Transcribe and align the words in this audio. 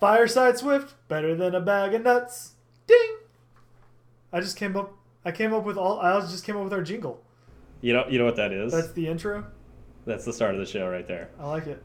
Fireside 0.00 0.58
Swift, 0.58 0.94
better 1.08 1.34
than 1.34 1.54
a 1.54 1.60
bag 1.60 1.94
of 1.94 2.02
nuts. 2.02 2.52
Ding. 2.86 3.16
I 4.32 4.40
just 4.40 4.56
came 4.56 4.76
up. 4.76 4.94
I 5.24 5.32
came 5.32 5.54
up 5.54 5.64
with 5.64 5.76
all. 5.76 6.00
I 6.00 6.20
just 6.20 6.44
came 6.44 6.56
up 6.56 6.64
with 6.64 6.72
our 6.72 6.82
jingle. 6.82 7.22
You 7.80 7.94
know, 7.94 8.04
you 8.08 8.18
know 8.18 8.24
what 8.24 8.36
that 8.36 8.52
is? 8.52 8.72
That's 8.72 8.92
the 8.92 9.08
intro. 9.08 9.46
That's 10.04 10.24
the 10.24 10.32
start 10.32 10.54
of 10.54 10.60
the 10.60 10.66
show 10.66 10.88
right 10.88 11.06
there. 11.06 11.30
I 11.38 11.48
like 11.48 11.66
it. 11.66 11.82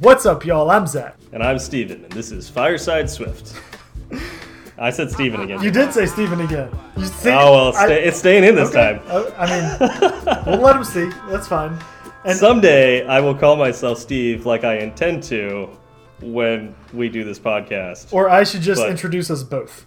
What's 0.00 0.24
up, 0.24 0.46
y'all? 0.46 0.70
I'm 0.70 0.86
Zach. 0.86 1.16
And 1.32 1.42
I'm 1.42 1.58
Steven, 1.58 2.04
and 2.04 2.12
this 2.12 2.32
is 2.32 2.48
Fireside 2.48 3.08
Swift. 3.10 3.54
I 4.78 4.88
said 4.88 5.10
Steven 5.10 5.42
again. 5.42 5.62
You 5.62 5.70
did 5.70 5.92
say 5.92 6.06
Steven 6.06 6.40
again. 6.40 6.70
You 6.96 7.04
see? 7.04 7.28
oh 7.28 7.52
well, 7.52 7.68
it's, 7.68 7.76
I- 7.78 7.90
it's 7.92 8.18
staying 8.18 8.44
in 8.44 8.54
this 8.54 8.70
okay. 8.70 8.98
time. 8.98 9.02
Uh, 9.06 9.30
I 9.36 9.46
mean, 9.46 10.44
we'll 10.46 10.60
let 10.64 10.76
him 10.76 10.84
see. 10.84 11.10
That's 11.28 11.46
fine. 11.46 11.78
And 12.24 12.36
Someday 12.38 13.06
I 13.06 13.20
will 13.20 13.34
call 13.34 13.56
myself 13.56 13.98
Steve, 13.98 14.46
like 14.46 14.64
I 14.64 14.78
intend 14.78 15.22
to, 15.24 15.68
when 16.22 16.74
we 16.94 17.10
do 17.10 17.22
this 17.22 17.38
podcast. 17.38 18.10
or 18.12 18.30
I 18.30 18.44
should 18.44 18.62
just 18.62 18.80
But- 18.80 18.90
introduce 18.90 19.30
us 19.30 19.42
both. 19.42 19.86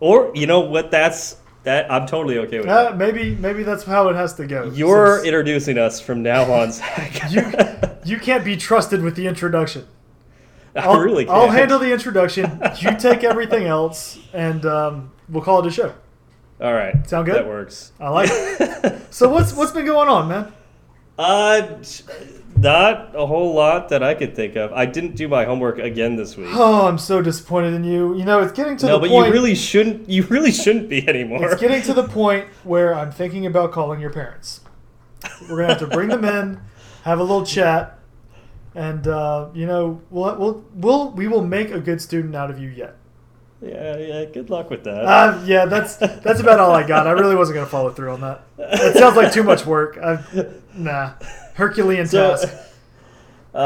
Or 0.00 0.30
you 0.34 0.46
know 0.46 0.60
what? 0.60 0.90
That's 0.90 1.36
that. 1.64 1.90
I'm 1.90 2.06
totally 2.06 2.38
okay 2.38 2.58
with 2.58 2.68
Uh, 2.68 2.84
that. 2.90 2.98
maybe 2.98 3.34
maybe 3.36 3.62
that's 3.62 3.84
how 3.84 4.08
it 4.08 4.14
has 4.16 4.34
to 4.34 4.46
go. 4.46 4.70
You're 4.74 5.24
introducing 5.24 5.78
us 5.78 6.00
from 6.00 6.22
now 6.22 6.50
on, 6.52 6.72
Zach. 6.72 7.30
you 7.32 7.42
you 8.04 8.18
can't 8.18 8.44
be 8.44 8.56
trusted 8.56 9.02
with 9.02 9.16
the 9.16 9.26
introduction. 9.26 9.86
I 10.76 10.80
I'll, 10.80 11.00
really 11.00 11.24
can't. 11.24 11.36
I'll 11.36 11.50
handle 11.50 11.78
the 11.78 11.92
introduction. 11.92 12.60
You 12.80 12.96
take 12.96 13.24
everything 13.24 13.64
else, 13.64 14.18
and 14.32 14.64
um, 14.66 15.12
we'll 15.28 15.42
call 15.42 15.60
it 15.60 15.66
a 15.66 15.70
show. 15.70 15.94
All 16.60 16.72
right. 16.72 17.08
Sound 17.08 17.26
good? 17.26 17.36
That 17.36 17.46
works. 17.48 17.92
I 18.00 18.08
like 18.10 18.28
it. 18.32 19.02
So 19.10 19.28
what's 19.28 19.54
what's 19.54 19.72
been 19.72 19.86
going 19.86 20.08
on, 20.08 20.28
man? 20.28 20.52
Uh, 21.18 21.82
not 22.56 23.14
a 23.14 23.26
whole 23.26 23.54
lot 23.54 23.88
that 23.88 24.02
I 24.02 24.14
could 24.14 24.34
think 24.36 24.56
of. 24.56 24.72
I 24.72 24.86
didn't 24.86 25.16
do 25.16 25.28
my 25.28 25.44
homework 25.44 25.78
again 25.78 26.16
this 26.16 26.36
week. 26.36 26.48
Oh, 26.52 26.86
I'm 26.86 26.98
so 26.98 27.20
disappointed 27.22 27.74
in 27.74 27.84
you. 27.84 28.16
You 28.16 28.24
know, 28.24 28.40
it's 28.40 28.52
getting 28.52 28.76
to 28.78 28.86
no, 28.86 28.92
the 28.94 29.00
but 29.00 29.08
point. 29.10 29.26
you 29.26 29.32
really 29.32 29.54
shouldn't. 29.54 30.08
You 30.08 30.22
really 30.24 30.52
shouldn't 30.52 30.88
be 30.88 31.06
anymore. 31.08 31.44
It's 31.50 31.60
getting 31.60 31.82
to 31.82 31.94
the 31.94 32.06
point 32.06 32.46
where 32.64 32.94
I'm 32.94 33.10
thinking 33.10 33.46
about 33.46 33.72
calling 33.72 34.00
your 34.00 34.10
parents. 34.10 34.60
We're 35.42 35.56
gonna 35.58 35.68
have 35.68 35.78
to 35.78 35.86
bring 35.88 36.08
them 36.08 36.24
in, 36.24 36.60
have 37.02 37.18
a 37.18 37.22
little 37.22 37.44
chat, 37.44 37.98
and 38.74 39.06
uh, 39.08 39.48
you 39.54 39.66
know, 39.66 40.00
we'll, 40.10 40.36
we'll 40.36 40.64
we'll 40.74 41.10
we 41.12 41.26
will 41.26 41.44
make 41.44 41.70
a 41.70 41.80
good 41.80 42.00
student 42.00 42.36
out 42.36 42.50
of 42.50 42.60
you 42.60 42.68
yet. 42.68 42.96
yeah, 43.60 43.96
yeah. 43.96 44.24
Good 44.24 44.50
luck 44.50 44.70
with 44.70 44.84
that. 44.84 45.04
Uh, 45.04 45.42
yeah, 45.44 45.64
that's 45.64 45.96
that's 45.96 46.38
about 46.40 46.60
all 46.60 46.72
I 46.72 46.86
got. 46.86 47.08
I 47.08 47.12
really 47.12 47.34
wasn't 47.34 47.56
gonna 47.56 47.66
follow 47.66 47.90
through 47.90 48.12
on 48.12 48.20
that. 48.20 48.42
It 48.58 48.96
sounds 48.96 49.16
like 49.16 49.32
too 49.32 49.42
much 49.42 49.66
work. 49.66 49.98
I, 49.98 50.22
nah, 50.78 51.12
Herculean 51.54 52.06
So, 52.06 52.30
task. 52.36 52.48
uh, 53.54 53.58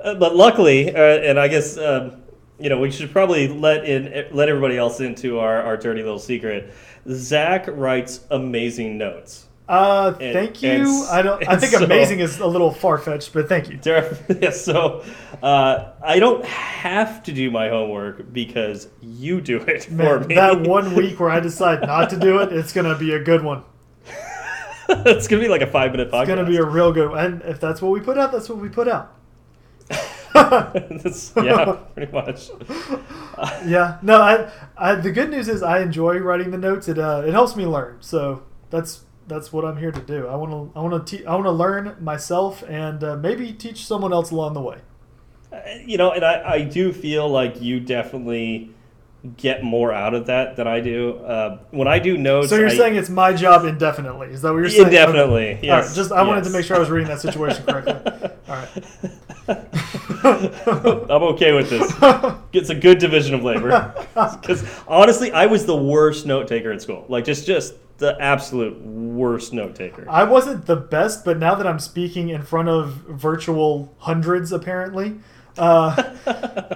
uh, 0.00 0.14
but 0.14 0.34
luckily, 0.36 0.94
uh, 0.94 0.98
and 0.98 1.38
I 1.38 1.48
guess 1.48 1.76
um, 1.78 2.22
you 2.58 2.68
know 2.68 2.78
we 2.78 2.90
should 2.90 3.10
probably 3.12 3.48
let 3.48 3.84
in 3.84 4.26
let 4.34 4.48
everybody 4.48 4.76
else 4.76 5.00
into 5.00 5.38
our, 5.38 5.62
our 5.62 5.76
dirty 5.76 6.02
little 6.02 6.18
secret. 6.18 6.72
Zach 7.08 7.66
writes 7.68 8.20
amazing 8.30 8.98
notes. 8.98 9.46
Uh, 9.68 10.12
and- 10.20 10.32
thank 10.34 10.62
and 10.64 10.82
you. 10.82 11.02
s- 11.02 11.10
I 11.10 11.22
don't. 11.22 11.48
I 11.48 11.56
think 11.56 11.72
so- 11.72 11.84
amazing 11.84 12.20
is 12.20 12.38
a 12.40 12.46
little 12.46 12.70
far 12.72 12.98
fetched, 12.98 13.32
but 13.32 13.48
thank 13.48 13.68
you. 13.70 13.78
Yeah, 14.40 14.50
so 14.50 15.04
uh, 15.42 15.92
I 16.02 16.18
don't 16.18 16.44
have 16.44 17.22
to 17.24 17.32
do 17.32 17.50
my 17.50 17.68
homework 17.68 18.32
because 18.32 18.88
you 19.00 19.40
do 19.40 19.58
it 19.58 19.84
for 19.84 19.92
Man, 19.92 20.26
me. 20.26 20.34
that 20.34 20.60
one 20.62 20.94
week 20.94 21.18
where 21.20 21.30
I 21.30 21.40
decide 21.40 21.82
not 21.82 22.10
to 22.10 22.16
do 22.18 22.38
it, 22.40 22.52
it's 22.52 22.72
gonna 22.72 22.96
be 22.98 23.12
a 23.14 23.22
good 23.22 23.42
one. 23.44 23.62
it's 25.06 25.26
gonna 25.28 25.42
be 25.42 25.48
like 25.48 25.62
a 25.62 25.66
five 25.66 25.92
minute 25.92 26.10
podcast. 26.10 26.22
It's 26.22 26.28
gonna 26.28 26.44
be 26.44 26.56
a 26.56 26.64
real 26.64 26.92
good 26.92 27.10
one. 27.10 27.24
And 27.24 27.42
if 27.42 27.60
that's 27.60 27.80
what 27.82 27.90
we 27.92 28.00
put 28.00 28.18
out, 28.18 28.32
that's 28.32 28.48
what 28.48 28.58
we 28.58 28.68
put 28.68 28.88
out. 28.88 29.14
Yeah, 30.34 31.76
pretty 31.94 32.10
much. 32.12 32.50
Yeah. 33.66 33.98
No. 34.02 34.20
I, 34.20 34.50
I. 34.76 34.94
The 34.94 35.10
good 35.10 35.30
news 35.30 35.48
is 35.48 35.62
I 35.62 35.80
enjoy 35.80 36.18
writing 36.18 36.50
the 36.50 36.58
notes. 36.58 36.88
It 36.88 36.98
uh, 36.98 37.22
it 37.26 37.32
helps 37.32 37.54
me 37.54 37.66
learn. 37.66 37.98
So 38.00 38.42
that's 38.70 39.04
that's 39.28 39.52
what 39.52 39.64
I'm 39.64 39.76
here 39.76 39.92
to 39.92 40.00
do. 40.00 40.26
I 40.26 40.36
want 40.36 40.50
to 40.52 40.78
I 40.78 40.82
want 40.82 41.06
to 41.06 41.18
te- 41.18 41.26
I 41.26 41.34
want 41.34 41.44
to 41.46 41.50
learn 41.52 41.96
myself 42.00 42.62
and 42.68 43.02
uh, 43.04 43.16
maybe 43.16 43.52
teach 43.52 43.84
someone 43.86 44.12
else 44.12 44.30
along 44.30 44.54
the 44.54 44.62
way. 44.62 44.78
Uh, 45.52 45.60
You 45.84 45.98
know, 45.98 46.12
and 46.12 46.24
I, 46.24 46.42
I 46.54 46.62
do 46.62 46.92
feel 46.92 47.28
like 47.28 47.60
you 47.60 47.78
definitely 47.80 48.70
get 49.36 49.62
more 49.62 49.92
out 49.92 50.14
of 50.14 50.26
that 50.26 50.56
than 50.56 50.66
I 50.66 50.80
do. 50.80 51.16
Uh, 51.18 51.58
when 51.70 51.86
I 51.86 51.98
do 52.00 52.18
notes, 52.18 52.48
So 52.48 52.56
you're 52.56 52.68
I- 52.68 52.76
saying 52.76 52.96
it's 52.96 53.08
my 53.08 53.32
job 53.32 53.64
indefinitely? 53.64 54.28
Is 54.28 54.42
that 54.42 54.52
what 54.52 54.58
you're 54.58 54.68
saying? 54.68 54.86
indefinitely? 54.86 55.52
Okay. 55.54 55.66
Yes. 55.66 55.72
All 55.84 55.88
right, 55.88 55.96
just 55.96 56.12
I 56.12 56.22
wanted 56.22 56.44
to 56.44 56.50
make 56.50 56.64
sure 56.64 56.76
I 56.76 56.80
was 56.80 56.90
reading 56.90 57.08
that 57.08 57.20
situation 57.20 57.64
correctly. 57.64 57.94
All 58.48 58.56
right. 58.56 58.68
I'm 60.24 61.22
okay 61.34 61.52
with 61.52 61.70
this. 61.70 61.92
It's 62.52 62.70
a 62.70 62.74
good 62.74 62.98
division 62.98 63.34
of 63.34 63.42
labor. 63.44 63.94
Because 64.14 64.64
honestly, 64.86 65.32
I 65.32 65.46
was 65.46 65.64
the 65.66 65.76
worst 65.76 66.26
note 66.26 66.46
taker 66.48 66.70
in 66.70 66.78
school. 66.80 67.06
Like 67.08 67.24
just 67.24 67.46
just 67.46 67.74
the 67.98 68.16
absolute 68.20 68.78
worst 68.82 69.52
note 69.52 69.74
taker. 69.74 70.04
I 70.08 70.24
wasn't 70.24 70.66
the 70.66 70.76
best, 70.76 71.24
but 71.24 71.38
now 71.38 71.54
that 71.54 71.66
I'm 71.66 71.78
speaking 71.78 72.28
in 72.28 72.42
front 72.42 72.68
of 72.68 72.92
virtual 73.08 73.94
hundreds, 73.98 74.52
apparently, 74.52 75.14
uh, 75.56 76.14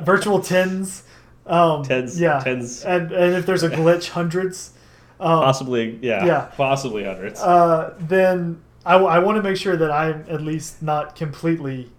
virtual 0.02 0.40
tens, 0.40 1.02
um, 1.46 1.82
Tens- 1.84 2.20
yeah, 2.20 2.40
tens. 2.40 2.84
and 2.84 3.12
and 3.12 3.34
if 3.34 3.46
there's 3.46 3.62
a 3.62 3.70
glitch, 3.70 4.10
hundreds, 4.10 4.72
um, 5.20 5.40
Possibly, 5.42 5.98
yeah, 6.02 6.24
Yeah. 6.26 6.40
possibly 6.56 7.04
hundreds. 7.04 7.40
uh, 7.40 7.94
then 7.98 8.62
I, 8.84 9.18
want 9.18 9.36
to 9.36 9.42
make 9.42 9.56
sure 9.56 9.76
that 9.76 9.90
I'm 9.90 10.24
at 10.28 10.42
least 10.42 10.80
not 10.82 11.16
completely, 11.16 11.90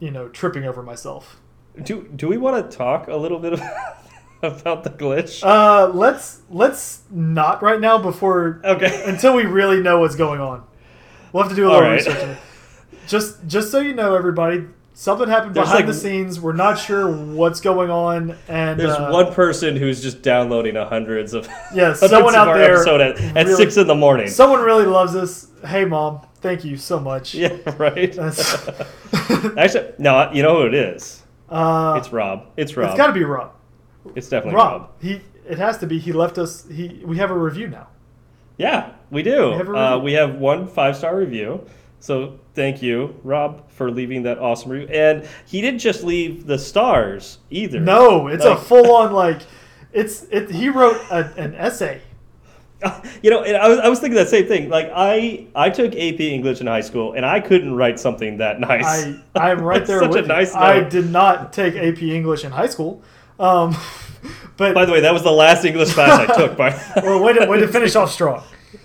you 0.00 0.10
know, 0.10 0.28
tripping 0.28 0.64
over 0.64 0.82
myself. 0.82 1.40
do 1.82 2.08
do 2.16 2.26
we 2.28 2.36
want 2.36 2.70
to 2.70 2.76
talk 2.76 3.08
a 3.08 3.16
little 3.16 3.38
bit 3.38 3.52
about, 3.54 3.96
about 4.42 4.84
the 4.84 4.90
glitch? 4.90 5.42
Uh, 5.44 5.88
let's 5.92 6.40
let's 6.50 7.02
not 7.10 7.62
right 7.62 7.80
now 7.80 7.98
before 7.98 8.60
okay. 8.64 9.02
until 9.06 9.34
we 9.36 9.44
really 9.44 9.80
know 9.80 10.00
what's 10.00 10.16
going 10.16 10.40
on. 10.40 10.64
We'll 11.32 11.44
have 11.44 11.50
to 11.52 11.56
do 11.56 11.66
a 11.66 11.70
little 11.70 11.82
right. 11.82 12.04
research. 12.04 12.38
Just 13.06 13.46
just 13.46 13.70
so 13.70 13.78
you 13.80 13.94
know, 13.94 14.14
everybody, 14.14 14.64
something 14.94 15.28
happened 15.28 15.54
There's 15.54 15.66
behind 15.68 15.86
like- 15.86 15.94
the 15.94 16.00
scenes. 16.00 16.40
We're 16.40 16.52
not 16.52 16.78
sure 16.78 17.10
what's 17.10 17.60
going 17.60 17.90
on, 17.90 18.36
and 18.48 18.78
There's 18.78 18.92
uh, 18.92 19.10
one 19.10 19.32
person 19.32 19.76
who's 19.76 20.02
just 20.02 20.22
downloading 20.22 20.76
a 20.76 20.86
hundreds 20.86 21.34
of 21.34 21.46
Yeah, 21.74 21.94
hundreds 21.94 22.00
someone 22.00 22.34
of 22.34 22.40
out 22.40 22.48
our 22.48 22.58
there 22.58 22.74
episode 22.76 23.00
at, 23.00 23.20
at 23.36 23.46
really- 23.46 23.56
six 23.56 23.76
in 23.76 23.86
the 23.86 23.94
morning. 23.94 24.28
Someone 24.28 24.60
really 24.60 24.86
loves 24.86 25.14
us. 25.16 25.48
Hey, 25.66 25.84
mom, 25.84 26.20
thank 26.40 26.64
you 26.64 26.76
so 26.76 26.98
much. 26.98 27.34
yeah, 27.36 27.56
right. 27.78 28.18
Actually, 29.56 29.92
no, 29.98 30.30
you 30.32 30.42
know 30.42 30.60
who 30.60 30.66
it 30.66 30.74
is. 30.74 31.22
Uh, 31.48 31.94
It's 31.98 32.12
Rob. 32.12 32.46
It's 32.56 32.76
Rob. 32.76 32.88
it's 32.90 32.96
got 32.96 33.08
to 33.08 33.12
be 33.12 33.24
Rob. 33.24 33.52
It's 34.16 34.28
definitely 34.28 34.56
Rob. 34.56 34.80
Rob. 34.82 34.90
He. 35.00 35.20
It 35.48 35.58
has 35.58 35.78
to 35.78 35.86
be. 35.86 35.98
He 35.98 36.12
left 36.12 36.38
us. 36.38 36.66
He. 36.68 37.02
We 37.04 37.18
have 37.18 37.30
a 37.30 37.38
review 37.38 37.68
now. 37.68 37.88
Yeah, 38.56 38.92
we 39.10 39.22
do. 39.22 39.50
We 39.50 39.56
have 39.56 39.68
uh, 39.74 40.00
we 40.02 40.12
have 40.14 40.36
one 40.36 40.66
five 40.66 40.96
star 40.96 41.16
review. 41.16 41.66
So 42.02 42.40
thank 42.54 42.82
you, 42.82 43.14
Rob, 43.22 43.70
for 43.70 43.88
leaving 43.88 44.24
that 44.24 44.40
awesome 44.40 44.72
review. 44.72 44.88
And 44.88 45.24
he 45.46 45.60
didn't 45.60 45.78
just 45.78 46.02
leave 46.02 46.48
the 46.48 46.58
stars 46.58 47.38
either. 47.48 47.78
No, 47.78 48.26
it's 48.26 48.44
a 48.44 48.56
full 48.56 48.96
on 48.96 49.12
like. 49.12 49.42
It's 49.92 50.24
it. 50.24 50.50
He 50.50 50.68
wrote 50.68 50.96
a, 51.12 51.32
an 51.36 51.54
essay. 51.54 52.00
You 53.22 53.30
know, 53.30 53.44
and 53.44 53.56
I 53.56 53.68
was, 53.68 53.78
I 53.78 53.88
was 53.88 54.00
thinking 54.00 54.16
that 54.16 54.28
same 54.28 54.48
thing. 54.48 54.68
Like 54.68 54.90
I 54.92 55.46
I 55.54 55.70
took 55.70 55.92
AP 55.92 56.18
English 56.18 56.60
in 56.60 56.66
high 56.66 56.80
school, 56.80 57.12
and 57.12 57.24
I 57.24 57.38
couldn't 57.38 57.76
write 57.76 58.00
something 58.00 58.38
that 58.38 58.58
nice. 58.58 58.84
I 58.84 59.22
I'm 59.36 59.60
right 59.62 59.86
there 59.86 60.00
Such 60.00 60.10
with 60.10 60.24
a 60.24 60.26
nice. 60.26 60.52
I 60.52 60.80
note. 60.80 60.90
did 60.90 61.08
not 61.08 61.52
take 61.52 61.76
AP 61.76 62.02
English 62.02 62.42
in 62.42 62.50
high 62.50 62.66
school, 62.66 63.00
um, 63.38 63.76
but 64.56 64.74
By 64.74 64.84
the 64.84 64.90
way, 64.90 65.02
that 65.02 65.12
was 65.12 65.22
the 65.22 65.30
last 65.30 65.64
English 65.64 65.92
class 65.92 66.28
I 66.28 66.36
took. 66.36 66.56
By 66.56 66.70
well, 66.96 67.22
way 67.22 67.34
to 67.34 67.46
way 67.46 67.60
to 67.60 67.68
finish 67.68 67.94
off 67.94 68.10
strong. 68.10 68.42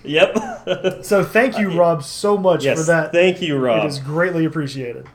Yep. 0.07 1.03
So 1.03 1.23
thank 1.23 1.57
you, 1.57 1.69
Rob, 1.79 2.03
so 2.03 2.37
much 2.37 2.65
yes. 2.65 2.79
for 2.79 2.85
that. 2.85 3.11
Thank 3.11 3.41
you, 3.41 3.57
Rob. 3.57 3.85
It 3.85 3.87
is 3.87 3.99
greatly 3.99 4.45
appreciated. 4.45 5.07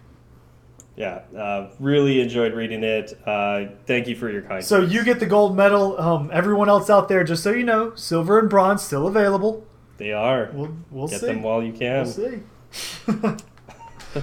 Yeah, 0.97 1.23
uh, 1.37 1.71
really 1.81 2.21
enjoyed 2.21 2.53
reading 2.53 2.85
it. 2.85 3.19
Uh, 3.27 3.67
thank 3.87 4.07
you 4.07 4.15
for 4.15 4.31
your 4.31 4.43
kindness. 4.43 4.69
So 4.69 4.81
you 4.83 5.05
get 5.05 5.21
the 5.21 5.27
gold 5.27 5.57
medal. 5.57 5.99
Um, 6.01 6.31
everyone 6.33 6.69
else 6.69 6.91
out 6.91 7.09
there, 7.09 7.25
just 7.25 7.43
so 7.43 7.51
you 7.51 7.65
know, 7.65 7.95
silver 7.95 8.39
and 8.39 8.49
bronze 8.51 8.83
still 8.83 9.07
available. 9.07 9.67
they 9.97 10.13
are. 10.13 10.51
We'll 10.53 10.77
we'll 10.91 11.09
Get 11.09 11.21
see. 11.21 11.27
them 11.27 11.43
while 11.43 11.63
you 11.63 11.73
can. 11.73 12.05
We'll 12.05 12.13
see. 12.13 13.45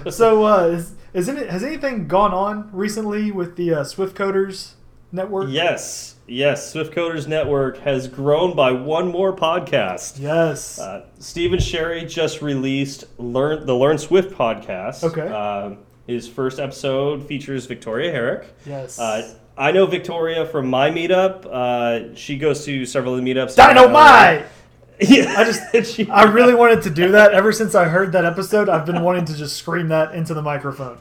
so 0.11 0.45
uh, 0.45 0.65
is 0.67 0.93
is 1.13 1.27
it 1.27 1.49
has 1.49 1.63
anything 1.63 2.07
gone 2.07 2.33
on 2.33 2.69
recently 2.71 3.31
with 3.31 3.55
the 3.55 3.73
uh, 3.73 3.83
Swift 3.83 4.15
Coders 4.15 4.73
network? 5.11 5.49
Yes, 5.49 6.15
yes. 6.27 6.71
Swift 6.71 6.93
Coders 6.93 7.27
Network 7.27 7.77
has 7.79 8.07
grown 8.07 8.55
by 8.55 8.71
one 8.71 9.07
more 9.09 9.35
podcast. 9.35 10.19
Yes. 10.19 10.79
Uh, 10.79 11.05
Stephen 11.19 11.59
Sherry 11.59 12.05
just 12.05 12.41
released 12.41 13.05
Learn 13.17 13.65
the 13.65 13.75
Learn 13.75 13.97
Swift 13.97 14.31
podcast. 14.37 15.03
Okay. 15.03 15.27
Uh, 15.27 15.75
His 16.07 16.27
first 16.27 16.59
episode 16.59 17.25
features 17.27 17.65
Victoria 17.65 18.11
Herrick. 18.11 18.47
Yes. 18.65 18.99
Uh, 18.99 19.35
I 19.57 19.71
know 19.71 19.85
Victoria 19.85 20.45
from 20.45 20.69
my 20.69 20.89
meetup. 20.89 21.45
Uh, 21.45 22.15
she 22.15 22.37
goes 22.37 22.63
to 22.65 22.85
several 22.85 23.15
of 23.17 23.23
the 23.23 23.33
meetups. 23.33 23.55
Dynamite! 23.55 24.45
Yeah, 25.01 25.33
I 25.37 25.45
just, 25.45 25.93
she- 25.95 26.09
I 26.09 26.23
really 26.23 26.53
wanted 26.53 26.81
to 26.81 26.89
do 26.89 27.11
that. 27.13 27.31
Ever 27.31 27.53
since 27.53 27.73
I 27.73 27.85
heard 27.85 28.11
that 28.11 28.25
episode, 28.25 28.67
I've 28.67 28.85
been 28.85 29.01
wanting 29.01 29.23
to 29.25 29.33
just 29.33 29.55
scream 29.55 29.87
that 29.87 30.13
into 30.13 30.33
the 30.33 30.41
microphone. 30.41 30.97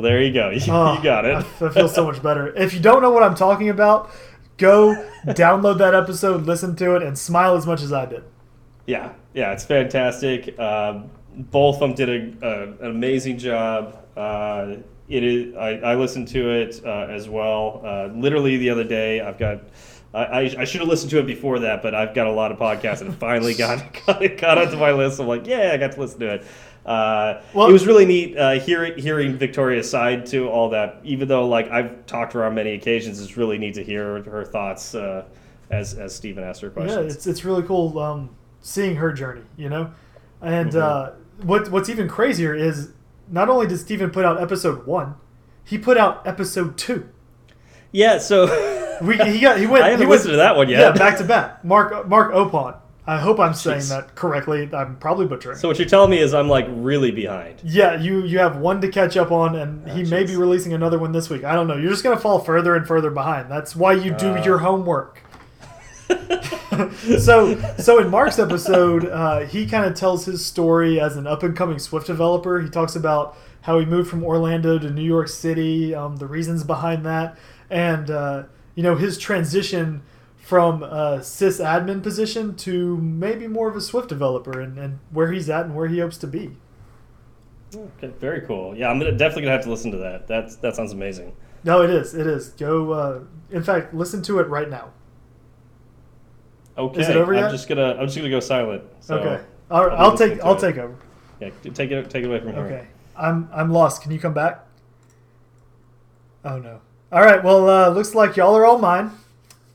Well, 0.00 0.10
there 0.10 0.22
you 0.22 0.32
go. 0.32 0.48
You, 0.60 0.60
Oh, 0.72 0.94
you 0.94 1.02
got 1.02 1.26
it. 1.26 1.34
I, 1.34 1.66
I 1.66 1.68
feel 1.68 1.88
so 1.88 2.06
much 2.06 2.22
better. 2.22 2.56
If 2.56 2.72
you 2.72 2.80
don't 2.80 3.02
know 3.02 3.10
what 3.10 3.22
I'm 3.22 3.34
talking 3.34 3.68
about, 3.68 4.10
go 4.56 4.94
download 5.26 5.76
that 5.78 5.94
episode, 5.94 6.46
listen 6.46 6.74
to 6.76 6.96
it, 6.96 7.02
and 7.02 7.18
smile 7.18 7.54
as 7.54 7.66
much 7.66 7.82
as 7.82 7.92
I 7.92 8.06
did. 8.06 8.24
Yeah, 8.86 9.12
yeah, 9.34 9.52
it's 9.52 9.64
fantastic. 9.64 10.58
Um, 10.58 11.10
both 11.34 11.76
of 11.76 11.80
them 11.80 11.94
did 11.94 12.08
a, 12.08 12.46
a, 12.46 12.62
an 12.84 12.90
amazing 12.90 13.36
job. 13.36 14.06
Uh, 14.16 14.76
it 15.10 15.22
is. 15.22 15.54
I, 15.54 15.68
I 15.72 15.94
listened 15.96 16.28
to 16.28 16.50
it 16.50 16.80
uh, 16.82 17.06
as 17.10 17.28
well. 17.28 17.82
Uh, 17.84 18.06
literally 18.14 18.56
the 18.56 18.70
other 18.70 18.84
day, 18.84 19.20
I've 19.20 19.38
got. 19.38 19.60
I, 20.14 20.24
I, 20.24 20.40
I 20.60 20.64
should 20.64 20.80
have 20.80 20.88
listened 20.88 21.10
to 21.10 21.18
it 21.18 21.26
before 21.26 21.58
that, 21.60 21.82
but 21.82 21.94
I've 21.94 22.14
got 22.14 22.26
a 22.26 22.32
lot 22.32 22.50
of 22.50 22.58
podcasts 22.58 23.00
and 23.02 23.14
finally 23.14 23.54
got 23.54 23.84
got, 24.06 24.22
it, 24.22 24.38
got 24.38 24.56
onto 24.56 24.76
my 24.78 24.92
list. 24.92 25.20
I'm 25.20 25.28
like, 25.28 25.46
yeah, 25.46 25.70
I 25.72 25.76
got 25.76 25.92
to 25.92 26.00
listen 26.00 26.20
to 26.20 26.34
it. 26.34 26.46
Uh, 26.86 27.40
Well- 27.54 27.68
it 27.68 27.72
was 27.72 27.86
really 27.86 28.06
neat 28.06 28.36
uh, 28.36 28.52
hearing 28.60 28.96
hearing 28.98 29.36
Victoria's 29.36 29.88
side 29.90 30.26
to 30.26 30.48
all 30.48 30.70
that. 30.70 31.00
Even 31.04 31.28
though 31.28 31.46
like 31.46 31.70
I've 31.70 32.06
talked 32.06 32.32
to 32.32 32.38
her 32.38 32.44
on 32.44 32.54
many 32.54 32.72
occasions, 32.72 33.20
it's 33.22 33.36
really 33.36 33.58
neat 33.58 33.74
to 33.74 33.84
hear 33.84 34.22
her 34.22 34.44
thoughts 34.44 34.94
uh, 34.94 35.24
as 35.70 35.94
as 35.94 36.14
Stephen 36.14 36.42
asked 36.42 36.62
her 36.62 36.70
questions. 36.70 36.96
Yeah, 37.06 37.12
it's 37.14 37.26
it's 37.26 37.44
really 37.44 37.62
cool 37.62 37.98
um, 37.98 38.30
seeing 38.60 38.96
her 38.96 39.12
journey, 39.12 39.42
you 39.56 39.68
know. 39.68 39.90
And 40.40 40.72
Mhm. 40.72 40.80
uh, 40.80 41.10
what 41.42 41.70
what's 41.70 41.88
even 41.90 42.08
crazier 42.08 42.54
is 42.54 42.92
not 43.30 43.48
only 43.48 43.66
did 43.66 43.78
Steven 43.78 44.10
put 44.10 44.24
out 44.24 44.40
episode 44.40 44.86
one, 44.86 45.14
he 45.64 45.76
put 45.78 45.96
out 45.98 46.26
episode 46.26 46.76
two. 46.78 47.08
yeah 47.92 48.18
so. 48.18 48.46
We 49.02 49.16
he 49.16 49.40
got 49.40 49.58
he 49.58 49.66
went. 49.66 49.82
I 49.84 49.90
haven't 49.90 50.00
he 50.02 50.06
went, 50.06 50.18
listened 50.18 50.32
to 50.32 50.36
that 50.36 50.56
one 50.56 50.68
yet. 50.68 50.80
Yeah, 50.80 50.92
back 50.92 51.16
to 51.18 51.24
back. 51.24 51.64
Mark 51.64 52.06
Mark 52.06 52.32
Opon. 52.34 52.76
I 53.06 53.18
hope 53.18 53.40
I'm 53.40 53.54
saying 53.54 53.80
Jeez. 53.80 53.88
that 53.88 54.14
correctly. 54.14 54.68
I'm 54.72 54.96
probably 54.96 55.26
butchering. 55.26 55.56
So 55.56 55.66
what 55.68 55.78
you're 55.78 55.88
telling 55.88 56.10
me 56.10 56.18
is 56.18 56.32
I'm 56.34 56.48
like 56.48 56.66
really 56.68 57.10
behind. 57.10 57.60
yeah, 57.64 57.98
you 58.00 58.24
you 58.24 58.38
have 58.38 58.56
one 58.58 58.80
to 58.82 58.88
catch 58.88 59.16
up 59.16 59.32
on, 59.32 59.56
and 59.56 59.88
Oh, 59.88 59.94
he 59.94 60.04
may 60.04 60.24
be 60.24 60.36
releasing 60.36 60.72
another 60.74 60.98
one 60.98 61.12
this 61.12 61.28
week. 61.30 61.42
I 61.42 61.54
don't 61.54 61.66
know. 61.66 61.76
You're 61.76 61.90
just 61.90 62.04
gonna 62.04 62.20
fall 62.20 62.38
further 62.38 62.76
and 62.76 62.86
further 62.86 63.10
behind. 63.10 63.50
That's 63.50 63.74
why 63.74 63.94
you 63.94 64.12
do 64.12 64.28
Uh. 64.34 64.44
your 64.44 64.58
homework. 64.58 65.22
so 67.18 67.58
so 67.78 67.98
in 68.00 68.10
Mark's 68.10 68.38
episode, 68.38 69.06
uh, 69.06 69.40
he 69.40 69.66
kind 69.66 69.84
of 69.86 69.94
tells 69.94 70.24
his 70.24 70.44
story 70.44 71.00
as 71.00 71.16
an 71.16 71.26
up 71.26 71.42
and 71.42 71.56
coming 71.56 71.78
Swift 71.78 72.06
developer. 72.06 72.60
He 72.60 72.68
talks 72.68 72.96
about 72.96 73.36
how 73.62 73.78
he 73.78 73.84
moved 73.86 74.08
from 74.08 74.24
Orlando 74.24 74.78
to 74.78 74.90
New 74.90 75.02
York 75.02 75.28
City, 75.28 75.94
um, 75.94 76.16
the 76.16 76.26
reasons 76.26 76.64
behind 76.64 77.04
that, 77.06 77.36
and 77.70 78.10
uh, 78.10 78.42
you 78.74 78.82
know 78.82 78.94
his 78.96 79.18
transition 79.18 80.02
from 80.50 80.82
a 80.82 81.18
sysadmin 81.20 82.02
position 82.02 82.56
to 82.56 82.96
maybe 82.96 83.46
more 83.46 83.68
of 83.68 83.76
a 83.76 83.80
Swift 83.80 84.08
developer, 84.08 84.60
and, 84.60 84.76
and 84.78 84.98
where 85.12 85.30
he's 85.30 85.48
at 85.48 85.66
and 85.66 85.76
where 85.76 85.86
he 85.86 86.00
hopes 86.00 86.16
to 86.18 86.26
be. 86.26 86.56
Okay, 87.72 88.08
very 88.18 88.40
cool. 88.40 88.74
Yeah, 88.76 88.88
I'm 88.88 88.98
gonna, 88.98 89.12
definitely 89.12 89.42
gonna 89.42 89.52
have 89.52 89.62
to 89.62 89.70
listen 89.70 89.92
to 89.92 89.98
that. 89.98 90.26
That's 90.26 90.56
that 90.56 90.74
sounds 90.74 90.90
amazing. 90.92 91.36
No, 91.62 91.82
it 91.82 91.90
is. 91.90 92.16
It 92.16 92.26
is. 92.26 92.48
Go. 92.48 92.90
Uh, 92.90 93.20
in 93.52 93.62
fact, 93.62 93.94
listen 93.94 94.22
to 94.22 94.40
it 94.40 94.48
right 94.48 94.68
now. 94.68 94.90
Okay, 96.76 97.00
it 97.00 97.16
over 97.16 97.32
I'm 97.32 97.52
just 97.52 97.68
gonna 97.68 97.94
I'm 97.94 98.06
just 98.06 98.16
gonna 98.16 98.28
go 98.28 98.40
silent. 98.40 98.82
So, 98.98 99.18
okay. 99.18 99.44
All 99.70 99.86
right. 99.86 99.96
I'll 99.96 100.10
I'll 100.10 100.18
take. 100.18 100.40
I'll 100.40 100.56
it. 100.56 100.60
take 100.60 100.78
over. 100.78 100.96
Yeah, 101.38 101.50
take 101.62 101.92
it 101.92 102.10
take 102.10 102.24
it 102.24 102.26
away 102.26 102.40
from 102.40 102.54
here. 102.54 102.64
Okay. 102.64 102.86
I'm 103.16 103.48
I'm 103.52 103.70
lost. 103.70 104.02
Can 104.02 104.10
you 104.10 104.18
come 104.18 104.34
back? 104.34 104.66
Oh 106.44 106.58
no. 106.58 106.80
All 107.12 107.22
right. 107.22 107.44
Well, 107.44 107.70
uh, 107.70 107.88
looks 107.90 108.16
like 108.16 108.36
y'all 108.36 108.56
are 108.56 108.66
all 108.66 108.78
mine. 108.78 109.12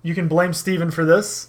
You 0.06 0.14
can 0.14 0.28
blame 0.28 0.54
Steven 0.54 0.92
for 0.92 1.04
this. 1.04 1.48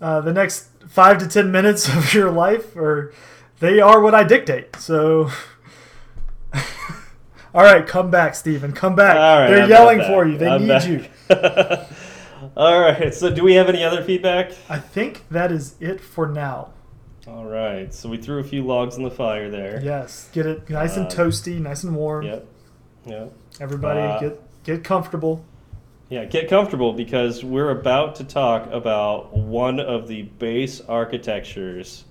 Uh, 0.00 0.20
the 0.20 0.32
next 0.32 0.68
five 0.88 1.18
to 1.18 1.28
ten 1.28 1.52
minutes 1.52 1.88
of 1.96 2.12
your 2.12 2.30
life, 2.30 2.74
or 2.74 3.12
they 3.60 3.80
are 3.80 4.00
what 4.00 4.14
I 4.14 4.24
dictate. 4.24 4.74
So. 4.76 5.30
all 7.54 7.62
right, 7.62 7.86
come 7.86 8.10
back, 8.10 8.34
Steven. 8.34 8.72
Come 8.72 8.94
back. 8.96 9.16
All 9.16 9.40
right, 9.40 9.48
They're 9.50 9.62
I'm 9.64 9.68
yelling 9.70 9.98
back. 9.98 10.06
for 10.08 10.26
you. 10.26 10.36
They 10.38 10.48
I'm 10.48 10.62
need 10.62 10.68
back. 10.68 10.86
you. 10.88 11.04
All 12.56 12.80
right. 12.80 13.14
So, 13.14 13.32
do 13.32 13.44
we 13.44 13.54
have 13.54 13.68
any 13.68 13.84
other 13.84 14.02
feedback? 14.02 14.52
I 14.68 14.78
think 14.78 15.24
that 15.30 15.52
is 15.52 15.76
it 15.78 16.00
for 16.00 16.26
now. 16.26 16.70
All 17.28 17.44
right. 17.44 17.92
So 17.94 18.08
we 18.08 18.16
threw 18.16 18.40
a 18.40 18.44
few 18.44 18.64
logs 18.64 18.96
in 18.96 19.04
the 19.04 19.10
fire 19.10 19.48
there. 19.50 19.80
Yes, 19.84 20.28
get 20.32 20.46
it 20.46 20.68
nice 20.68 20.96
and 20.96 21.06
Uh, 21.06 21.10
toasty, 21.10 21.60
nice 21.60 21.84
and 21.84 21.94
warm. 21.94 22.24
Yep. 22.24 22.46
Yep. 23.06 23.32
Everybody, 23.60 24.00
Uh, 24.00 24.18
get 24.20 24.42
get 24.64 24.82
comfortable. 24.84 25.44
Yeah, 26.10 26.24
get 26.24 26.48
comfortable 26.48 26.92
because 26.92 27.44
we're 27.44 27.70
about 27.70 28.16
to 28.16 28.24
talk 28.24 28.68
about 28.72 29.32
one 29.32 29.78
of 29.78 30.08
the 30.08 30.22
base 30.22 30.80
architectures 30.80 32.04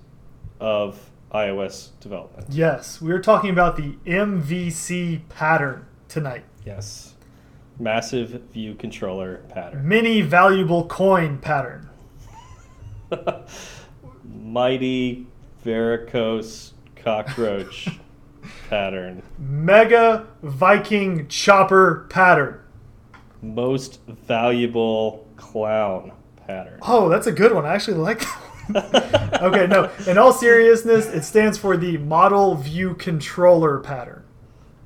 of 0.58 1.10
iOS 1.32 1.90
development. 2.00 2.46
Yes, 2.48 3.02
we 3.02 3.12
are 3.12 3.20
talking 3.20 3.50
about 3.50 3.76
the 3.76 3.96
MVC 4.06 5.20
pattern 5.28 5.84
tonight. 6.08 6.44
Yes. 6.64 7.14
Massive 7.78 8.30
view 8.54 8.74
controller 8.74 9.42
pattern. 9.50 9.86
Mini 9.86 10.22
valuable 10.22 10.86
coin 10.86 11.36
pattern. 11.36 11.90
Mighty 14.24 15.26
varicose 15.62 16.72
cockroach 16.96 17.88
pattern. 18.70 19.22
Mega 19.38 20.26
Viking 20.42 21.28
chopper 21.28 22.06
pattern. 22.08 22.60
Most 23.42 24.00
valuable 24.06 25.26
clown 25.36 26.12
pattern. 26.46 26.78
Oh, 26.82 27.08
that's 27.08 27.26
a 27.26 27.32
good 27.32 27.52
one. 27.52 27.64
I 27.64 27.74
actually 27.74 27.98
like 27.98 28.20
that 28.20 28.50
okay, 29.42 29.66
no. 29.66 29.90
In 30.06 30.18
all 30.18 30.32
seriousness, 30.32 31.06
it 31.06 31.24
stands 31.24 31.58
for 31.58 31.76
the 31.76 31.96
model 31.98 32.54
view 32.54 32.94
controller 32.94 33.78
pattern. 33.78 34.24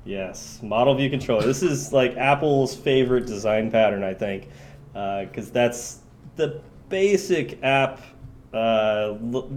Yes, 0.05 0.59
model 0.61 0.95
view 0.95 1.09
controller. 1.09 1.43
This 1.43 1.63
is 1.63 1.91
like 1.91 2.15
Apple's 2.15 2.75
favorite 2.75 3.25
design 3.25 3.71
pattern, 3.71 4.03
I 4.03 4.13
think, 4.13 4.49
because 4.93 5.51
that's 5.51 5.99
the 6.35 6.61
basic 6.89 7.61
app, 7.63 8.01
uh, 8.53 9.15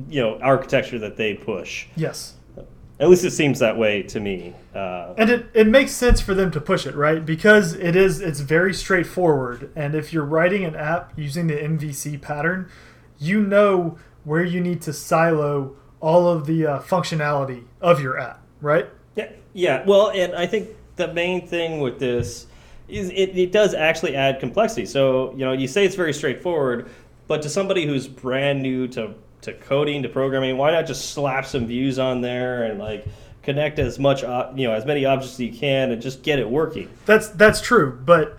you 0.08 0.22
know, 0.22 0.38
architecture 0.40 0.98
that 1.00 1.16
they 1.16 1.34
push. 1.34 1.86
Yes. 1.96 2.34
At 3.00 3.08
least 3.08 3.24
it 3.24 3.30
seems 3.30 3.60
that 3.60 3.76
way 3.78 4.02
to 4.04 4.18
me. 4.18 4.54
Uh, 4.74 5.14
And 5.16 5.30
it, 5.30 5.46
it 5.54 5.66
makes 5.68 5.92
sense 5.92 6.20
for 6.20 6.34
them 6.34 6.50
to 6.50 6.60
push 6.60 6.84
it, 6.84 6.96
right? 6.96 7.24
Because 7.24 7.74
it 7.74 7.94
is 7.94 8.20
it's 8.20 8.40
very 8.40 8.74
straightforward. 8.74 9.70
And 9.76 9.94
if 9.94 10.12
you're 10.12 10.24
writing 10.24 10.64
an 10.64 10.74
app 10.74 11.12
using 11.16 11.46
the 11.46 11.54
MVC 11.54 12.20
pattern, 12.20 12.68
you 13.20 13.40
know 13.42 13.98
where 14.24 14.42
you 14.42 14.60
need 14.60 14.82
to 14.82 14.92
silo 14.92 15.76
all 16.00 16.28
of 16.28 16.46
the 16.46 16.66
uh, 16.66 16.78
functionality 16.80 17.64
of 17.80 18.00
your 18.00 18.18
app, 18.18 18.42
right? 18.60 18.88
Yeah, 19.14 19.30
yeah. 19.52 19.84
Well, 19.86 20.10
and 20.10 20.34
I 20.34 20.46
think 20.46 20.70
the 20.96 21.12
main 21.12 21.46
thing 21.46 21.80
with 21.80 21.98
this 22.00 22.46
is 22.88 23.10
it, 23.10 23.36
it 23.38 23.52
does 23.52 23.74
actually 23.74 24.16
add 24.16 24.40
complexity. 24.40 24.86
So 24.86 25.30
you 25.32 25.44
know, 25.44 25.52
you 25.52 25.68
say 25.68 25.84
it's 25.84 25.94
very 25.96 26.12
straightforward, 26.12 26.88
but 27.28 27.42
to 27.42 27.48
somebody 27.48 27.86
who's 27.86 28.08
brand 28.08 28.60
new 28.60 28.88
to 28.88 29.14
to 29.42 29.52
coding 29.52 30.02
to 30.02 30.08
programming, 30.08 30.56
why 30.56 30.72
not 30.72 30.86
just 30.86 31.10
slap 31.10 31.46
some 31.46 31.66
views 31.66 31.98
on 31.98 32.20
there 32.20 32.64
and 32.64 32.78
like 32.78 33.06
connect 33.42 33.78
as 33.78 33.98
much 33.98 34.22
you 34.22 34.66
know 34.68 34.72
as 34.74 34.84
many 34.84 35.04
objects 35.04 35.34
as 35.34 35.40
you 35.40 35.52
can 35.52 35.90
and 35.90 36.02
just 36.02 36.22
get 36.22 36.38
it 36.38 36.48
working. 36.48 36.88
That's 37.06 37.28
that's 37.28 37.60
true, 37.60 37.98
but 38.04 38.38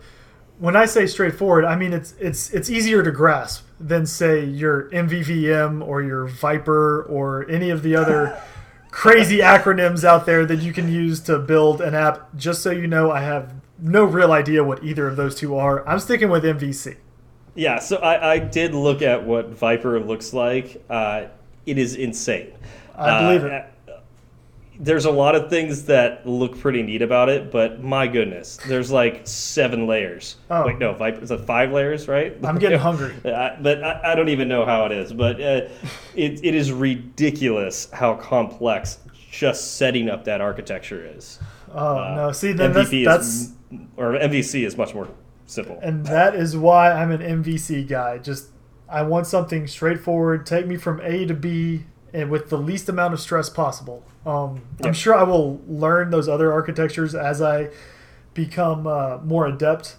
when 0.59 0.75
I 0.75 0.85
say 0.85 1.07
straightforward, 1.07 1.65
I 1.65 1.75
mean 1.75 1.93
it's 1.93 2.13
it's 2.19 2.51
it's 2.51 2.69
easier 2.69 3.01
to 3.01 3.11
grasp 3.11 3.65
than 3.79 4.05
say 4.05 4.43
your 4.43 4.89
MVVM 4.91 5.85
or 5.85 6.01
your 6.01 6.27
Viper 6.27 7.03
or 7.03 7.49
any 7.49 7.69
of 7.69 7.81
the 7.81 7.95
other 7.95 8.39
crazy 8.91 9.37
acronyms 9.39 10.03
out 10.03 10.25
there 10.25 10.45
that 10.45 10.59
you 10.59 10.73
can 10.73 10.91
use 10.91 11.21
to 11.21 11.39
build 11.39 11.81
an 11.81 11.95
app. 11.95 12.35
Just 12.35 12.61
so 12.61 12.71
you 12.71 12.87
know, 12.87 13.09
I 13.09 13.21
have 13.21 13.53
no 13.79 14.03
real 14.03 14.31
idea 14.33 14.63
what 14.63 14.83
either 14.83 15.07
of 15.07 15.15
those 15.15 15.35
two 15.35 15.55
are. 15.55 15.87
I'm 15.87 15.99
sticking 15.99 16.29
with 16.29 16.43
MVC. 16.43 16.97
Yeah, 17.59 17.79
so 17.79 17.97
I, 17.97 18.35
I 18.35 18.39
did 18.39 18.73
look 18.73 19.01
at 19.01 19.25
what 19.25 19.49
Viper 19.49 19.99
looks 19.99 20.33
like. 20.33 20.81
Uh, 20.89 21.25
it 21.65 21.77
is 21.77 21.95
insane. 21.95 22.53
I 22.95 23.21
believe 23.21 23.43
it. 23.43 23.51
Uh, 23.51 23.99
there's 24.79 25.03
a 25.03 25.11
lot 25.11 25.35
of 25.35 25.49
things 25.49 25.83
that 25.87 26.25
look 26.25 26.57
pretty 26.57 26.81
neat 26.83 27.01
about 27.01 27.27
it, 27.27 27.51
but 27.51 27.83
my 27.83 28.07
goodness, 28.07 28.57
there's 28.65 28.91
like 28.91 29.27
seven 29.27 29.87
layers. 29.87 30.37
Oh. 30.49 30.67
Wait, 30.67 30.79
no, 30.79 30.93
Viper, 30.93 31.21
is 31.21 31.31
it 31.31 31.41
five 31.41 31.73
layers, 31.73 32.07
right? 32.07 32.37
I'm 32.45 32.59
getting 32.59 32.79
hungry. 32.89 33.13
I, 33.25 33.57
but 33.61 33.83
I, 33.83 34.13
I 34.13 34.15
don't 34.15 34.29
even 34.29 34.47
know 34.47 34.63
how 34.65 34.85
it 34.85 34.93
is. 34.93 35.11
But 35.11 35.41
uh, 35.41 35.67
it, 36.15 36.39
it 36.45 36.55
is 36.55 36.71
ridiculous 36.71 37.91
how 37.91 38.15
complex 38.15 38.99
just 39.31 39.75
setting 39.75 40.09
up 40.09 40.23
that 40.23 40.39
architecture 40.39 41.05
is. 41.05 41.39
Oh 41.73 41.97
Uh, 41.97 42.15
no! 42.15 42.31
See, 42.31 42.53
then 42.53 42.71
that's, 42.71 42.89
that's 42.89 43.27
is, 43.27 43.53
or 43.97 44.13
MVC 44.13 44.65
is 44.65 44.77
much 44.77 44.95
more 44.95 45.09
simple. 45.49 45.79
and 45.81 46.05
that 46.05 46.35
is 46.35 46.55
why 46.55 46.91
I'm 46.91 47.11
an 47.11 47.43
MVC 47.43 47.87
guy. 47.87 48.17
Just 48.17 48.49
I 48.87 49.03
want 49.03 49.27
something 49.27 49.67
straightforward. 49.67 50.45
Take 50.45 50.67
me 50.67 50.77
from 50.77 50.99
A 51.01 51.25
to 51.25 51.33
B 51.33 51.85
and 52.13 52.29
with 52.29 52.49
the 52.49 52.57
least 52.57 52.89
amount 52.89 53.13
of 53.13 53.19
stress 53.19 53.49
possible. 53.49 54.03
Um, 54.25 54.61
I'm 54.83 54.93
sure 54.93 55.15
I 55.15 55.23
will 55.23 55.61
learn 55.67 56.09
those 56.09 56.27
other 56.27 56.51
architectures 56.51 57.13
as 57.15 57.41
I 57.41 57.69
become 58.33 58.87
uh, 58.87 59.17
more 59.23 59.47
adept 59.47 59.97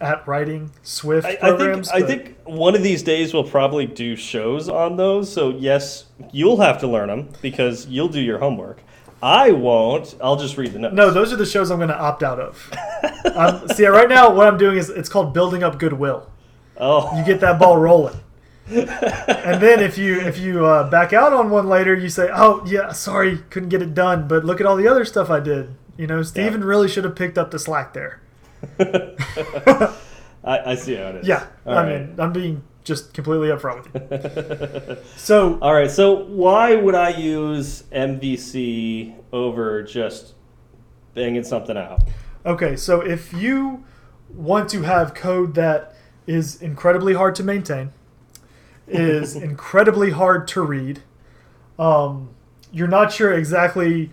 at 0.00 0.26
writing 0.26 0.70
Swift 0.82 1.26
I, 1.26 1.30
I 1.30 1.32
think 1.32 1.40
programs. 1.40 1.88
I 1.90 2.02
think 2.02 2.36
one 2.44 2.74
of 2.74 2.82
these 2.82 3.02
days 3.02 3.32
we'll 3.32 3.44
probably 3.44 3.86
do 3.86 4.16
shows 4.16 4.68
on 4.68 4.96
those. 4.96 5.32
So 5.32 5.50
yes, 5.50 6.06
you'll 6.32 6.60
have 6.60 6.78
to 6.80 6.88
learn 6.88 7.08
them 7.08 7.28
because 7.40 7.86
you'll 7.86 8.08
do 8.08 8.20
your 8.20 8.38
homework. 8.38 8.82
I 9.22 9.52
won't. 9.52 10.16
I'll 10.20 10.36
just 10.36 10.56
read 10.56 10.72
the 10.72 10.80
notes. 10.80 10.94
No, 10.94 11.10
those 11.10 11.32
are 11.32 11.36
the 11.36 11.46
shows 11.46 11.70
I'm 11.70 11.78
going 11.78 11.88
to 11.90 11.98
opt 11.98 12.24
out 12.24 12.40
of. 12.40 12.72
um, 13.34 13.68
see, 13.68 13.86
right 13.86 14.08
now 14.08 14.32
what 14.34 14.46
I'm 14.48 14.58
doing 14.58 14.76
is 14.78 14.90
it's 14.90 15.08
called 15.08 15.32
building 15.34 15.62
up 15.62 15.78
goodwill. 15.78 16.30
Oh, 16.78 17.16
You 17.18 17.24
get 17.24 17.40
that 17.40 17.58
ball 17.60 17.76
rolling, 17.76 18.16
and 18.68 19.60
then 19.62 19.80
if 19.80 19.98
you 19.98 20.20
if 20.20 20.38
you 20.38 20.64
uh, 20.66 20.88
back 20.90 21.12
out 21.12 21.32
on 21.32 21.50
one 21.50 21.68
later, 21.68 21.94
you 21.94 22.08
say, 22.08 22.30
"Oh 22.32 22.62
yeah, 22.66 22.92
sorry, 22.92 23.38
couldn't 23.50 23.68
get 23.68 23.82
it 23.82 23.94
done." 23.94 24.26
But 24.26 24.44
look 24.44 24.60
at 24.60 24.66
all 24.66 24.76
the 24.76 24.88
other 24.88 25.04
stuff 25.04 25.30
I 25.30 25.40
did. 25.40 25.74
You 25.96 26.06
know, 26.06 26.22
Steven 26.22 26.64
really 26.64 26.88
should 26.88 27.04
have 27.04 27.14
picked 27.14 27.36
up 27.38 27.50
the 27.50 27.58
slack 27.58 27.92
there. 27.92 28.20
I, 30.44 30.72
I 30.72 30.74
see 30.74 30.94
how 30.96 31.08
it 31.08 31.16
is. 31.16 31.28
Yeah, 31.28 31.46
All 31.66 31.76
I 31.76 31.82
right. 31.84 32.00
mean, 32.08 32.20
I'm 32.20 32.32
being 32.32 32.62
just 32.84 33.14
completely 33.14 33.48
upfront 33.48 33.92
with 33.92 34.90
you. 34.90 34.96
So 35.16 35.58
All 35.60 35.72
right. 35.74 35.90
So 35.90 36.24
why 36.24 36.74
would 36.74 36.94
I 36.96 37.10
use 37.10 37.84
MVC 37.92 39.14
over 39.32 39.82
just 39.82 40.34
banging 41.14 41.44
something 41.44 41.76
out? 41.76 42.02
Okay, 42.44 42.76
so 42.76 43.00
if 43.00 43.32
you 43.32 43.84
want 44.28 44.68
to 44.70 44.82
have 44.82 45.14
code 45.14 45.54
that 45.54 45.94
is 46.26 46.60
incredibly 46.60 47.14
hard 47.14 47.34
to 47.36 47.44
maintain, 47.44 47.92
is 48.88 49.36
incredibly 49.50 50.10
hard 50.10 50.48
to 50.48 50.62
read, 50.62 51.02
um, 51.78 52.30
you're 52.72 52.88
not 52.88 53.12
sure 53.12 53.32
exactly 53.32 54.10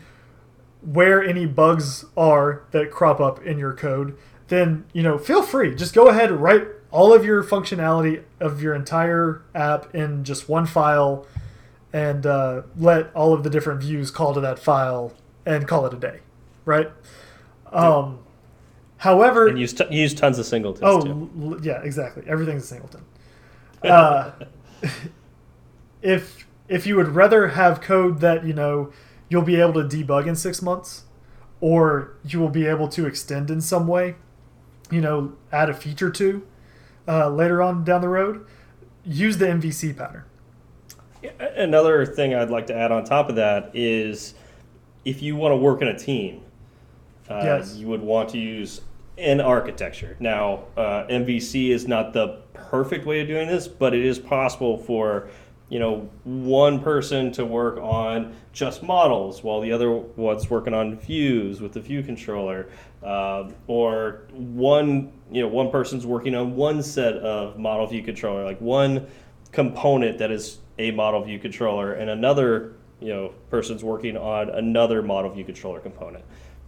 where 0.81 1.23
any 1.23 1.45
bugs 1.45 2.05
are 2.15 2.63
that 2.71 2.91
crop 2.91 3.19
up 3.19 3.43
in 3.43 3.57
your 3.57 3.73
code, 3.73 4.15
then 4.47 4.85
you 4.93 5.01
know 5.01 5.17
feel 5.17 5.41
free. 5.41 5.73
Just 5.73 5.93
go 5.93 6.07
ahead 6.07 6.31
write 6.31 6.67
all 6.91 7.13
of 7.13 7.23
your 7.25 7.43
functionality 7.43 8.23
of 8.39 8.61
your 8.61 8.73
entire 8.73 9.43
app 9.53 9.93
in 9.93 10.23
just 10.23 10.47
one 10.47 10.65
file, 10.65 11.25
and 11.91 12.25
uh, 12.25 12.61
let 12.77 13.13
all 13.15 13.33
of 13.33 13.43
the 13.43 13.49
different 13.49 13.81
views 13.81 14.11
call 14.11 14.33
to 14.33 14.39
that 14.39 14.59
file 14.59 15.13
and 15.45 15.67
call 15.67 15.85
it 15.85 15.93
a 15.93 15.97
day, 15.97 16.19
right? 16.65 16.91
Um, 17.71 18.19
however, 18.97 19.47
And 19.47 19.59
use 19.59 19.79
use 19.91 20.13
tons 20.13 20.39
of 20.39 20.45
singletons 20.45 20.83
oh 20.83 21.01
too. 21.01 21.59
yeah, 21.63 21.81
exactly. 21.83 22.23
Everything's 22.27 22.63
a 22.63 22.67
singleton. 22.67 23.05
Uh, 23.81 24.33
if 26.01 26.45
if 26.67 26.85
you 26.85 26.95
would 26.97 27.07
rather 27.09 27.49
have 27.49 27.79
code 27.81 28.19
that 28.19 28.45
you 28.45 28.53
know 28.53 28.91
you'll 29.29 29.41
be 29.41 29.55
able 29.55 29.73
to 29.73 29.83
debug 29.83 30.27
in 30.27 30.35
six 30.35 30.61
months, 30.61 31.03
or 31.61 32.13
you 32.25 32.39
will 32.39 32.49
be 32.49 32.65
able 32.65 32.87
to 32.89 33.05
extend 33.05 33.49
in 33.49 33.61
some 33.61 33.87
way, 33.87 34.15
you 34.91 34.99
know, 34.99 35.33
add 35.51 35.69
a 35.69 35.73
feature 35.73 36.09
to 36.09 36.45
uh, 37.07 37.29
later 37.29 37.61
on 37.61 37.83
down 37.83 38.01
the 38.01 38.09
road, 38.09 38.45
use 39.05 39.37
the 39.37 39.45
MVC 39.45 39.95
pattern. 39.95 40.23
Another 41.39 42.05
thing 42.05 42.33
I'd 42.33 42.49
like 42.49 42.67
to 42.67 42.75
add 42.75 42.91
on 42.91 43.03
top 43.03 43.29
of 43.29 43.35
that 43.35 43.71
is 43.73 44.33
if 45.05 45.21
you 45.21 45.35
want 45.35 45.51
to 45.51 45.57
work 45.57 45.81
in 45.81 45.87
a 45.89 45.97
team, 45.97 46.41
uh, 47.29 47.41
Yes. 47.43 47.75
you 47.75 47.87
would 47.87 48.01
want 48.01 48.29
to 48.29 48.37
use 48.37 48.81
an 49.17 49.41
architecture. 49.41 50.15
Now, 50.19 50.63
uh, 50.77 51.05
MVC 51.09 51.69
is 51.71 51.87
not 51.87 52.13
the 52.13 52.39
perfect 52.53 53.05
way 53.05 53.21
of 53.21 53.27
doing 53.27 53.47
this, 53.47 53.67
but 53.67 53.93
it 53.93 54.05
is 54.05 54.17
possible 54.19 54.77
for 54.77 55.29
you 55.69 55.77
know 55.77 56.09
one 56.23 56.79
person 56.79 57.31
to 57.33 57.45
work 57.45 57.77
on 57.77 58.33
just 58.53 58.81
models 58.81 59.43
while 59.43 59.61
the 59.61 59.71
other 59.71 59.91
one's 59.91 60.49
working 60.49 60.73
on 60.73 60.97
views 60.97 61.61
with 61.61 61.73
the 61.73 61.79
view 61.79 62.01
controller, 62.01 62.69
um, 63.03 63.53
or 63.67 64.21
one 64.31 65.11
you 65.31 65.41
know 65.41 65.47
one 65.47 65.69
person's 65.69 66.05
working 66.05 66.33
on 66.33 66.55
one 66.55 66.81
set 66.81 67.15
of 67.17 67.59
model 67.59 67.85
view 67.85 68.01
controller, 68.01 68.43
like 68.43 68.59
one 68.61 69.05
component 69.51 70.17
that 70.17 70.31
is 70.31 70.59
a 70.79 70.91
model 70.91 71.21
view 71.23 71.37
controller, 71.37 71.93
and 71.93 72.09
another 72.09 72.73
you 72.99 73.09
know 73.09 73.33
person's 73.49 73.83
working 73.83 74.17
on 74.17 74.49
another 74.49 75.03
model 75.03 75.29
view 75.29 75.43
controller 75.43 75.79
component. 75.79 76.23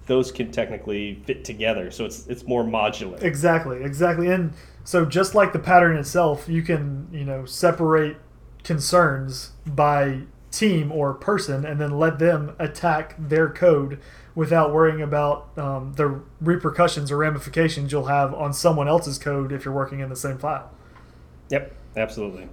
Those 0.07 0.31
can 0.31 0.51
technically 0.51 1.21
fit 1.25 1.45
together, 1.45 1.91
so 1.91 2.05
it's 2.05 2.27
it's 2.27 2.45
more 2.45 2.63
modular. 2.63 3.21
Exactly, 3.21 3.83
exactly. 3.83 4.27
And 4.29 4.53
so 4.83 5.05
just 5.05 5.35
like 5.35 5.53
the 5.53 5.59
pattern 5.59 5.95
itself, 5.97 6.49
you 6.49 6.63
can, 6.63 7.07
you 7.11 7.23
know, 7.23 7.45
separate 7.45 8.17
concerns 8.63 9.51
by 9.65 10.21
team 10.51 10.91
or 10.91 11.13
person 11.13 11.65
and 11.65 11.79
then 11.79 11.97
let 11.97 12.19
them 12.19 12.55
attack 12.59 13.15
their 13.17 13.49
code 13.49 13.99
without 14.35 14.73
worrying 14.73 15.01
about 15.01 15.57
um, 15.57 15.93
the 15.95 16.21
repercussions 16.39 17.11
or 17.11 17.17
ramifications 17.17 17.91
you'll 17.91 18.05
have 18.05 18.33
on 18.33 18.53
someone 18.53 18.87
else's 18.87 19.17
code 19.17 19.51
if 19.51 19.65
you're 19.65 19.73
working 19.73 19.99
in 19.99 20.09
the 20.09 20.15
same 20.15 20.37
file. 20.37 20.71
Yep, 21.49 21.73
absolutely. 21.97 22.47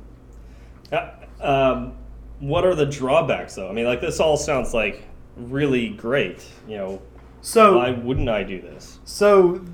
Uh, 0.92 1.10
um, 1.40 1.96
what 2.40 2.64
are 2.64 2.74
the 2.74 2.86
drawbacks, 2.86 3.54
though? 3.54 3.68
I 3.68 3.72
mean, 3.72 3.86
like 3.86 4.00
this 4.00 4.20
all 4.20 4.36
sounds 4.36 4.74
like 4.74 5.04
really 5.36 5.90
great. 5.90 6.44
You 6.66 6.78
know, 6.78 7.02
So 7.40 7.78
why 7.78 7.90
wouldn't 7.90 8.28
I 8.28 8.42
do 8.42 8.60
this? 8.60 8.98
So 9.04 9.64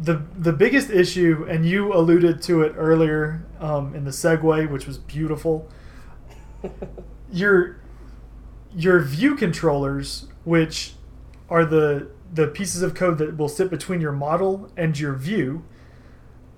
the 0.00 0.22
the 0.36 0.52
biggest 0.52 0.90
issue, 0.90 1.46
and 1.48 1.66
you 1.66 1.92
alluded 1.92 2.42
to 2.42 2.62
it 2.62 2.74
earlier 2.76 3.44
um, 3.60 3.94
in 3.94 4.04
the 4.04 4.10
segue, 4.10 4.70
which 4.70 4.86
was 4.86 4.98
beautiful. 4.98 5.68
your 7.32 7.78
your 8.74 9.00
view 9.00 9.34
controllers, 9.34 10.26
which 10.44 10.94
are 11.48 11.64
the 11.64 12.08
the 12.32 12.48
pieces 12.48 12.82
of 12.82 12.94
code 12.94 13.18
that 13.18 13.36
will 13.36 13.48
sit 13.48 13.70
between 13.70 14.00
your 14.00 14.12
model 14.12 14.70
and 14.76 14.98
your 14.98 15.14
view, 15.14 15.64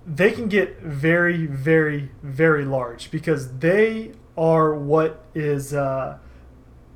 they 0.05 0.31
can 0.31 0.47
get 0.47 0.81
very, 0.81 1.45
very, 1.45 2.09
very 2.23 2.65
large 2.65 3.11
because 3.11 3.59
they 3.59 4.11
are 4.37 4.73
what 4.73 5.23
is 5.35 5.73
uh, 5.73 6.17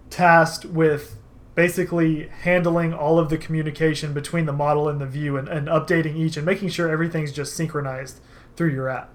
tasked 0.10 0.66
with 0.66 1.18
basically 1.56 2.28
handling 2.28 2.94
all 2.94 3.20
of 3.20 3.30
the 3.30 3.38
communication 3.38 4.14
between 4.14 4.46
the 4.46 4.54
model 4.54 4.90
and 4.90 5.00
the 5.00 5.06
view 5.06 5.38
and, 5.38 5.48
and 5.48 5.68
updating 5.68 6.16
each 6.16 6.38
and 6.38 6.46
making 6.46 6.70
sure 6.70 6.90
everything's 6.90 7.32
just 7.32 7.56
synchronized 7.56 8.20
through 8.56 8.72
your 8.72 8.90
app. 8.90 9.10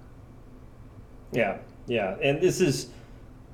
Yeah, 1.31 1.57
yeah, 1.87 2.15
and 2.21 2.41
this 2.41 2.61
is 2.61 2.89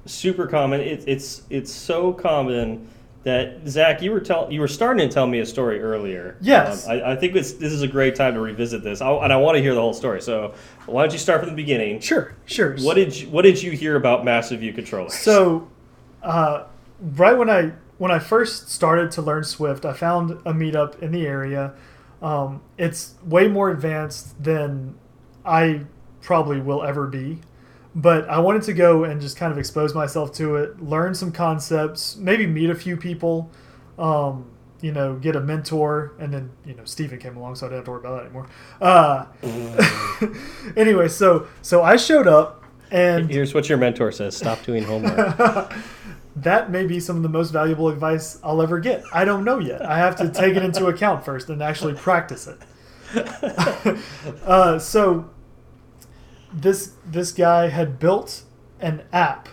super 0.06 0.48
common. 0.48 0.82
It, 0.82 1.04
it's 1.08 1.44
it's 1.50 1.72
so 1.72 2.14
common 2.14 2.88
that 3.24 3.68
Zach, 3.68 4.04
you 4.04 4.12
were 4.12 4.20
tell 4.20 4.52
you 4.52 4.62
were 4.62 4.68
starting 4.68 5.10
to 5.10 5.14
tell 5.14 5.26
me 5.26 5.40
a 5.40 5.46
story 5.46 5.82
earlier. 5.82 6.38
Yes. 6.42 6.86
Um, 6.86 6.92
I, 6.92 7.14
I 7.14 7.16
think 7.16 7.36
it's, 7.36 7.54
this 7.54 7.74
is 7.74 7.82
a 7.82 7.88
great 7.88 8.16
time 8.16 8.36
to 8.36 8.40
revisit 8.40 8.84
this, 8.84 9.02
I, 9.02 9.12
and 9.12 9.34
I 9.34 9.38
want 9.38 9.58
to 9.58 9.64
hear 9.64 9.74
the 9.74 9.82
whole 9.82 9.96
story. 9.96 10.22
So 10.22 10.54
why 10.86 11.02
don't 11.02 11.12
you 11.12 11.18
start 11.18 11.42
from 11.42 11.50
the 11.50 11.56
beginning? 11.56 12.00
Sure, 12.02 12.36
sure. 12.46 12.78
What 12.78 12.94
did 12.94 13.20
you, 13.20 13.28
what 13.30 13.42
did 13.42 13.62
you 13.62 13.72
hear 13.72 13.96
about 13.96 14.24
massive 14.24 14.60
view 14.60 14.74
controllers? 14.74 15.16
So, 15.16 15.68
uh, 16.22 16.66
right 17.16 17.36
when 17.36 17.50
I 17.50 17.74
when 17.98 18.12
I 18.12 18.20
first 18.20 18.70
started 18.70 19.12
to 19.12 19.22
learn 19.22 19.44
Swift, 19.44 19.86
I 19.86 19.94
found 19.94 20.32
a 20.32 20.54
meetup 20.54 21.02
in 21.02 21.12
the 21.12 21.26
area. 21.26 21.74
Um, 22.22 22.62
it's 22.78 23.16
way 23.24 23.48
more 23.48 23.70
advanced 23.70 24.42
than 24.44 24.96
I 25.46 25.82
probably 26.22 26.60
will 26.60 26.84
ever 26.84 27.08
be, 27.08 27.40
but 27.94 28.28
I 28.30 28.40
wanted 28.40 28.64
to 28.64 28.74
go 28.74 29.04
and 29.04 29.22
just 29.22 29.38
kind 29.38 29.52
of 29.52 29.58
expose 29.58 29.94
myself 29.94 30.34
to 30.34 30.56
it, 30.58 30.82
learn 30.82 31.14
some 31.14 31.32
concepts, 31.32 32.16
maybe 32.18 32.48
meet 32.48 32.70
a 32.70 32.76
few 32.76 32.98
people, 32.98 33.50
um, 33.98 34.50
you 34.82 34.92
know, 34.92 35.16
get 35.16 35.36
a 35.36 35.40
mentor, 35.40 36.14
and 36.20 36.34
then 36.34 36.52
you 36.66 36.74
know 36.76 36.84
Stephen 36.86 37.20
came 37.20 37.38
along, 37.38 37.56
so 37.56 37.68
I 37.68 37.70
didn't 37.70 37.78
have 37.80 37.86
to 37.86 37.92
worry 37.92 38.00
about 38.00 38.16
that 38.18 38.26
anymore. 38.26 38.48
Uh, 40.26 40.72
anyway, 40.76 41.08
so 41.08 41.48
so 41.62 41.82
I 41.82 41.96
showed 41.96 42.28
up 42.28 42.66
and 42.92 43.30
Here's 43.30 43.54
what 43.54 43.68
your 43.70 43.78
mentor 43.78 44.12
says: 44.12 44.38
Stop 44.38 44.64
doing 44.64 44.84
homework. 44.84 45.74
that 46.36 46.70
may 46.70 46.86
be 46.86 47.00
some 47.00 47.16
of 47.18 47.24
the 47.24 47.30
most 47.30 47.52
valuable 47.52 47.88
advice 47.88 48.40
I'll 48.44 48.62
ever 48.62 48.80
get. 48.80 49.04
I 49.14 49.24
don't 49.26 49.44
know 49.44 49.60
yet. 49.60 49.86
I 49.86 49.98
have 50.00 50.16
to 50.18 50.30
take 50.30 50.56
it 50.56 50.64
into 50.64 50.86
account 50.94 51.24
first 51.24 51.50
and 51.50 51.62
actually 51.64 51.94
practice 51.94 52.48
it. 52.48 52.58
uh, 54.46 54.80
so 54.80 55.30
this 56.54 56.94
this 57.06 57.32
guy 57.32 57.70
had 57.70 58.00
built 58.00 58.44
an 58.80 59.04
app 59.12 59.50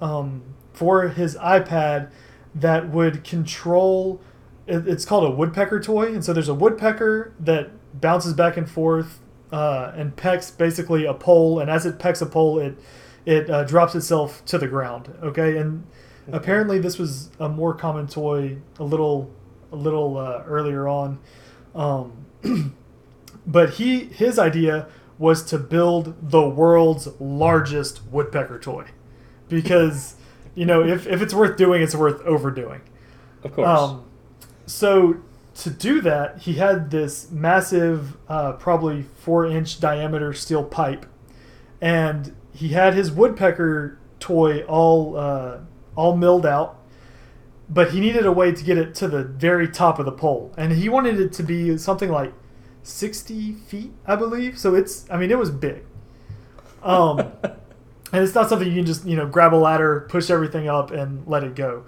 um, 0.00 0.42
for 0.72 1.08
his 1.08 1.36
iPad 1.36 2.10
that 2.54 2.88
would 2.90 3.24
control. 3.24 4.20
it- 4.66 4.86
It's 4.88 5.04
called 5.04 5.24
a 5.24 5.30
woodpecker 5.30 5.80
toy, 5.80 6.12
and 6.14 6.24
so 6.24 6.32
there's 6.32 6.48
a 6.48 6.54
woodpecker 6.54 7.32
that 7.40 7.70
bounces 8.00 8.34
back 8.34 8.56
and 8.56 8.68
forth 8.68 9.20
uh, 9.52 9.92
and 9.94 10.16
pecks 10.16 10.50
basically 10.50 11.04
a 11.04 11.14
pole, 11.14 11.58
and 11.60 11.70
as 11.70 11.84
it 11.86 11.98
pecks 11.98 12.20
a 12.22 12.26
pole, 12.26 12.58
it 12.58 12.76
it 13.24 13.48
uh, 13.50 13.62
drops 13.64 13.94
itself 13.94 14.44
to 14.46 14.58
the 14.58 14.66
ground. 14.66 15.12
Okay, 15.22 15.56
and 15.56 15.84
apparently 16.32 16.78
this 16.78 16.98
was 16.98 17.30
a 17.38 17.48
more 17.48 17.74
common 17.74 18.08
toy 18.08 18.56
a 18.78 18.84
little 18.84 19.30
a 19.70 19.76
little 19.76 20.18
uh, 20.18 20.42
earlier 20.46 20.88
on. 20.88 21.18
Um, 21.74 22.26
but 23.46 23.74
he 23.74 24.00
his 24.00 24.38
idea 24.38 24.88
was 25.18 25.44
to 25.44 25.58
build 25.58 26.30
the 26.30 26.48
world's 26.48 27.08
largest 27.20 28.04
woodpecker 28.10 28.58
toy 28.58 28.86
because 29.48 30.16
you 30.54 30.66
know, 30.66 30.82
if, 30.82 31.06
if 31.06 31.22
it's 31.22 31.34
worth 31.34 31.56
doing, 31.56 31.82
it's 31.82 31.94
worth 31.94 32.20
overdoing. 32.22 32.82
Of 33.42 33.54
course. 33.54 33.68
Um, 33.68 34.04
so 34.66 35.16
to 35.56 35.70
do 35.70 36.00
that, 36.02 36.38
he 36.38 36.54
had 36.54 36.90
this 36.90 37.30
massive, 37.30 38.16
uh, 38.28 38.52
probably 38.52 39.02
four 39.02 39.46
inch 39.46 39.80
diameter 39.80 40.32
steel 40.32 40.64
pipe, 40.64 41.06
and 41.80 42.34
he 42.52 42.68
had 42.68 42.94
his 42.94 43.10
woodpecker 43.10 43.98
toy 44.20 44.62
all 44.64 45.16
uh, 45.16 45.58
all 45.96 46.16
milled 46.16 46.46
out, 46.46 46.78
but 47.68 47.90
he 47.92 48.00
needed 48.00 48.26
a 48.26 48.32
way 48.32 48.52
to 48.52 48.64
get 48.64 48.78
it 48.78 48.94
to 48.96 49.08
the 49.08 49.24
very 49.24 49.68
top 49.68 49.98
of 49.98 50.04
the 50.06 50.12
pole, 50.12 50.52
and 50.56 50.72
he 50.72 50.88
wanted 50.88 51.18
it 51.20 51.32
to 51.34 51.42
be 51.42 51.76
something 51.78 52.10
like 52.10 52.32
sixty 52.82 53.52
feet, 53.54 53.92
I 54.06 54.16
believe. 54.16 54.58
So 54.58 54.74
it's, 54.74 55.06
I 55.10 55.16
mean, 55.16 55.30
it 55.30 55.38
was 55.38 55.50
big. 55.50 55.84
Um, 56.82 57.18
and 58.12 58.22
it's 58.24 58.34
not 58.34 58.48
something 58.48 58.68
you 58.68 58.74
can 58.74 58.86
just 58.86 59.04
you 59.06 59.16
know 59.16 59.26
grab 59.26 59.54
a 59.54 59.56
ladder, 59.56 60.06
push 60.08 60.30
everything 60.30 60.68
up, 60.68 60.90
and 60.90 61.26
let 61.26 61.44
it 61.44 61.54
go. 61.54 61.84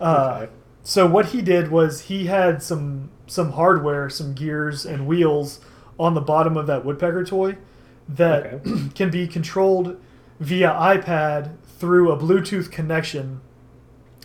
Uh, 0.00 0.40
Okay. 0.42 0.52
So 0.86 1.06
what 1.06 1.26
he 1.26 1.40
did 1.40 1.70
was 1.70 2.02
he 2.02 2.26
had 2.26 2.62
some 2.62 3.10
some 3.26 3.52
hardware, 3.52 4.10
some 4.10 4.34
gears 4.34 4.84
and 4.84 5.06
wheels 5.06 5.60
on 5.98 6.12
the 6.14 6.20
bottom 6.20 6.56
of 6.58 6.66
that 6.66 6.84
woodpecker 6.84 7.24
toy 7.24 7.56
that 8.08 8.46
Okay. 8.46 8.88
can 8.94 9.10
be 9.10 9.26
controlled 9.26 9.98
via 10.40 10.68
iPad 10.70 11.56
through 11.78 12.12
a 12.12 12.16
Bluetooth 12.16 12.70
connection 12.70 13.40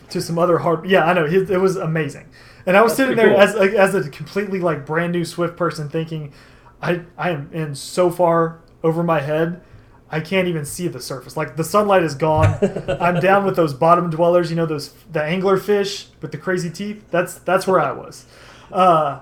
to 0.09 0.21
some 0.21 0.39
other 0.39 0.59
hard. 0.59 0.89
Yeah, 0.89 1.05
I 1.05 1.13
know 1.13 1.25
it, 1.25 1.49
it 1.49 1.57
was 1.59 1.75
amazing, 1.75 2.27
and 2.65 2.75
I 2.75 2.81
was 2.81 2.91
That's 2.91 2.97
sitting 2.97 3.17
there 3.17 3.29
cool. 3.29 3.41
as 3.41 3.55
a, 3.55 3.77
as 3.77 3.95
a 3.95 4.09
completely 4.09 4.59
like 4.59 4.85
brand 4.85 5.13
new 5.13 5.25
Swift 5.25 5.57
person, 5.57 5.89
thinking, 5.89 6.33
I 6.81 7.01
I 7.17 7.31
am 7.31 7.49
in 7.53 7.75
so 7.75 8.09
far 8.09 8.61
over 8.83 9.03
my 9.03 9.21
head. 9.21 9.61
I 10.11 10.21
can't 10.21 10.47
even 10.47 10.65
see 10.65 10.87
the 10.87 10.99
surface. 10.99 11.37
Like 11.37 11.55
the 11.55 11.63
sunlight 11.63 12.01
is 12.01 12.15
gone. 12.15 12.57
I'm 12.99 13.19
down 13.19 13.45
with 13.45 13.55
those 13.55 13.73
bottom 13.73 14.09
dwellers. 14.09 14.49
You 14.49 14.55
know 14.55 14.65
those 14.65 14.93
the 15.11 15.21
angler 15.23 15.57
fish 15.57 16.07
with 16.21 16.31
the 16.31 16.37
crazy 16.37 16.69
teeth. 16.69 17.05
That's 17.11 17.35
that's 17.35 17.67
where 17.67 17.79
I 17.79 17.91
was. 17.91 18.25
Uh, 18.71 19.19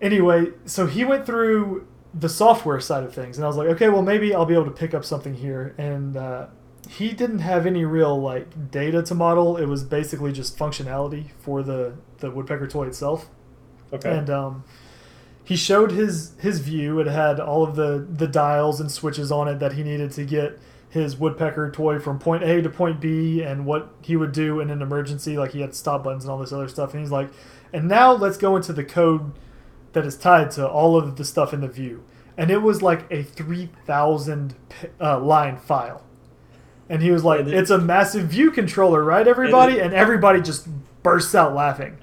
anyway, 0.00 0.46
so 0.64 0.86
he 0.86 1.04
went 1.04 1.26
through 1.26 1.86
the 2.12 2.28
software 2.28 2.78
side 2.78 3.02
of 3.02 3.12
things, 3.12 3.36
and 3.36 3.44
I 3.44 3.48
was 3.48 3.56
like, 3.56 3.68
okay, 3.68 3.88
well 3.88 4.02
maybe 4.02 4.32
I'll 4.34 4.46
be 4.46 4.54
able 4.54 4.66
to 4.66 4.70
pick 4.70 4.94
up 4.94 5.04
something 5.04 5.34
here. 5.34 5.74
And 5.78 6.16
uh, 6.16 6.46
he 6.90 7.12
didn't 7.12 7.40
have 7.40 7.66
any 7.66 7.84
real 7.84 8.20
like 8.20 8.70
data 8.70 9.02
to 9.02 9.14
model. 9.14 9.56
It 9.56 9.66
was 9.66 9.82
basically 9.84 10.32
just 10.32 10.58
functionality 10.58 11.30
for 11.40 11.62
the 11.62 11.94
the 12.18 12.30
woodpecker 12.30 12.66
toy 12.66 12.86
itself. 12.86 13.28
Okay. 13.92 14.16
And 14.16 14.30
um, 14.30 14.64
he 15.44 15.56
showed 15.56 15.92
his 15.92 16.34
his 16.40 16.60
view. 16.60 17.00
It 17.00 17.06
had 17.06 17.40
all 17.40 17.62
of 17.62 17.76
the 17.76 18.06
the 18.08 18.26
dials 18.26 18.80
and 18.80 18.90
switches 18.90 19.30
on 19.30 19.48
it 19.48 19.58
that 19.58 19.74
he 19.74 19.82
needed 19.82 20.10
to 20.12 20.24
get 20.24 20.58
his 20.88 21.16
woodpecker 21.16 21.70
toy 21.72 21.98
from 21.98 22.18
point 22.18 22.44
A 22.44 22.62
to 22.62 22.70
point 22.70 23.00
B, 23.00 23.42
and 23.42 23.66
what 23.66 23.92
he 24.00 24.16
would 24.16 24.32
do 24.32 24.60
in 24.60 24.70
an 24.70 24.80
emergency. 24.80 25.36
Like 25.36 25.52
he 25.52 25.60
had 25.60 25.74
stop 25.74 26.04
buttons 26.04 26.24
and 26.24 26.30
all 26.30 26.38
this 26.38 26.52
other 26.52 26.68
stuff. 26.68 26.92
And 26.94 27.02
he's 27.02 27.10
like, 27.10 27.30
and 27.72 27.88
now 27.88 28.12
let's 28.12 28.36
go 28.36 28.56
into 28.56 28.72
the 28.72 28.84
code 28.84 29.32
that 29.92 30.06
is 30.06 30.16
tied 30.16 30.50
to 30.52 30.66
all 30.66 30.96
of 30.96 31.16
the 31.16 31.24
stuff 31.24 31.52
in 31.52 31.60
the 31.60 31.68
view. 31.68 32.04
And 32.36 32.50
it 32.50 32.62
was 32.62 32.82
like 32.82 33.06
a 33.10 33.22
three 33.22 33.70
thousand 33.86 34.54
uh, 35.00 35.18
line 35.20 35.56
file. 35.56 36.03
And 36.88 37.02
he 37.02 37.10
was 37.10 37.24
like, 37.24 37.46
"It's 37.46 37.70
a 37.70 37.78
massive 37.78 38.28
view 38.28 38.50
controller, 38.50 39.02
right, 39.02 39.26
everybody?" 39.26 39.80
And 39.80 39.94
everybody 39.94 40.40
just 40.40 40.68
bursts 41.02 41.34
out 41.34 41.54
laughing 41.54 41.98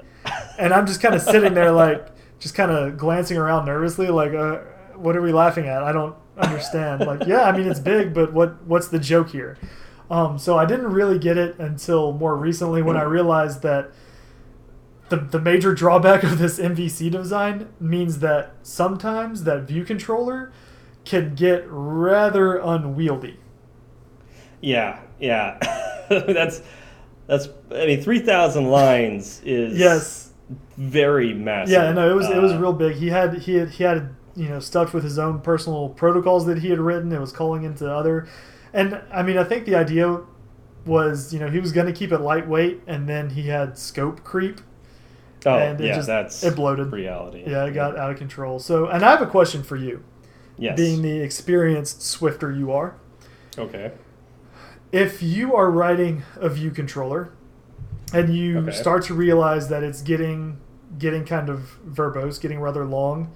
and 0.61 0.73
I'm 0.73 0.85
just 0.85 1.01
kind 1.01 1.15
of 1.15 1.21
sitting 1.21 1.53
there, 1.53 1.71
like, 1.71 2.07
just 2.39 2.55
kind 2.55 2.71
of 2.71 2.97
glancing 2.97 3.37
around 3.37 3.65
nervously, 3.65 4.07
like, 4.07 4.33
uh, 4.33 4.59
what 4.95 5.15
are 5.15 5.21
we 5.21 5.31
laughing 5.31 5.67
at? 5.67 5.83
I 5.83 5.91
don't 5.91 6.15
understand. 6.37 7.01
like, 7.07 7.25
yeah, 7.25 7.43
I 7.43 7.57
mean, 7.57 7.67
it's 7.67 7.79
big, 7.79 8.13
but 8.13 8.31
what 8.33 8.63
what's 8.65 8.87
the 8.87 8.99
joke 8.99 9.29
here? 9.29 9.57
Um, 10.09 10.37
so 10.37 10.57
I 10.57 10.65
didn't 10.65 10.91
really 10.91 11.17
get 11.17 11.37
it 11.37 11.57
until 11.57 12.11
more 12.11 12.35
recently 12.35 12.81
when 12.81 12.97
I 12.97 13.03
realized 13.03 13.61
that 13.61 13.91
the, 15.09 15.17
the 15.17 15.39
major 15.39 15.73
drawback 15.73 16.23
of 16.23 16.37
this 16.37 16.59
MVC 16.59 17.09
design 17.09 17.69
means 17.79 18.19
that 18.19 18.53
sometimes 18.61 19.45
that 19.45 19.63
view 19.63 19.83
controller 19.83 20.51
can 21.05 21.33
get 21.33 21.63
rather 21.67 22.57
unwieldy. 22.57 23.39
Yeah, 24.61 24.99
yeah. 25.19 25.57
that's 26.09 26.61
that's. 27.27 27.49
I 27.71 27.85
mean, 27.85 28.01
three 28.01 28.19
thousand 28.19 28.69
lines 28.69 29.41
is 29.43 29.77
Yes. 29.77 30.31
very 30.77 31.33
massive. 31.33 31.73
Yeah, 31.73 31.91
no, 31.91 32.09
it 32.09 32.13
was 32.13 32.29
it 32.29 32.41
was 32.41 32.53
Uh, 32.53 32.59
real 32.59 32.73
big. 32.73 32.95
He 32.95 33.07
had 33.09 33.39
he 33.39 33.55
had 33.55 33.69
he 33.69 33.83
had 33.83 34.09
you 34.35 34.47
know 34.49 34.59
stuffed 34.59 34.93
with 34.93 35.03
his 35.03 35.17
own 35.19 35.39
personal 35.41 35.89
protocols 35.89 36.45
that 36.45 36.59
he 36.59 36.69
had 36.69 36.79
written. 36.79 37.11
It 37.11 37.19
was 37.19 37.31
calling 37.31 37.63
into 37.63 37.91
other, 37.91 38.27
and 38.73 39.01
I 39.11 39.23
mean 39.23 39.37
I 39.37 39.43
think 39.43 39.65
the 39.65 39.75
idea 39.75 40.19
was 40.85 41.33
you 41.33 41.39
know 41.39 41.49
he 41.49 41.59
was 41.59 41.71
going 41.71 41.87
to 41.87 41.93
keep 41.93 42.11
it 42.11 42.19
lightweight, 42.21 42.81
and 42.87 43.07
then 43.07 43.29
he 43.31 43.43
had 43.47 43.77
scope 43.77 44.23
creep. 44.23 44.61
Oh, 45.45 45.57
and 45.57 45.81
it 45.81 45.87
yeah, 45.87 45.95
just- 45.95 46.07
that's 46.07 46.43
it 46.43 46.55
bloated. 46.55 46.91
reality. 46.91 47.43
Yeah, 47.47 47.65
it 47.65 47.71
got 47.73 47.97
out 47.97 48.11
of 48.11 48.17
control. 48.17 48.59
So, 48.59 48.85
and 48.87 49.03
I 49.03 49.09
have 49.09 49.21
a 49.23 49.25
question 49.27 49.63
for 49.63 49.75
you, 49.75 50.03
Yes. 50.57 50.77
being 50.77 51.01
the 51.01 51.19
experienced 51.21 52.03
Swifter 52.03 52.51
you 52.51 52.71
are. 52.71 52.95
okay. 53.57 53.91
If 54.91 55.23
you 55.23 55.55
are 55.55 55.71
writing 55.71 56.23
a 56.37 56.49
view 56.49 56.71
controller, 56.71 57.31
and 58.13 58.35
you 58.35 58.59
Okay. 58.59 58.71
start 58.71 59.03
to 59.05 59.13
realize 59.13 59.69
that 59.69 59.83
it's 59.83 60.01
getting 60.01 60.57
getting 60.99 61.23
kind 61.23 61.47
of 61.49 61.79
verbose, 61.89 62.39
getting 62.41 62.59
rather 62.59 62.83
long, 62.85 63.31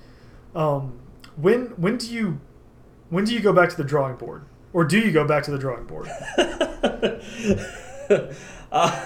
um, 0.53 0.93
when 1.37 1.67
when 1.77 1.97
do 1.97 2.13
you 2.13 2.39
when 3.09 3.23
do 3.23 3.33
you 3.33 3.39
go 3.39 3.53
back 3.53 3.69
to 3.69 3.77
the 3.77 3.83
drawing 3.83 4.15
board, 4.17 4.43
or 4.73 4.83
do 4.83 4.99
you 4.99 5.11
go 5.11 5.25
back 5.25 5.43
to 5.43 5.51
the 5.51 5.57
drawing 5.57 5.85
board? 5.85 6.09
uh, 8.71 9.05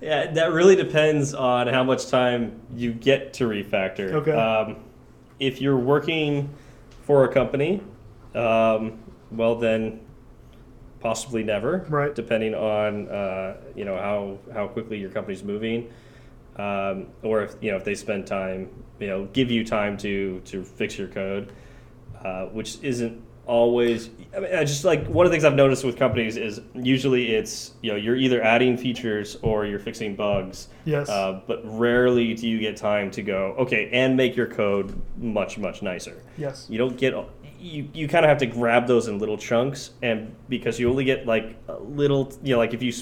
yeah, 0.00 0.30
that 0.32 0.52
really 0.52 0.76
depends 0.76 1.34
on 1.34 1.66
how 1.66 1.82
much 1.82 2.08
time 2.08 2.60
you 2.76 2.92
get 2.92 3.32
to 3.34 3.44
refactor. 3.48 4.12
Okay. 4.12 4.32
Um, 4.32 4.76
if 5.40 5.60
you're 5.60 5.76
working 5.78 6.48
for 7.02 7.24
a 7.24 7.32
company, 7.32 7.82
um, 8.34 8.98
well 9.32 9.56
then 9.56 10.00
possibly 11.00 11.42
never. 11.42 11.86
Right. 11.88 12.14
Depending 12.14 12.54
on 12.54 13.08
uh, 13.08 13.56
you 13.74 13.84
know 13.84 13.96
how 13.96 14.38
how 14.52 14.68
quickly 14.68 14.98
your 14.98 15.10
company's 15.10 15.42
moving, 15.42 15.90
um, 16.56 17.06
or 17.22 17.42
if 17.42 17.54
you 17.60 17.70
know 17.70 17.76
if 17.76 17.84
they 17.84 17.94
spend 17.94 18.26
time, 18.26 18.70
you 18.98 19.08
know, 19.08 19.24
give 19.32 19.50
you 19.50 19.64
time 19.64 19.96
to 19.98 20.40
to 20.40 20.62
fix 20.62 20.98
your 20.98 21.08
code, 21.08 21.52
uh, 22.24 22.46
which 22.46 22.78
isn't 22.82 23.22
always. 23.46 24.10
I 24.36 24.40
mean, 24.40 24.54
I 24.54 24.64
just 24.64 24.84
like 24.84 25.06
one 25.06 25.26
of 25.26 25.32
the 25.32 25.34
things 25.34 25.44
I've 25.44 25.54
noticed 25.54 25.82
with 25.84 25.96
companies 25.96 26.36
is 26.36 26.60
usually 26.74 27.34
it's 27.34 27.72
you 27.82 27.90
know 27.90 27.96
you're 27.96 28.16
either 28.16 28.40
adding 28.42 28.76
features 28.76 29.36
or 29.42 29.66
you're 29.66 29.80
fixing 29.80 30.14
bugs. 30.14 30.68
Yes. 30.84 31.08
Uh, 31.08 31.40
but 31.46 31.60
rarely 31.64 32.34
do 32.34 32.48
you 32.48 32.60
get 32.60 32.76
time 32.76 33.10
to 33.12 33.22
go 33.22 33.56
okay 33.58 33.88
and 33.92 34.16
make 34.16 34.36
your 34.36 34.46
code 34.46 35.00
much 35.16 35.58
much 35.58 35.82
nicer. 35.82 36.22
yes. 36.36 36.66
You 36.70 36.78
don't 36.78 36.96
get 36.96 37.12
you, 37.60 37.88
you 37.92 38.08
kind 38.08 38.24
of 38.24 38.28
have 38.28 38.38
to 38.38 38.46
grab 38.46 38.86
those 38.86 39.08
in 39.08 39.18
little 39.18 39.36
chunks 39.36 39.90
and 40.02 40.34
because 40.48 40.80
you 40.80 40.88
only 40.88 41.04
get 41.04 41.26
like 41.26 41.56
a 41.68 41.78
little 41.78 42.32
you 42.42 42.54
know 42.54 42.58
like 42.58 42.74
if 42.74 42.82
you 42.82 42.92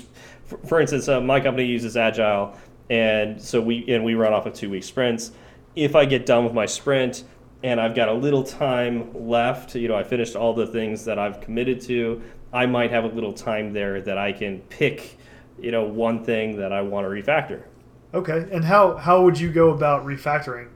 for, 0.67 0.81
instance 0.81 1.09
uh, 1.09 1.21
my 1.21 1.41
company 1.41 1.67
uses 1.67 1.97
agile 1.97 2.57
and 2.91 3.41
so 3.41 3.61
we 3.61 3.85
and 3.89 4.05
we 4.05 4.15
run 4.15 4.33
off 4.33 4.47
of 4.47 4.55
two 4.55 4.71
week 4.71 4.83
sprints 4.83 5.33
if 5.77 5.95
i 5.95 6.05
get 6.05 6.27
done 6.27 6.45
with 6.45 6.53
my 6.53 6.67
sprint 6.67 7.25
and 7.63 7.81
i've 7.81 7.95
got 7.95 8.09
a 8.09 8.13
little 8.13 8.43
time 8.43 9.13
left 9.15 9.75
you 9.75 9.89
know 9.89 9.97
i 9.97 10.03
finished 10.03 10.35
all 10.35 10.53
the 10.53 10.67
things 10.67 11.05
that 11.05 11.19
i've 11.19 11.41
committed 11.41 11.81
to 11.81 12.21
i 12.53 12.67
might 12.67 12.91
have 12.91 13.05
a 13.05 13.09
little 13.09 13.33
time 13.33 13.73
there 13.73 14.01
that 14.01 14.19
i 14.19 14.33
can 14.33 14.59
pick 14.69 15.19
you 15.61 15.71
know 15.71 15.85
one 15.85 16.25
thing 16.25 16.57
that 16.57 16.73
i 16.73 16.81
want 16.83 17.05
to 17.05 17.09
refactor 17.09 17.65
Okay. 18.15 18.49
And 18.51 18.65
how 18.65 18.97
how 18.97 19.23
would 19.23 19.39
you 19.39 19.53
go 19.53 19.71
about 19.71 20.05
refactoring? 20.05 20.69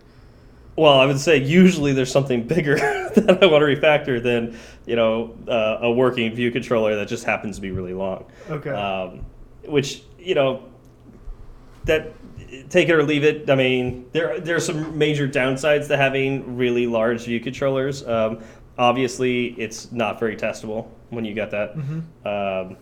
Well, 0.77 0.99
I 0.99 1.07
would 1.07 1.21
say 1.21 1.37
usually 1.37 1.93
there's 1.93 2.11
something 2.11 2.47
bigger 2.47 2.77
that 3.15 3.39
I 3.43 3.47
want 3.47 3.63
to 3.63 3.67
refactor 3.67 4.23
than 4.23 4.59
you 4.87 4.97
know 4.97 5.37
uh, 5.47 5.79
a 5.83 5.93
working 5.93 6.35
view 6.35 6.51
controller 6.51 6.97
that 6.97 7.09
just 7.09 7.25
happens 7.25 7.57
to 7.57 7.63
be 7.63 7.71
really 7.71 7.95
long. 7.95 8.25
Okay. 8.49 8.71
Um, 8.71 9.27
which 9.65 10.03
you 10.19 10.35
know 10.35 10.65
that 11.85 12.13
take 12.69 12.89
it 12.89 12.95
or 12.95 13.03
leave 13.03 13.25
it. 13.25 13.51
I 13.51 13.55
mean, 13.55 14.07
there 14.13 14.41
there 14.41 14.57
are 14.57 14.61
some 14.61 14.97
major 14.97 15.29
downsides 15.29 15.89
to 15.89 15.97
having 15.97 16.57
really 16.57 16.87
large 16.87 17.25
view 17.25 17.41
controllers. 17.41 18.07
Um, 18.07 18.41
obviously, 18.79 19.49
it's 19.61 19.93
not 19.93 20.19
very 20.19 20.37
testable 20.37 20.89
when 21.11 21.25
you 21.25 21.35
get 21.35 21.51
that. 21.51 21.77
Um, 22.25 22.77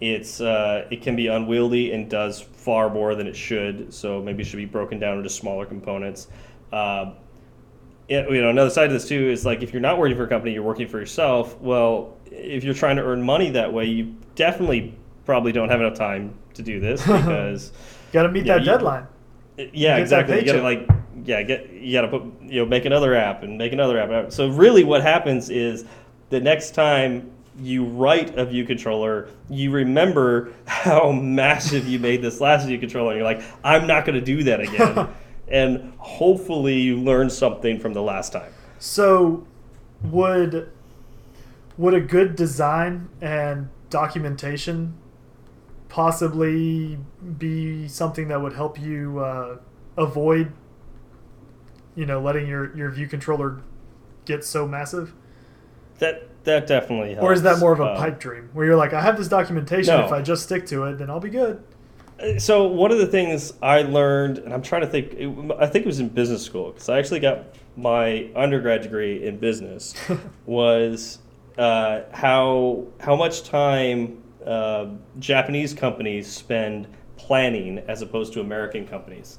it's 0.00 0.40
uh, 0.40 0.86
it 0.90 1.02
can 1.02 1.16
be 1.16 1.28
unwieldy 1.28 1.92
and 1.92 2.10
does 2.10 2.40
far 2.40 2.90
more 2.90 3.14
than 3.14 3.26
it 3.26 3.36
should. 3.36 3.92
So 3.92 4.22
maybe 4.22 4.42
it 4.42 4.46
should 4.46 4.58
be 4.58 4.64
broken 4.66 4.98
down 4.98 5.18
into 5.18 5.30
smaller 5.30 5.64
components. 5.66 6.28
Um, 6.72 7.14
it, 8.08 8.30
you 8.30 8.40
know, 8.40 8.50
another 8.50 8.70
side 8.70 8.86
of 8.86 8.92
this 8.92 9.08
too 9.08 9.30
is 9.30 9.44
like 9.44 9.62
if 9.62 9.72
you're 9.72 9.82
not 9.82 9.98
working 9.98 10.16
for 10.16 10.24
a 10.24 10.28
company, 10.28 10.52
you're 10.54 10.62
working 10.62 10.86
for 10.88 10.98
yourself. 10.98 11.58
Well, 11.60 12.16
if 12.30 12.62
you're 12.64 12.74
trying 12.74 12.96
to 12.96 13.02
earn 13.02 13.22
money 13.22 13.50
that 13.50 13.72
way, 13.72 13.86
you 13.86 14.14
definitely 14.34 14.94
probably 15.24 15.50
don't 15.52 15.68
have 15.68 15.80
enough 15.80 15.94
time 15.98 16.34
to 16.54 16.62
do 16.62 16.78
this 16.80 17.00
because 17.06 17.72
you 18.08 18.12
Got 18.12 18.22
to 18.24 18.28
meet 18.30 18.46
Yeah, 18.46 18.54
that 18.54 18.60
you- 18.60 18.66
deadline. 18.66 19.06
yeah, 19.58 19.68
Get 19.96 20.00
exactly. 20.00 20.38
You 20.40 20.44
gotta 20.46 20.62
like 20.62 20.88
yeah, 21.24 21.42
get 21.42 21.70
you 21.72 21.92
gotta 21.92 22.08
put 22.08 22.22
you 22.42 22.60
know 22.60 22.66
make 22.66 22.84
another 22.84 23.14
app 23.14 23.42
and 23.42 23.58
make 23.58 23.72
another 23.72 23.98
app. 23.98 24.30
So 24.32 24.48
really, 24.48 24.84
what 24.84 25.02
happens 25.02 25.50
is 25.50 25.84
the 26.30 26.40
next 26.40 26.74
time 26.74 27.30
you 27.58 27.84
write 27.86 28.36
a 28.38 28.44
view 28.44 28.64
controller, 28.66 29.30
you 29.48 29.70
remember 29.70 30.52
how 30.66 31.10
massive 31.10 31.88
you 31.88 31.98
made 31.98 32.20
this 32.22 32.40
last 32.40 32.66
view 32.66 32.78
controller, 32.78 33.12
and 33.12 33.18
you're 33.18 33.24
like, 33.26 33.42
I'm 33.64 33.86
not 33.86 34.04
going 34.04 34.14
to 34.18 34.24
do 34.24 34.44
that 34.44 34.60
again. 34.60 35.08
and 35.48 35.92
hopefully 35.98 36.80
you 36.80 36.96
learn 36.96 37.30
something 37.30 37.78
from 37.78 37.92
the 37.92 38.02
last 38.02 38.32
time. 38.32 38.52
So, 38.78 39.46
would 40.02 40.70
would 41.78 41.94
a 41.94 42.00
good 42.00 42.36
design 42.36 43.08
and 43.20 43.68
documentation 43.90 44.94
possibly 45.88 46.98
be 47.38 47.86
something 47.88 48.28
that 48.28 48.40
would 48.40 48.52
help 48.54 48.80
you 48.80 49.18
uh, 49.20 49.58
avoid, 49.96 50.52
you 51.94 52.06
know, 52.06 52.20
letting 52.20 52.46
your 52.46 52.76
your 52.76 52.90
view 52.90 53.06
controller 53.06 53.60
get 54.24 54.44
so 54.44 54.66
massive? 54.66 55.14
That 55.98 56.28
that 56.44 56.66
definitely 56.66 57.14
helps. 57.14 57.24
Or 57.24 57.32
is 57.32 57.42
that 57.42 57.58
more 57.58 57.72
of 57.72 57.80
a 57.80 57.92
Um, 57.92 57.96
pipe 57.96 58.20
dream 58.20 58.50
where 58.52 58.66
you're 58.66 58.76
like, 58.76 58.92
I 58.92 59.00
have 59.00 59.16
this 59.16 59.28
documentation. 59.28 59.96
No. 59.96 60.06
If 60.06 60.12
I 60.12 60.22
just 60.22 60.42
stick 60.42 60.66
to 60.66 60.84
it, 60.84 60.98
then 60.98 61.08
I'll 61.10 61.20
be 61.20 61.30
good. 61.30 61.62
So 62.38 62.66
one 62.66 62.90
of 62.92 62.98
the 62.98 63.06
things 63.06 63.52
I 63.62 63.82
learned, 63.82 64.38
and 64.38 64.52
I'm 64.54 64.62
trying 64.62 64.80
to 64.82 64.86
think, 64.86 65.12
it- 65.14 65.52
I 65.58 65.66
think 65.66 65.84
it 65.84 65.86
was 65.86 66.00
in 66.00 66.08
business 66.08 66.42
school 66.42 66.72
because 66.72 66.88
I 66.88 66.98
actually 66.98 67.20
got 67.20 67.44
my 67.76 68.30
undergrad 68.34 68.80
degree 68.82 69.22
in 69.26 69.36
business, 69.38 69.94
was 70.46 71.18
uh, 71.58 72.00
how 72.12 72.86
how 73.00 73.16
much 73.16 73.42
time 73.44 74.22
uh, 74.46 74.86
Japanese 75.18 75.74
companies 75.74 76.26
spend 76.26 76.86
planning 77.16 77.78
as 77.88 78.00
opposed 78.02 78.32
to 78.34 78.40
American 78.40 78.86
companies, 78.86 79.38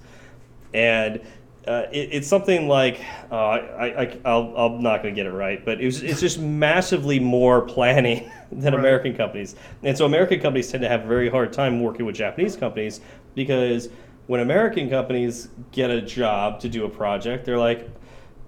and. 0.73 1.21
Uh, 1.67 1.87
it, 1.91 2.09
it's 2.13 2.27
something 2.27 2.67
like 2.67 3.01
uh, 3.31 3.35
I, 3.35 4.01
I, 4.03 4.17
I'll, 4.23 4.55
I'm 4.55 4.81
not 4.81 5.03
going 5.03 5.13
to 5.13 5.19
get 5.19 5.25
it 5.25 5.33
right, 5.33 5.63
but 5.65 5.81
it 5.81 5.85
was, 5.85 6.01
it's 6.01 6.21
just 6.21 6.39
massively 6.39 7.19
more 7.19 7.61
planning 7.61 8.31
than 8.51 8.73
Right. 8.73 8.79
American 8.79 9.15
companies. 9.15 9.55
And 9.83 9.97
so 9.97 10.05
American 10.05 10.39
companies 10.39 10.71
tend 10.71 10.81
to 10.83 10.89
have 10.89 11.03
a 11.03 11.07
very 11.07 11.29
hard 11.29 11.51
time 11.51 11.81
working 11.81 12.05
with 12.05 12.15
Japanese 12.15 12.55
companies 12.55 13.01
because 13.35 13.89
when 14.27 14.39
American 14.39 14.89
companies 14.89 15.49
get 15.71 15.89
a 15.89 16.01
job 16.01 16.59
to 16.61 16.69
do 16.69 16.85
a 16.85 16.89
project, 16.89 17.45
they're 17.45 17.57
like, 17.57 17.89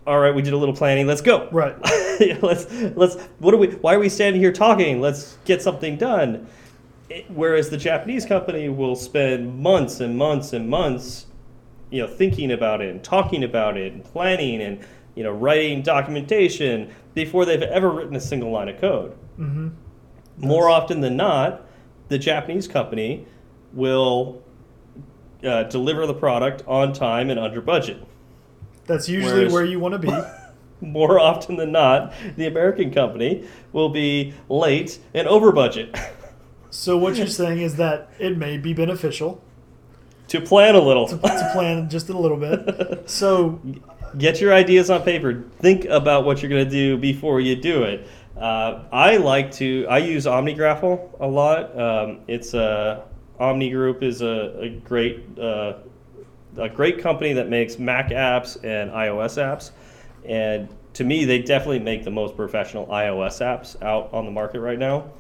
"All 0.08 0.20
right, 0.20 0.34
we 0.34 0.42
did 0.42 0.54
a 0.54 0.58
little 0.58 0.76
planning. 0.76 1.08
Let's 1.08 1.22
go. 1.22 1.50
Right. 1.52 1.76
let's 2.42 2.72
let's. 2.96 3.16
What 3.40 3.54
are 3.54 3.58
we? 3.58 3.68
Why 3.68 3.96
are 3.96 4.00
we 4.00 4.10
standing 4.10 4.42
here 4.42 4.52
talking? 4.52 5.00
Let's 5.02 5.38
get 5.46 5.62
something 5.62 5.98
done." 5.98 6.48
It- 7.10 7.26
whereas 7.32 7.70
the 7.70 7.78
Japanese 7.78 8.26
company 8.26 8.68
will 8.70 8.96
spend 8.96 9.58
months 9.60 10.00
and 10.02 10.18
months 10.18 10.52
and 10.54 10.70
months, 10.70 11.28
you 11.90 12.02
know, 12.02 12.08
thinking 12.08 12.52
about 12.52 12.82
it 12.82 12.90
and 12.90 13.04
talking 13.04 13.44
about 13.44 13.78
it 13.78 13.94
and 13.94 14.04
planning 14.04 14.62
and 14.62 14.80
you 15.16 15.24
know 15.24 15.32
writing 15.32 15.82
documentation 15.82 16.94
before 17.14 17.46
they've 17.46 17.62
ever 17.62 17.90
written 17.90 18.16
a 18.16 18.22
single 18.22 18.52
line 18.52 18.70
of 18.70 18.80
code 18.80 19.12
hmm 19.36 19.70
more 20.42 20.70
often 20.70 21.02
than 21.02 21.18
not, 21.18 21.66
the 22.08 22.18
Japanese 22.18 22.68
company 22.68 23.26
will 23.74 24.42
uh, 25.44 25.64
deliver 25.64 26.08
the 26.08 26.14
product 26.14 26.64
on 26.68 26.94
time 26.94 27.30
and 27.30 27.40
under 27.40 27.62
budget. 27.62 28.02
That's 28.88 29.08
usually 29.08 29.34
Whereas- 29.34 29.54
where 29.54 29.66
you 29.66 29.80
want 29.80 29.94
to 29.94 30.00
be. 30.00 30.12
More 30.82 31.20
often 31.20 31.58
than 31.58 31.74
not, 31.74 32.14
the 32.38 32.48
American 32.48 32.90
company 32.94 33.46
will 33.74 33.90
be 33.90 34.34
late 34.48 34.98
and 35.14 35.28
over 35.28 35.52
budget 35.52 35.94
So 36.70 36.98
what 36.98 37.18
you're 37.18 37.28
saying 37.28 37.60
is 37.60 37.76
that 37.76 38.10
it 38.18 38.38
may 38.38 38.58
be 38.58 38.74
beneficial 38.74 39.44
to 40.30 40.42
plan 40.42 40.76
a 40.76 40.82
little. 40.82 41.08
to, 41.08 41.18
to 41.18 41.50
plan 41.54 41.90
just 41.90 42.10
a 42.10 42.18
little 42.18 42.38
bit. 42.38 43.10
So 43.10 43.60
Get 44.18 44.42
your 44.42 44.54
ideas 44.54 44.90
on 44.90 45.04
paper. 45.04 45.44
Think 45.60 45.86
about 45.86 46.26
what 46.26 46.42
you're 46.42 46.50
going 46.50 46.66
to 46.66 46.70
do 46.70 46.98
before 46.98 47.40
you 47.40 47.56
do 47.56 47.84
it. 47.84 48.08
Uh, 48.36 48.84
I 48.92 49.18
like 49.18 49.52
to. 49.54 49.86
I 49.88 50.00
use 50.00 50.26
OmniGraffle 50.26 51.20
a 51.20 51.28
lot. 51.28 51.80
Um, 51.80 52.22
it's 52.28 52.54
a 52.54 53.04
Omni 53.40 53.70
Group 53.70 54.02
is 54.02 54.22
a, 54.22 54.60
a 54.62 54.70
great 54.70 55.38
uh, 55.38 55.74
a 56.58 56.70
great 56.70 57.00
company 57.00 57.34
that 57.34 57.50
makes 57.50 57.78
Mac 57.78 58.10
apps 58.10 58.56
and 58.64 58.90
iOS 58.92 59.38
apps, 59.38 59.72
and 60.26 60.70
to 60.94 61.04
me, 61.04 61.26
they 61.26 61.40
definitely 61.40 61.80
make 61.80 62.04
the 62.04 62.12
most 62.12 62.36
professional 62.36 62.88
iOS 62.88 63.42
apps 63.42 63.82
out 63.84 64.12
on 64.14 64.26
the 64.26 64.32
market 64.32 64.62
right 64.62 64.80
now. 64.80 65.12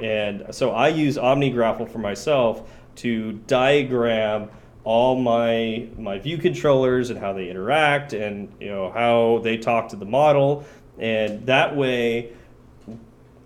And 0.00 0.46
so 0.50 0.70
I 0.70 0.88
use 0.88 1.16
OmniGraffle 1.16 1.90
for 1.90 1.98
myself 1.98 2.70
to 2.98 3.32
diagram 3.46 4.50
all 4.84 5.16
my 5.16 5.86
my 5.98 6.18
view 6.18 6.38
controllers 6.38 7.10
and 7.10 7.18
how 7.18 7.32
they 7.32 7.50
interact 7.50 8.12
and 8.12 8.52
you 8.60 8.68
know 8.68 8.90
how 8.90 9.40
they 9.42 9.58
talk 9.58 9.88
to 9.90 9.96
the 9.96 10.06
model. 10.06 10.64
And 10.98 11.46
that 11.46 11.76
way 11.76 12.32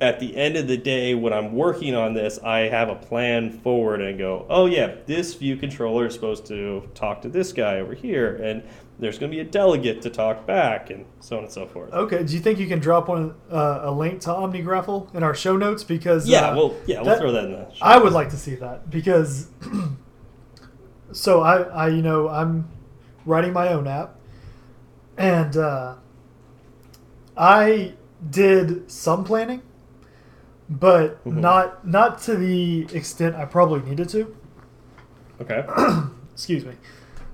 at 0.02 0.18
the 0.18 0.36
end 0.36 0.56
of 0.56 0.66
the 0.66 0.76
day 0.76 1.14
when 1.14 1.32
I'm 1.32 1.52
working 1.52 1.94
on 1.94 2.12
this 2.12 2.38
I 2.40 2.62
have 2.62 2.88
a 2.88 2.96
plan 2.96 3.52
forward 3.60 4.00
and 4.02 4.18
go 4.18 4.44
oh 4.50 4.66
yeah 4.66 4.96
this 5.06 5.34
view 5.34 5.56
controller 5.56 6.06
is 6.06 6.14
supposed 6.14 6.44
to 6.46 6.90
talk 6.92 7.22
to 7.22 7.28
this 7.28 7.52
guy 7.52 7.78
over 7.78 7.94
here 7.94 8.34
and 8.36 8.64
there's 8.98 9.18
going 9.18 9.30
to 9.30 9.36
be 9.36 9.40
a 9.40 9.44
delegate 9.44 10.02
to 10.02 10.10
talk 10.10 10.44
back 10.44 10.90
and 10.90 11.06
so 11.20 11.36
on 11.38 11.44
and 11.44 11.52
so 11.52 11.66
forth. 11.66 11.92
Okay, 11.92 12.22
do 12.22 12.34
you 12.34 12.40
think 12.40 12.58
you 12.58 12.68
can 12.68 12.78
drop 12.78 13.08
one 13.08 13.34
uh, 13.50 13.80
a 13.82 13.90
link 13.90 14.20
to 14.20 14.28
OmniGraffle 14.28 15.14
in 15.14 15.22
our 15.22 15.34
show 15.34 15.56
notes? 15.56 15.82
Because 15.82 16.28
yeah 16.28 16.48
uh, 16.48 16.56
well 16.56 16.74
yeah 16.86 16.96
we'll 16.96 17.04
that- 17.06 17.18
throw 17.18 17.32
that 17.32 17.44
in 17.44 17.52
the 17.52 17.72
show 17.72 17.84
I 17.84 17.98
would 17.98 18.12
like 18.12 18.30
to 18.30 18.36
see 18.36 18.56
that 18.56 18.90
because 18.90 19.50
so 21.12 21.42
I, 21.42 21.62
I 21.62 21.88
you 21.88 22.02
know 22.02 22.28
I'm 22.28 22.68
writing 23.24 23.52
my 23.52 23.68
own 23.68 23.86
app 23.86 24.16
and 25.16 25.56
uh, 25.56 25.94
I 27.36 27.94
did 28.28 28.90
some 28.90 29.22
planning 29.22 29.62
but 30.80 31.22
Mhm. 31.24 31.34
not 31.36 31.86
not 31.86 32.18
to 32.22 32.36
the 32.36 32.86
extent 32.94 33.36
I 33.36 33.44
probably 33.44 33.80
needed 33.88 34.08
to 34.10 34.34
okay 35.40 35.64
excuse 36.32 36.64
me 36.64 36.72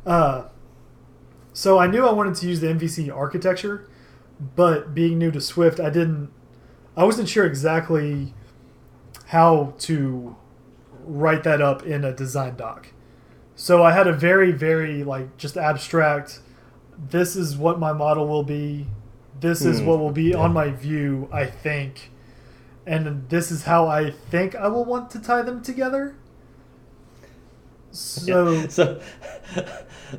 uh, 0.07 0.45
so 1.53 1.79
I 1.79 1.87
knew 1.87 2.07
I 2.07 2.13
wanted 2.13 2.35
to 2.37 2.49
use 2.49 2.61
the 2.61 2.69
MVC 2.69 3.11
architecture 3.15 3.87
but 4.57 4.95
being 4.95 5.19
new 5.19 5.31
to 5.31 5.41
Swift 5.41 5.79
I 5.81 5.91
didn't 5.91 6.31
I 6.97 7.05
wasn't 7.05 7.29
sure 7.29 7.47
exactly 7.47 8.35
how 9.27 9.75
to 9.81 10.35
write 11.05 11.45
that 11.45 11.61
up 11.61 11.83
in 11.85 12.05
a 12.05 12.13
design 12.13 12.57
doc. 12.57 12.89
So 13.55 13.83
I 13.85 13.93
had 13.93 14.07
a 14.07 14.13
very, 14.13 14.51
very 14.53 15.05
like 15.05 15.37
just 15.37 15.57
abstract. 15.57 16.41
This 17.11 17.37
is 17.37 17.57
what 17.57 17.79
my 17.79 17.93
model 17.93 18.27
will 18.27 18.43
be. 18.43 18.87
This 19.41 19.65
is 19.65 19.79
Hmm. 19.81 19.87
what 19.87 19.99
will 20.01 20.11
be 20.13 20.31
Yeah. 20.31 20.39
on 20.39 20.53
my 20.53 20.71
view. 20.71 21.29
I 21.31 21.45
think, 21.47 22.11
and 22.89 23.29
this 23.29 23.51
is 23.51 23.65
how 23.65 23.87
I 23.87 24.11
think 24.11 24.55
I 24.55 24.69
will 24.69 24.85
want 24.85 25.11
to 25.13 25.21
tie 25.21 25.43
them 25.43 25.63
together. 25.63 26.15
So 27.91 28.53
Yeah. 28.53 28.67
so 28.69 29.01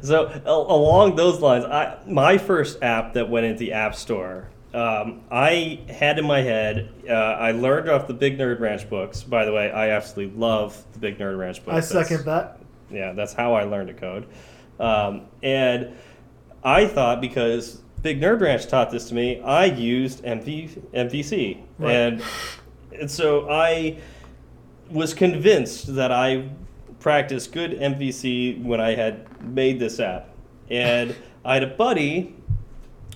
so 0.02 0.42
along 0.46 1.16
those 1.16 1.40
lines 1.40 1.66
i 1.66 1.98
my 2.08 2.38
first 2.38 2.82
app 2.84 3.14
that 3.14 3.30
went 3.30 3.46
into 3.46 3.60
the 3.60 3.74
app 3.74 3.96
store 3.96 4.48
um, 4.74 5.22
i 5.32 5.80
had 5.90 6.18
in 6.20 6.26
my 6.26 6.42
head 6.42 6.92
uh, 7.08 7.14
i 7.14 7.52
learned 7.52 7.90
off 7.90 8.08
the 8.08 8.14
big 8.14 8.38
nerd 8.38 8.60
ranch 8.60 8.88
books 8.90 9.24
by 9.24 9.46
the 9.46 9.52
way 9.52 9.72
i 9.72 9.90
absolutely 9.90 10.36
love 10.38 10.84
the 10.94 11.00
big 11.00 11.18
nerd 11.20 11.38
ranch 11.40 11.64
books 11.66 11.92
I 11.92 11.94
That's- 11.94 12.10
second 12.10 12.26
that. 12.26 12.60
yeah 12.92 13.14
that's 13.14 13.34
how 13.34 13.54
i 13.54 13.64
learned 13.64 13.88
to 13.88 13.94
code 13.96 14.28
um, 14.80 15.24
and 15.44 15.96
i 16.64 16.86
thought 16.88 17.20
because 17.22 17.82
big 18.04 18.20
nerd 18.22 18.42
ranch 18.42 18.68
taught 18.68 18.90
this 18.92 19.10
to 19.10 19.16
me 19.16 19.42
i 19.42 19.66
used 19.66 20.24
MV, 20.24 20.70
mvc 20.94 21.62
Right. 21.80 21.96
and, 21.96 22.24
and 22.92 23.10
so 23.10 23.50
i 23.50 23.98
was 24.90 25.14
convinced 25.14 25.96
that 25.96 26.12
I 26.12 26.50
practiced 27.00 27.52
good 27.52 27.72
MVC 27.72 28.64
when 28.64 28.82
I 28.82 28.96
had 28.96 29.42
made 29.42 29.80
this 29.80 30.00
app. 30.00 30.30
And 30.70 31.16
I 31.46 31.56
had 31.56 31.64
a 31.64 31.68
buddy 31.68 32.36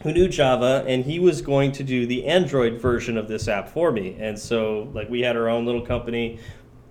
who 0.03 0.11
knew 0.11 0.27
Java, 0.27 0.83
and 0.87 1.05
he 1.05 1.19
was 1.19 1.41
going 1.41 1.71
to 1.73 1.83
do 1.83 2.05
the 2.05 2.25
Android 2.25 2.81
version 2.81 3.17
of 3.17 3.27
this 3.27 3.47
app 3.47 3.69
for 3.69 3.91
me. 3.91 4.17
And 4.19 4.37
so, 4.37 4.89
like, 4.93 5.09
we 5.09 5.21
had 5.21 5.37
our 5.37 5.47
own 5.47 5.65
little 5.65 5.85
company, 5.85 6.39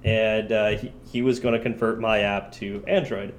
and 0.05 0.51
uh, 0.51 0.71
he, 0.71 0.93
he 1.11 1.23
was 1.23 1.41
going 1.41 1.55
to 1.55 1.61
convert 1.61 2.01
my 2.01 2.21
app 2.21 2.53
to 2.53 2.83
Android. 2.87 3.35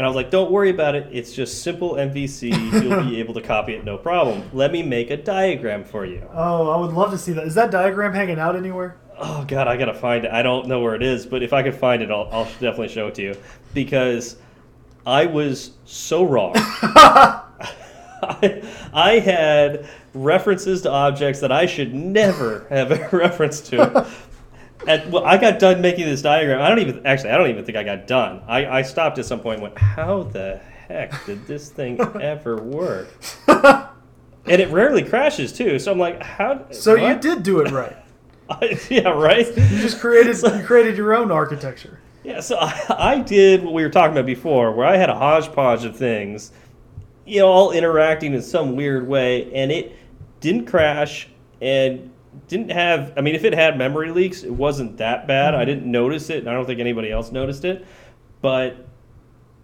And 0.00 0.06
I 0.06 0.08
was 0.08 0.16
like, 0.16 0.30
don't 0.30 0.50
worry 0.50 0.70
about 0.70 0.94
it. 0.94 1.08
It's 1.12 1.30
just 1.30 1.62
simple 1.62 1.96
MVC. 1.96 2.82
You'll 2.82 3.04
be 3.04 3.16
able 3.20 3.34
to 3.34 3.42
copy 3.42 3.74
it, 3.74 3.84
no 3.84 3.98
problem. 3.98 4.48
Let 4.54 4.72
me 4.72 4.82
make 4.82 5.10
a 5.10 5.16
diagram 5.18 5.84
for 5.84 6.06
you. 6.06 6.26
Oh, 6.32 6.70
I 6.70 6.80
would 6.80 6.94
love 6.94 7.10
to 7.10 7.18
see 7.18 7.32
that. 7.32 7.46
Is 7.46 7.54
that 7.56 7.70
diagram 7.70 8.14
hanging 8.14 8.38
out 8.38 8.56
anywhere? 8.56 8.96
Oh 9.18 9.44
God, 9.46 9.68
I 9.68 9.76
gotta 9.76 9.92
find 9.92 10.24
it. 10.24 10.30
I 10.30 10.40
don't 10.40 10.68
know 10.68 10.80
where 10.80 10.94
it 10.94 11.02
is, 11.02 11.26
but 11.26 11.42
if 11.42 11.52
I 11.52 11.62
could 11.62 11.74
find 11.74 12.00
it, 12.00 12.10
I'll, 12.10 12.26
I'll 12.32 12.46
definitely 12.46 12.88
show 12.88 13.08
it 13.08 13.14
to 13.16 13.22
you 13.22 13.36
because 13.74 14.36
I 15.04 15.26
was 15.26 15.72
so 15.84 16.24
wrong. 16.24 16.52
I, 16.56 17.42
I 18.94 19.18
had 19.18 19.86
references 20.14 20.80
to 20.82 20.90
objects 20.90 21.40
that 21.40 21.52
I 21.52 21.66
should 21.66 21.92
never 21.94 22.66
have 22.70 22.90
a 22.90 23.06
reference 23.14 23.60
to. 23.68 24.06
And 24.90 25.12
well, 25.12 25.24
I 25.24 25.36
got 25.36 25.60
done 25.60 25.80
making 25.80 26.06
this 26.06 26.22
diagram. 26.22 26.60
I 26.60 26.68
don't 26.68 26.80
even 26.80 27.06
actually. 27.06 27.30
I 27.30 27.38
don't 27.38 27.50
even 27.50 27.64
think 27.64 27.78
I 27.78 27.84
got 27.84 28.06
done. 28.08 28.42
I, 28.48 28.66
I 28.66 28.82
stopped 28.82 29.18
at 29.18 29.24
some 29.24 29.40
point 29.40 29.54
and 29.54 29.62
went, 29.62 29.78
"How 29.78 30.24
the 30.24 30.60
heck 30.88 31.24
did 31.26 31.46
this 31.46 31.70
thing 31.70 32.00
ever 32.20 32.56
work?" 32.56 33.08
And 33.46 34.60
it 34.60 34.70
rarely 34.70 35.04
crashes 35.04 35.52
too. 35.52 35.78
So 35.78 35.92
I'm 35.92 35.98
like, 35.98 36.20
"How?" 36.22 36.66
So 36.72 36.96
you 36.96 37.16
did 37.18 37.44
do 37.44 37.60
it 37.60 37.70
right. 37.70 37.96
yeah, 38.90 39.10
right. 39.10 39.46
You 39.46 39.78
just 39.78 40.00
created 40.00 40.36
you 40.42 40.64
created 40.64 40.96
your 40.96 41.14
own 41.14 41.30
architecture. 41.30 42.00
Yeah, 42.24 42.40
so 42.40 42.58
I, 42.60 42.84
I 42.90 43.18
did 43.20 43.62
what 43.62 43.72
we 43.72 43.82
were 43.82 43.90
talking 43.90 44.12
about 44.12 44.26
before, 44.26 44.72
where 44.72 44.86
I 44.86 44.96
had 44.96 45.08
a 45.08 45.14
hodgepodge 45.14 45.84
of 45.84 45.96
things, 45.96 46.52
you 47.24 47.40
know, 47.40 47.46
all 47.46 47.70
interacting 47.70 48.34
in 48.34 48.42
some 48.42 48.76
weird 48.76 49.06
way, 49.06 49.50
and 49.54 49.70
it 49.70 49.96
didn't 50.40 50.66
crash 50.66 51.28
and 51.62 52.09
didn't 52.48 52.70
have. 52.70 53.12
I 53.16 53.20
mean, 53.20 53.34
if 53.34 53.44
it 53.44 53.54
had 53.54 53.76
memory 53.78 54.10
leaks, 54.10 54.42
it 54.42 54.52
wasn't 54.52 54.98
that 54.98 55.26
bad. 55.26 55.54
I 55.54 55.64
didn't 55.64 55.90
notice 55.90 56.30
it, 56.30 56.38
and 56.38 56.48
I 56.48 56.52
don't 56.54 56.66
think 56.66 56.80
anybody 56.80 57.10
else 57.10 57.32
noticed 57.32 57.64
it, 57.64 57.86
but 58.40 58.76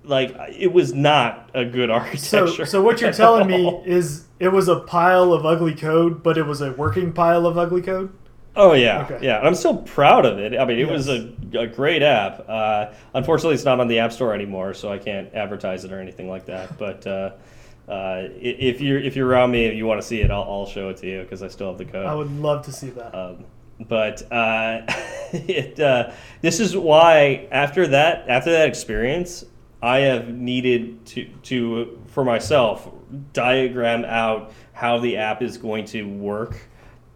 like 0.04 0.34
it 0.56 0.72
was 0.72 0.94
not 0.94 1.50
a 1.54 1.64
good 1.64 1.88
So 1.90 1.94
architecture. 1.94 2.66
so 2.66 2.82
what 2.82 3.00
you're 3.00 3.12
telling 3.12 3.48
me 3.48 3.82
is 3.84 4.24
it 4.38 4.48
was 4.48 4.68
a 4.68 4.80
pile 4.80 5.32
of 5.32 5.44
ugly 5.44 5.74
code, 5.74 6.22
but 6.22 6.38
it 6.38 6.44
was 6.44 6.60
a 6.60 6.72
working 6.72 7.12
pile 7.12 7.46
of 7.46 7.58
ugly 7.58 7.82
code. 7.82 8.12
Oh 8.58 8.72
yeah, 8.72 9.02
Okay. 9.04 9.18
yeah. 9.20 9.38
And 9.38 9.46
I'm 9.46 9.54
still 9.54 9.76
proud 9.78 10.24
of 10.24 10.38
it. 10.38 10.56
I 10.58 10.64
mean, 10.64 10.78
it 10.78 10.88
was 10.88 11.08
a, 11.08 11.30
a 11.58 11.66
great 11.66 12.02
app. 12.02 12.42
Uh, 12.48 12.86
unfortunately, 13.12 13.54
it's 13.54 13.64
not 13.66 13.80
on 13.80 13.88
the 13.88 13.98
App 13.98 14.12
Store 14.12 14.32
anymore, 14.32 14.72
so 14.72 14.90
I 14.90 14.96
can't 14.96 15.32
advertise 15.34 15.84
it 15.84 15.92
or 15.92 16.00
anything 16.00 16.28
like 16.30 16.46
that. 16.46 16.78
But 16.78 17.06
uh, 17.06 17.32
uh, 17.88 18.28
if 18.40 18.80
you're 18.80 18.98
if 18.98 19.14
you're 19.14 19.28
around 19.28 19.52
me 19.52 19.66
and 19.66 19.78
you 19.78 19.86
want 19.86 20.00
to 20.00 20.06
see 20.06 20.20
it, 20.20 20.30
I'll, 20.30 20.42
I'll 20.42 20.66
show 20.66 20.88
it 20.88 20.96
to 20.98 21.06
you 21.06 21.22
because 21.22 21.42
I 21.42 21.48
still 21.48 21.68
have 21.68 21.78
the 21.78 21.84
code. 21.84 22.06
I 22.06 22.14
would 22.14 22.30
love 22.38 22.64
to 22.66 22.72
see 22.72 22.90
that. 22.90 23.14
Um, 23.14 23.44
but 23.88 24.30
uh, 24.32 24.82
it, 25.32 25.78
uh, 25.78 26.12
this 26.40 26.60
is 26.60 26.76
why 26.76 27.48
after 27.52 27.86
that 27.88 28.28
after 28.28 28.50
that 28.50 28.68
experience, 28.68 29.44
I 29.82 29.98
have 29.98 30.28
needed 30.28 31.06
to 31.06 31.28
to 31.44 32.02
for 32.06 32.24
myself 32.24 32.90
diagram 33.32 34.04
out 34.04 34.52
how 34.72 34.98
the 34.98 35.16
app 35.16 35.40
is 35.42 35.56
going 35.56 35.84
to 35.86 36.02
work 36.02 36.68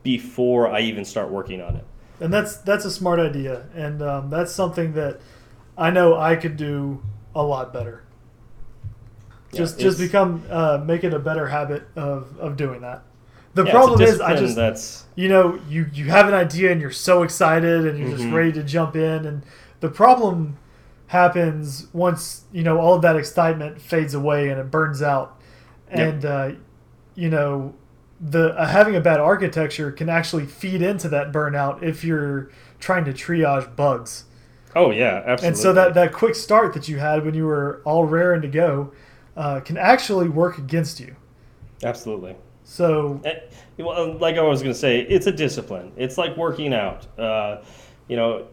before 0.02 0.68
I 0.68 0.80
even 0.80 1.04
start 1.04 1.30
working 1.30 1.60
on 1.60 1.76
it. 1.76 1.84
And 2.20 2.32
that's 2.32 2.58
that's 2.58 2.84
a 2.84 2.90
smart 2.90 3.18
idea, 3.18 3.66
and 3.74 4.02
um, 4.02 4.30
that's 4.30 4.52
something 4.52 4.92
that 4.92 5.20
I 5.76 5.90
know 5.90 6.16
I 6.16 6.36
could 6.36 6.56
do 6.56 7.02
a 7.34 7.42
lot 7.42 7.72
better. 7.72 8.04
Yeah, 9.52 9.58
Just 9.58 9.80
just 9.80 9.98
become 9.98 10.42
uh, 10.50 10.82
make 10.84 11.02
it 11.04 11.12
a 11.12 11.18
better 11.18 11.48
habit 11.48 11.82
of, 11.96 12.38
of 12.38 12.56
doing 12.56 12.80
that. 12.82 13.02
The 13.54 13.64
Yeah, 13.64 13.72
problem 13.72 14.00
is 14.02 14.20
I 14.20 14.36
just 14.36 14.54
that's 14.56 15.04
you 15.16 15.28
know 15.28 15.58
you 15.68 15.86
you 15.92 16.04
have 16.06 16.28
an 16.28 16.34
idea 16.34 16.70
and 16.70 16.80
you're 16.80 16.90
so 16.92 17.22
excited 17.22 17.84
and 17.86 17.98
you're 17.98 18.10
just 18.10 18.24
Mhm. 18.24 18.32
ready 18.32 18.52
to 18.52 18.62
jump 18.62 18.94
in 18.94 19.26
and 19.26 19.42
the 19.80 19.88
problem 19.88 20.56
happens 21.08 21.88
once 21.92 22.44
you 22.52 22.62
know 22.62 22.78
all 22.78 22.94
of 22.94 23.02
that 23.02 23.16
excitement 23.16 23.80
fades 23.80 24.14
away 24.14 24.48
and 24.50 24.60
it 24.60 24.70
burns 24.70 25.02
out 25.02 25.36
Yep. 25.92 26.12
and 26.12 26.24
uh, 26.24 26.50
you 27.16 27.28
know 27.28 27.74
the 28.20 28.50
uh, 28.56 28.66
having 28.68 28.94
a 28.94 29.00
bad 29.00 29.18
architecture 29.18 29.90
can 29.90 30.08
actually 30.08 30.46
feed 30.46 30.82
into 30.82 31.08
that 31.08 31.32
burnout 31.32 31.82
if 31.82 32.04
you're 32.04 32.50
trying 32.78 33.04
to 33.04 33.12
triage 33.12 33.74
bugs 33.74 34.24
oh 34.76 34.90
yeah 34.90 35.22
absolutely. 35.26 35.48
and 35.48 35.56
so 35.56 35.72
that 35.72 35.94
that 35.94 36.12
quick 36.12 36.34
start 36.34 36.72
that 36.74 36.88
you 36.88 36.98
had 36.98 37.24
when 37.24 37.34
you 37.34 37.44
were 37.44 37.80
all 37.84 38.04
raring 38.04 38.42
to 38.42 38.48
go 38.48 38.92
uh, 39.40 39.60
can 39.60 39.76
actually 39.76 40.28
work 40.28 40.58
against 40.58 41.00
you 41.00 41.14
absolutely. 41.82 42.34
so 42.64 43.20
Eh, 43.24 43.34
Well, 43.78 44.16
like 44.18 44.36
I 44.36 44.42
was 44.42 44.60
going 44.62 44.74
to 44.74 44.78
say, 44.78 45.00
it's 45.00 45.26
a 45.26 45.32
discipline. 45.32 45.92
It's 45.96 46.18
like 46.18 46.36
working 46.36 46.74
out. 46.74 47.06
Uh, 47.18 47.62
you 48.08 48.16
know, 48.16 48.46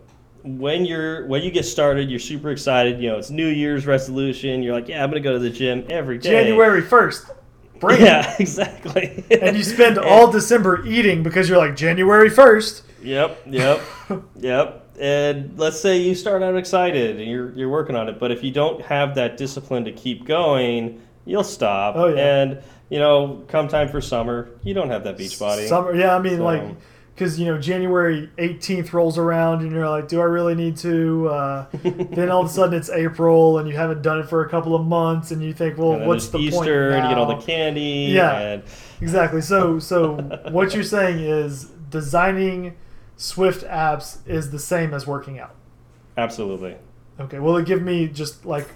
when 0.43 0.86
you're 0.86 1.28
when 1.28 1.43
you 1.43 1.52
get 1.52 1.65
started, 1.65 2.10
you're 2.10 2.19
super 2.19 2.52
excited. 2.52 3.02
You 3.02 3.10
know, 3.10 3.17
it's 3.17 3.30
New 3.30 3.50
Year's 3.50 3.86
resolution. 3.86 4.63
You're 4.63 4.73
like, 4.73 4.88
yeah, 4.88 5.04
I'm 5.04 5.10
going 5.12 5.21
to 5.21 5.30
go 5.30 5.34
to 5.34 5.39
the 5.39 5.50
gym 5.50 5.86
every 5.89 6.17
day. 6.17 6.30
january 6.30 6.82
1st 6.82 7.32
bring 7.80 8.02
it. 8.02 8.06
Yeah, 8.06 8.36
exactly. 8.39 9.23
and 9.30 9.56
you 9.56 9.63
spend 9.63 9.97
all 10.12 10.32
December 10.32 10.86
eating 10.86 11.23
because 11.23 11.50
you're 11.50 11.58
like 11.58 11.76
January 11.76 12.30
first. 12.30 12.84
Yep, 13.04 13.43
yep, 13.47 13.82
yep. 14.39 14.87
And 14.99 15.57
let's 15.57 15.79
say 15.79 15.97
you 16.01 16.15
start 16.15 16.41
out 16.43 16.55
excited 16.55 17.19
and 17.19 17.29
you're 17.29 17.51
you're 17.53 17.69
working 17.69 17.95
on 17.95 18.10
it, 18.10 18.19
but 18.19 18.31
if 18.31 18.43
you 18.43 18.51
don't 18.51 18.81
have 18.83 19.15
that 19.15 19.38
discipline 19.38 19.86
to 19.86 19.91
keep 19.91 20.25
going, 20.25 21.01
you'll 21.25 21.43
stop. 21.43 21.95
Oh, 21.95 22.07
yeah. 22.07 22.41
And 22.41 22.63
you 22.89 22.99
know, 22.99 23.43
come 23.47 23.67
time 23.67 23.89
for 23.89 24.01
summer, 24.01 24.49
you 24.63 24.73
don't 24.73 24.89
have 24.89 25.03
that 25.03 25.17
beach 25.17 25.38
body. 25.39 25.67
Summer, 25.67 25.93
yeah, 25.95 26.15
I 26.15 26.19
mean 26.19 26.38
So- 26.38 26.43
like 26.43 26.63
because 27.13 27.39
you 27.39 27.47
know 27.47 27.57
January 27.57 28.29
18th 28.38 28.93
rolls 28.93 29.17
around 29.17 29.62
and 29.63 29.71
you're 29.71 29.89
like, 29.89 30.07
do 30.07 30.21
I 30.21 30.25
really 30.25 30.53
need 30.53 30.77
to? 30.77 31.27
Uh, 31.29 31.65
then 31.83 32.29
all 32.29 32.41
of 32.41 32.47
a 32.47 32.49
sudden 32.49 32.77
it's 32.77 32.91
April 32.91 33.57
and 33.57 33.67
you 33.67 33.75
haven't 33.75 34.03
done 34.03 34.19
it 34.19 34.29
for 34.29 34.45
a 34.45 34.49
couple 34.49 34.75
of 34.75 34.86
months 34.86 35.31
and 35.31 35.43
you 35.43 35.51
think, 35.51 35.77
well, 35.79 35.99
what's 36.05 36.27
the 36.27 36.38
there's 36.38 36.53
point 36.53 36.67
Easter, 36.67 36.89
and 36.91 37.03
you 37.03 37.10
get 37.10 37.17
all 37.17 37.25
the 37.36 37.43
candy. 37.43 38.12
Yeah. 38.13 38.38
And 38.38 38.63
Exactly. 39.01 39.41
So 39.41 39.79
so 39.79 40.13
what 40.51 40.73
you're 40.75 40.83
saying 40.83 41.19
is 41.19 41.65
designing 41.89 42.75
Swift 43.17 43.65
apps 43.65 44.19
is 44.27 44.51
the 44.51 44.60
same 44.60 44.93
as 44.93 45.06
working 45.08 45.39
out. 45.39 45.56
absolutely. 46.17 46.75
Okay. 47.19 47.39
Will 47.39 47.58
it 47.58 47.65
give 47.65 47.82
me 47.82 48.08
just 48.08 48.45
like 48.45 48.67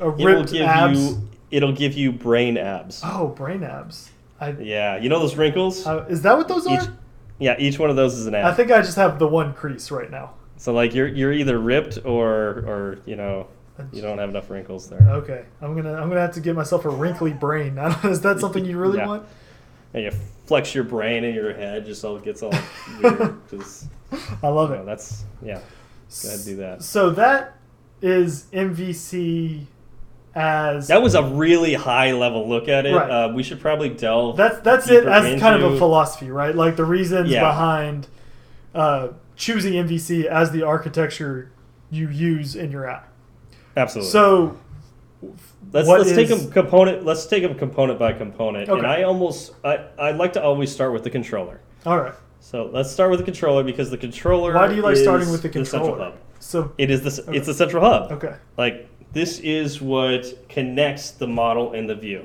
a 0.00 0.08
ripped 0.08 0.20
It 0.20 0.24
will 0.24 0.34
ripped 0.40 0.52
give 0.52 0.62
abs? 0.66 0.98
you 0.98 1.28
it'll 1.50 1.72
give 1.72 1.92
you 1.94 2.10
brain 2.10 2.56
abs. 2.56 3.02
Oh, 3.04 3.28
brain 3.28 3.62
abs. 3.62 4.10
I, 4.40 4.52
Yeah. 4.52 4.96
You 4.96 5.08
know 5.10 5.18
those 5.18 5.36
wrinkles? 5.36 5.86
uh, 5.86 6.06
is 6.08 6.22
that 6.22 6.36
what 6.38 6.48
those 6.48 6.66
each, 6.66 6.80
are? 6.80 6.96
yeah, 7.38 7.56
each 7.58 7.78
one 7.78 7.90
of 7.90 7.96
those 7.96 8.14
is 8.14 8.26
an 8.26 8.34
ab. 8.34 8.46
I 8.46 8.54
think 8.54 8.70
I 8.70 8.80
just 8.80 8.96
have 8.96 9.18
the 9.18 9.28
one 9.28 9.52
crease 9.52 9.90
right 9.90 10.10
now. 10.10 10.32
so 10.56 10.72
like 10.72 10.94
you're 10.94 11.08
you're 11.08 11.32
either 11.34 11.58
ripped 11.58 11.98
or 12.06 12.64
or 12.66 12.98
you 13.04 13.16
know 13.16 13.46
you 13.92 14.00
don't 14.02 14.18
have 14.18 14.28
enough 14.30 14.48
wrinkles 14.50 14.88
there. 14.88 15.00
Okay, 15.10 15.44
I'm 15.60 15.74
gonna 15.76 15.94
I'm 15.94 16.08
gonna 16.08 16.20
have 16.20 16.34
to 16.34 16.40
get 16.40 16.54
myself 16.56 16.84
a 16.86 16.90
wrinkly 16.90 17.32
brain. 17.34 17.76
Is 18.04 18.22
that 18.22 18.40
something 18.40 18.64
you 18.64 18.78
really 18.78 18.98
Yeah. 18.98 19.06
want? 19.06 19.26
And 19.92 20.04
you 20.04 20.10
flex 20.50 20.74
your 20.74 20.82
brain 20.82 21.22
and 21.22 21.32
your 21.32 21.54
head 21.54 21.86
just 21.86 22.00
so 22.00 22.16
it 22.16 22.24
gets 22.24 22.42
all 22.42 22.52
weird. 23.00 23.38
Just 23.52 23.86
I 24.42 24.48
love 24.48 24.70
you 24.70 24.74
know, 24.76 24.82
it. 24.82 24.86
that's 24.86 25.24
yeah. 25.40 25.60
Go 26.24 26.28
ahead 26.28 26.40
do 26.44 26.56
that. 26.56 26.82
So 26.82 27.10
that 27.10 27.56
is 28.02 28.46
MVC 28.52 29.66
as 30.34 30.88
That 30.88 31.02
was 31.02 31.14
a 31.14 31.22
really 31.22 31.74
high 31.74 32.10
level 32.10 32.48
look 32.48 32.66
at 32.68 32.84
it. 32.84 32.96
Right. 32.96 33.08
Uh, 33.08 33.32
we 33.32 33.44
should 33.44 33.60
probably 33.60 33.90
delve. 33.90 34.36
that's 34.36 34.58
that's 34.62 34.90
it 34.90 35.06
as 35.06 35.40
kind 35.40 35.62
of 35.62 35.72
a 35.72 35.78
philosophy, 35.78 36.32
right? 36.32 36.52
Like 36.52 36.74
the 36.74 36.84
reasons 36.84 37.30
Yeah. 37.30 37.42
behind 37.48 38.08
uh, 38.74 39.10
choosing 39.36 39.74
MVC 39.74 40.24
as 40.24 40.50
the 40.50 40.64
architecture 40.64 41.52
you 41.92 42.08
use 42.08 42.56
in 42.56 42.72
your 42.72 42.90
app. 42.90 43.08
Absolutely. 43.76 44.10
So 44.10 44.58
let's 45.72 45.88
what 45.88 46.00
let's 46.00 46.12
take 46.12 46.30
is- 46.30 46.42
them 46.44 46.52
component. 46.52 47.04
Let's 47.04 47.26
take 47.26 47.42
them 47.42 47.54
component 47.54 47.98
by 47.98 48.12
component. 48.12 48.68
Okay. 48.68 48.78
And 48.78 48.86
I 48.86 49.02
almost 49.02 49.52
I 49.64 49.86
I 49.98 50.10
like 50.12 50.32
to 50.34 50.42
always 50.42 50.70
start 50.72 50.92
with 50.92 51.04
the 51.04 51.10
controller. 51.10 51.60
all 51.86 51.98
right, 51.98 52.14
So 52.40 52.70
let's 52.72 52.90
start 52.90 53.10
with 53.10 53.20
the 53.20 53.24
controller 53.24 53.62
because 53.64 53.90
the 53.90 53.98
controller. 53.98 54.54
why 54.54 54.68
do 54.68 54.74
you 54.74 54.82
like 54.82 54.96
starting 54.96 55.30
with 55.30 55.42
the 55.42 55.52
central 55.64 55.90
controller? 55.92 56.10
hub. 56.12 56.18
So 56.40 56.72
It 56.78 56.90
is 56.90 57.02
the 57.02 57.32
it's 57.32 57.46
the 57.46 57.54
central 57.54 57.82
hub. 57.84 58.12
okay, 58.12 58.34
Like 58.56 58.88
this 59.12 59.38
is 59.40 59.80
what 59.80 60.48
connects 60.48 61.10
the 61.12 61.26
model 61.26 61.72
and 61.72 61.88
the 61.88 61.94
view. 61.96 62.24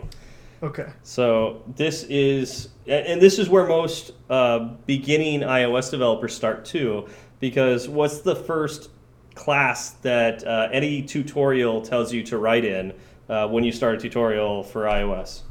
okay, 0.63 0.87
So 1.03 1.61
this 1.75 2.03
is, 2.09 2.69
and 2.87 3.05
and 3.07 3.21
this 3.21 3.39
is 3.39 3.49
where 3.49 3.65
most 3.67 4.11
uh, 4.29 4.59
beginning 4.85 5.41
iOS 5.41 5.89
developers 5.91 6.33
start 6.35 6.63
too, 6.65 7.07
because 7.39 7.89
what's 7.89 8.19
the 8.19 8.35
first 8.35 8.89
class 9.35 9.91
that 10.01 10.45
uh, 10.47 10.69
any 10.71 11.01
tutorial 11.01 11.81
tells 11.81 12.13
you 12.13 12.23
to 12.23 12.37
write 12.37 12.63
in 12.65 12.93
uh, 13.29 13.47
when 13.47 13.63
you 13.63 13.71
start 13.71 13.95
a 13.95 13.97
tutorial 13.99 14.63
for 14.63 14.83
iOS? 14.83 15.41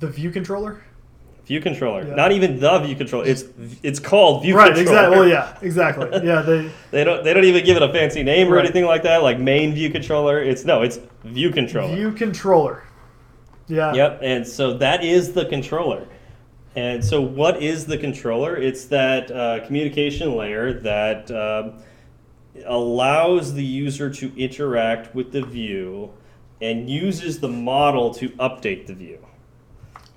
the 0.00 0.08
view 0.08 0.30
controller. 0.30 0.82
View 1.44 1.60
controller, 1.60 2.06
Yeah. 2.06 2.14
not 2.14 2.32
even 2.32 2.58
the 2.58 2.78
view 2.78 2.94
controller. 2.96 3.26
It's 3.26 3.44
it's 3.82 3.98
called 3.98 4.42
view 4.42 4.56
right, 4.56 4.74
controller. 4.74 4.98
exactly. 4.98 5.18
Well, 5.18 5.28
yeah, 5.28 5.58
exactly. 5.62 6.08
Yeah, 6.26 6.40
they 6.42 6.70
They 6.90 7.04
don't 7.04 7.22
they 7.24 7.34
don't 7.34 7.44
even 7.44 7.64
give 7.66 7.76
it 7.76 7.82
a 7.82 7.92
fancy 7.92 8.22
name 8.22 8.48
or 8.48 8.56
Right. 8.56 8.64
anything 8.64 8.84
like 8.86 9.02
that, 9.02 9.22
like 9.22 9.38
main 9.38 9.74
view 9.74 9.90
controller. 9.90 10.42
It's 10.42 10.64
no, 10.64 10.80
it's 10.82 11.00
view 11.24 11.50
controller. 11.50 11.94
view 11.94 12.12
controller. 12.12 12.84
Yeah. 13.68 13.92
Yep, 13.92 14.20
and 14.22 14.46
so 14.46 14.74
that 14.78 15.04
is 15.04 15.32
the 15.32 15.44
controller. 15.46 16.06
And 16.76 17.04
so, 17.04 17.20
what 17.20 17.60
is 17.62 17.84
the 17.84 17.98
controller? 17.98 18.56
It's 18.56 18.84
that 18.86 19.30
uh, 19.30 19.66
communication 19.66 20.36
layer 20.36 20.72
that 20.80 21.30
um, 21.32 21.82
allows 22.64 23.54
the 23.54 23.64
user 23.64 24.08
to 24.10 24.32
interact 24.36 25.14
with 25.14 25.32
the 25.32 25.42
view 25.42 26.10
and 26.60 26.88
uses 26.88 27.40
the 27.40 27.48
model 27.48 28.12
to 28.14 28.28
update 28.30 28.86
the 28.86 28.94
view. 28.94 29.18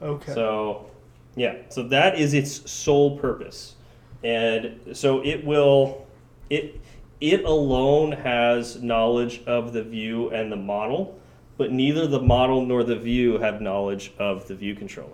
Okay. 0.01 0.33
So, 0.33 0.89
yeah, 1.35 1.57
so 1.69 1.83
that 1.87 2.19
is 2.19 2.33
its 2.33 2.69
sole 2.69 3.17
purpose, 3.17 3.75
and 4.23 4.79
so 4.93 5.21
it 5.23 5.45
will 5.45 6.05
it 6.49 6.79
it 7.21 7.43
alone 7.45 8.11
has 8.11 8.81
knowledge 8.83 9.41
of 9.45 9.71
the 9.73 9.81
view 9.83 10.29
and 10.31 10.51
the 10.51 10.57
model, 10.57 11.17
but 11.57 11.71
neither 11.71 12.05
the 12.05 12.21
model 12.21 12.65
nor 12.65 12.83
the 12.83 12.97
view 12.97 13.37
have 13.37 13.61
knowledge 13.61 14.11
of 14.19 14.47
the 14.47 14.55
view 14.55 14.75
controller. 14.75 15.09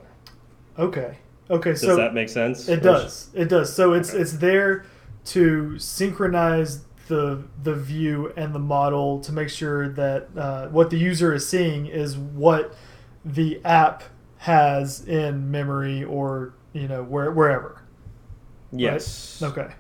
okay. 0.78 1.18
Okay. 1.52 1.74
So 1.74 1.88
Does 1.88 1.96
so 1.96 1.98
that 1.98 2.14
make 2.14 2.30
sense? 2.30 2.68
It 2.70 2.84
does. 2.84 3.30
It 3.34 3.50
does. 3.50 3.76
So 3.76 3.94
it's 3.94 4.12
Okay. 4.12 4.22
it's 4.22 4.34
there 4.34 4.86
to 5.26 5.80
synchronize 5.80 6.82
the 7.10 7.44
the 7.64 7.74
view 7.74 8.32
and 8.38 8.56
the 8.56 8.60
model 8.60 9.20
to 9.20 9.34
make 9.34 9.50
sure 9.50 9.90
that 9.90 10.30
uh, 10.38 10.68
what 10.68 10.92
the 10.92 10.98
user 10.98 11.34
is 11.34 11.46
seeing 11.46 11.88
is 11.88 12.18
what 12.18 12.74
the 13.26 13.60
app 13.66 14.04
has 14.38 15.06
in 15.06 15.52
memory 15.52 16.04
or 16.04 16.54
you 16.72 16.88
know 16.88 17.04
where, 17.04 17.32
wherever. 17.32 17.82
Yes. 18.72 19.42
Okay. 19.42 19.72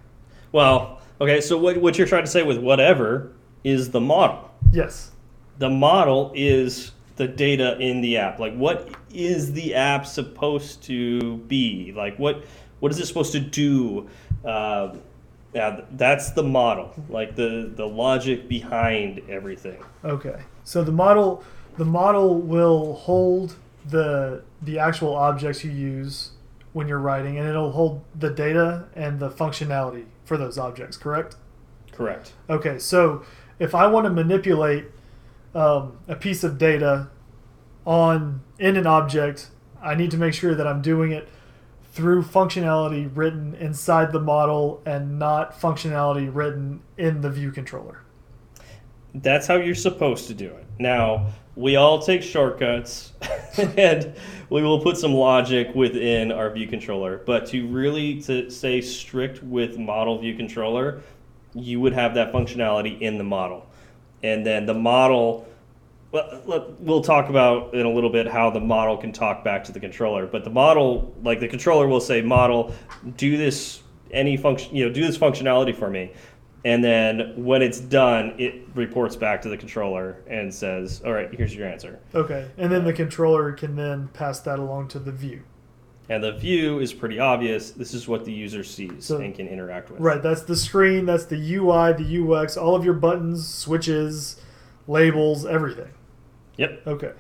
Well, 0.51 1.01
okay. 1.21 1.39
So 1.39 1.57
what 1.57 1.77
what 1.77 1.97
you're 1.97 2.07
trying 2.07 2.25
to 2.25 2.31
say 2.31 2.43
with 2.43 2.57
whatever 2.57 3.31
is 3.63 3.91
the 3.91 4.01
model. 4.01 4.51
Yes. 4.73 5.11
The 5.59 5.69
model 5.69 6.31
is 6.35 6.91
the 7.17 7.27
data 7.27 7.77
in 7.79 8.01
the 8.01 8.17
app. 8.17 8.39
Like, 8.39 8.55
what 8.55 8.89
is 9.13 9.53
the 9.53 9.75
app 9.75 10.07
supposed 10.07 10.81
to 10.83 11.37
be? 11.37 11.93
Like, 11.95 12.17
what 12.17 12.43
what 12.79 12.91
is 12.91 12.99
it 12.99 13.05
supposed 13.05 13.33
to 13.33 13.39
do? 13.39 14.09
Uh, 14.43 14.95
yeah, 15.53 15.81
that's 15.91 16.31
the 16.31 16.43
model. 16.43 16.93
Like 17.09 17.35
the 17.35 17.71
the 17.73 17.87
logic 17.87 18.47
behind 18.47 19.21
everything. 19.29 19.83
Okay. 20.03 20.41
So 20.63 20.83
the 20.83 20.91
model 20.91 21.43
the 21.77 21.85
model 21.85 22.39
will 22.39 22.93
hold 22.93 23.55
the 23.85 24.43
the 24.61 24.77
actual 24.77 25.15
objects 25.15 25.63
you 25.63 25.71
use 25.71 26.31
when 26.73 26.87
you're 26.87 26.99
writing 26.99 27.37
and 27.37 27.47
it'll 27.47 27.71
hold 27.71 28.03
the 28.17 28.29
data 28.29 28.85
and 28.95 29.19
the 29.19 29.29
functionality 29.29 30.05
for 30.23 30.37
those 30.37 30.57
objects, 30.57 30.97
correct? 30.97 31.35
Correct. 31.91 32.33
Okay. 32.49 32.77
So 32.77 33.23
if 33.57 33.73
I 33.73 33.87
want 33.87 34.05
to 34.05 34.11
manipulate 34.11 34.85
um, 35.55 35.97
a 36.07 36.15
piece 36.15 36.43
of 36.43 36.59
data 36.59 37.09
on 37.85 38.41
in 38.59 38.77
an 38.77 38.85
object, 38.85 39.49
I 39.81 39.95
need 39.95 40.11
to 40.11 40.17
make 40.17 40.35
sure 40.35 40.53
that 40.53 40.67
I'm 40.67 40.81
doing 40.81 41.11
it 41.11 41.27
through 41.91 42.23
functionality 42.23 43.09
written 43.13 43.55
inside 43.55 44.11
the 44.11 44.19
model 44.19 44.81
and 44.85 45.17
not 45.17 45.59
functionality 45.59 46.29
written 46.33 46.81
in 46.97 47.21
the 47.21 47.29
view 47.29 47.51
controller. 47.51 48.01
That's 49.15 49.47
how 49.47 49.55
you're 49.55 49.75
supposed 49.75 50.27
to 50.27 50.33
do 50.33 50.47
it. 50.47 50.65
Now, 50.77 51.27
we 51.55 51.75
all 51.75 51.99
take 51.99 52.21
shortcuts 52.21 53.13
and 53.57 54.13
we 54.49 54.61
will 54.61 54.79
put 54.79 54.97
some 54.97 55.13
logic 55.13 55.73
within 55.75 56.31
our 56.31 56.49
view 56.51 56.67
controller, 56.67 57.17
but 57.25 57.47
to 57.47 57.67
really 57.67 58.21
to 58.21 58.49
stay 58.49 58.81
strict 58.81 59.43
with 59.43 59.77
model 59.77 60.19
view 60.19 60.35
controller, 60.35 61.01
you 61.53 61.81
would 61.81 61.93
have 61.93 62.13
that 62.13 62.31
functionality 62.31 63.01
in 63.01 63.17
the 63.17 63.23
model. 63.23 63.65
And 64.23 64.45
then 64.45 64.67
the 64.67 64.73
model 64.73 65.48
well, 66.11 66.73
we'll 66.79 67.01
talk 67.01 67.29
about 67.29 67.73
in 67.73 67.85
a 67.85 67.89
little 67.91 68.09
bit 68.09 68.27
how 68.27 68.49
the 68.49 68.59
model 68.59 68.97
can 68.97 69.11
talk 69.11 69.43
back 69.43 69.63
to 69.65 69.71
the 69.71 69.79
controller. 69.79 70.25
But 70.25 70.43
the 70.43 70.49
model, 70.49 71.13
like 71.23 71.39
the 71.39 71.47
controller, 71.47 71.87
will 71.87 72.01
say, 72.01 72.21
"Model, 72.21 72.73
do 73.17 73.37
this 73.37 73.81
any 74.11 74.37
function, 74.37 74.75
you 74.75 74.87
know, 74.87 74.93
do 74.93 75.05
this 75.05 75.17
functionality 75.17 75.75
for 75.75 75.89
me." 75.89 76.11
And 76.65 76.83
then 76.83 77.33
when 77.37 77.61
it's 77.61 77.79
done, 77.79 78.33
it 78.37 78.55
reports 78.75 79.15
back 79.15 79.41
to 79.43 79.49
the 79.49 79.55
controller 79.57 80.17
and 80.27 80.53
says, 80.53 81.01
"All 81.05 81.13
right, 81.13 81.29
here's 81.33 81.55
your 81.55 81.67
answer." 81.67 81.99
Okay, 82.13 82.47
and 82.57 82.71
then 82.71 82.83
the 82.83 82.93
controller 82.93 83.51
can 83.53 83.75
then 83.75 84.09
pass 84.13 84.39
that 84.41 84.59
along 84.59 84.89
to 84.89 84.99
the 84.99 85.11
view. 85.11 85.41
And 86.09 86.23
the 86.23 86.31
view 86.31 86.79
is 86.79 86.91
pretty 86.91 87.19
obvious. 87.19 87.69
This 87.69 87.93
is 87.93 88.07
what 88.07 88.25
the 88.25 88.31
user 88.33 88.63
sees 88.63 89.05
So- 89.05 89.17
and 89.17 89.33
can 89.33 89.47
interact 89.47 89.91
with. 89.91 90.01
Right, 90.01 90.23
that's 90.23 90.41
the 90.41 90.55
screen, 90.55 91.05
that's 91.05 91.25
the 91.25 91.37
UI, 91.37 91.93
the 91.93 92.03
UX, 92.03 92.57
all 92.57 92.75
of 92.75 92.83
your 92.83 92.95
buttons, 92.95 93.47
switches, 93.47 94.41
labels, 94.87 95.45
everything. 95.45 95.89
Yep. 96.59 96.87
Okay. 96.87 97.11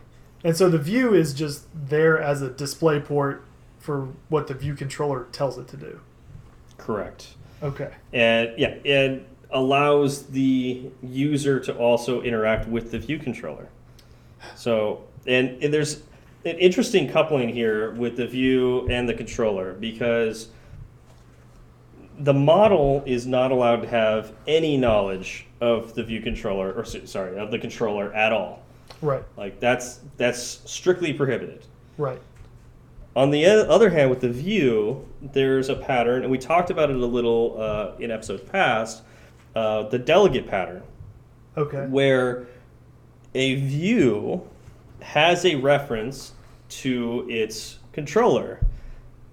And 0.43 0.55
so 0.55 0.69
the 0.69 0.77
view 0.77 1.13
is 1.13 1.33
just 1.33 1.65
there 1.73 2.19
as 2.19 2.41
a 2.41 2.49
display 2.49 2.99
port 2.99 3.43
for 3.79 4.09
what 4.27 4.47
the 4.47 4.53
view 4.53 4.75
controller 4.75 5.27
tells 5.31 5.57
it 5.57 5.67
to 5.69 5.77
do. 5.77 6.01
Correct. 6.77 7.35
Okay. 7.61 7.91
and 8.13 8.53
yeah, 8.57 8.75
and 8.85 9.25
allows 9.51 10.27
the 10.27 10.89
user 11.01 11.59
to 11.59 11.75
also 11.75 12.21
interact 12.21 12.67
with 12.69 12.91
the 12.91 12.99
view 12.99 13.17
controller. 13.17 13.67
So, 14.55 15.03
and, 15.25 15.61
and 15.61 15.73
there's 15.73 16.03
an 16.45 16.57
interesting 16.57 17.09
coupling 17.09 17.49
here 17.49 17.91
with 17.91 18.15
the 18.15 18.27
view 18.27 18.87
and 18.89 19.09
the 19.09 19.13
controller 19.13 19.73
because 19.73 20.49
the 22.19 22.33
model 22.33 23.03
is 23.05 23.25
not 23.25 23.51
allowed 23.51 23.81
to 23.81 23.89
have 23.89 24.33
any 24.47 24.77
knowledge 24.77 25.47
of 25.59 25.95
the 25.95 26.03
view 26.03 26.21
controller, 26.21 26.71
or 26.71 26.85
sorry, 26.85 27.37
of 27.37 27.51
the 27.51 27.59
controller 27.59 28.13
at 28.13 28.31
all. 28.31 28.63
Right. 29.01 29.23
Like 29.37 29.59
that's 29.59 29.99
that's 30.17 30.39
strictly 30.69 31.13
prohibited. 31.13 31.65
Right. 31.97 32.21
On 33.15 33.31
the 33.31 33.45
other 33.45 33.89
hand, 33.89 34.09
with 34.09 34.21
the 34.21 34.29
view, 34.29 35.05
there's 35.21 35.67
a 35.67 35.75
pattern, 35.75 36.21
and 36.21 36.31
we 36.31 36.37
talked 36.37 36.69
about 36.69 36.89
it 36.89 36.95
a 36.95 37.05
little 37.05 37.55
uh, 37.59 37.91
in 37.99 38.11
episodes 38.11 38.43
past. 38.49 39.01
Uh, 39.55 39.83
the 39.89 39.97
delegate 39.97 40.47
pattern, 40.47 40.83
Okay. 41.57 41.87
where 41.87 42.45
a 43.33 43.55
view 43.55 44.47
has 45.01 45.43
a 45.43 45.55
reference 45.55 46.33
to 46.69 47.25
its 47.29 47.79
controller. 47.93 48.59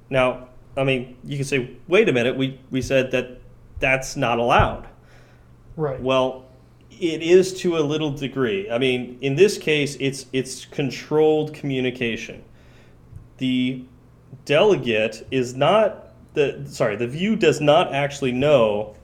Now, 0.09 0.49
I 0.77 0.83
mean, 0.85 1.17
you 1.23 1.37
can 1.37 1.45
say, 1.45 1.71
"Wait 1.87 2.09
a 2.09 2.13
minute, 2.13 2.37
we 2.37 2.59
we 2.71 2.81
said 2.81 3.11
that 3.11 3.39
that's 3.79 4.17
not 4.17 4.39
allowed." 4.39 4.87
Right. 5.77 6.01
Well, 6.01 6.46
it 7.01 7.23
is 7.23 7.53
to 7.61 7.79
a 7.79 7.81
little 7.81 8.11
degree. 8.11 8.71
I 8.71 8.79
mean, 8.79 9.19
in 9.21 9.35
this 9.35 9.59
case, 9.59 9.97
it's 10.01 10.27
it's 10.33 10.65
controlled 10.65 11.55
communication. 11.55 12.43
The 13.39 13.85
delegate 14.45 15.27
is 15.31 15.55
not 15.55 16.13
the 16.35 16.65
sorry, 16.67 16.97
the 16.97 17.07
view 17.09 17.37
does 17.37 17.61
not 17.61 17.93
actually 17.93 18.33
know 18.33 18.95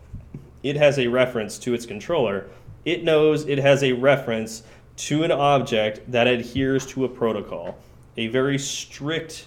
it 0.62 0.76
has 0.76 0.98
a 0.98 1.07
reference 1.09 1.59
to 1.59 1.74
its 1.74 1.87
controller. 1.87 2.46
It 2.85 3.05
knows 3.05 3.46
it 3.46 3.59
has 3.59 3.83
a 3.83 3.92
reference 3.92 4.62
to 4.96 5.24
an 5.24 5.33
object 5.33 6.11
that 6.11 6.26
adheres 6.26 6.85
to 6.87 7.05
a 7.05 7.09
protocol, 7.09 7.78
a 8.16 8.26
very 8.28 8.59
strict, 8.59 9.46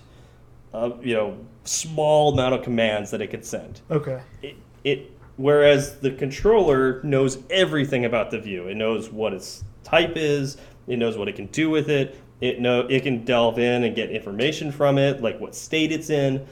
uh, 0.73 0.91
you 1.01 1.13
know, 1.13 1.37
small 1.63 2.33
amount 2.33 2.55
of 2.55 2.63
commands 2.63 3.11
that 3.11 3.21
it 3.21 3.27
can 3.27 3.43
send 3.43 3.81
Okay. 3.91 4.19
it, 4.41 4.55
it 4.83 5.14
whereas 5.37 5.97
the 5.99 6.11
controller 6.11 7.01
knows 7.03 7.39
everything 7.49 8.05
about 8.05 8.31
the 8.31 8.39
view. 8.39 8.67
It 8.67 8.75
knows 8.75 9.09
what 9.09 9.33
its 9.33 9.63
type 9.83 10.13
is. 10.15 10.57
It 10.87 10.97
knows 10.97 11.17
what 11.17 11.27
it 11.27 11.35
can 11.35 11.47
do 11.47 11.69
with 11.69 11.89
it. 11.89 12.19
It 12.41 12.59
know 12.59 12.81
it 12.81 13.03
can 13.03 13.23
delve 13.23 13.59
in 13.59 13.83
and 13.85 13.95
get 13.95 14.11
information 14.11 14.71
from 14.71 14.97
it 14.97 15.21
like 15.21 15.39
what 15.39 15.55
state 15.55 15.91
it's 15.91 16.09
in. 16.09 16.45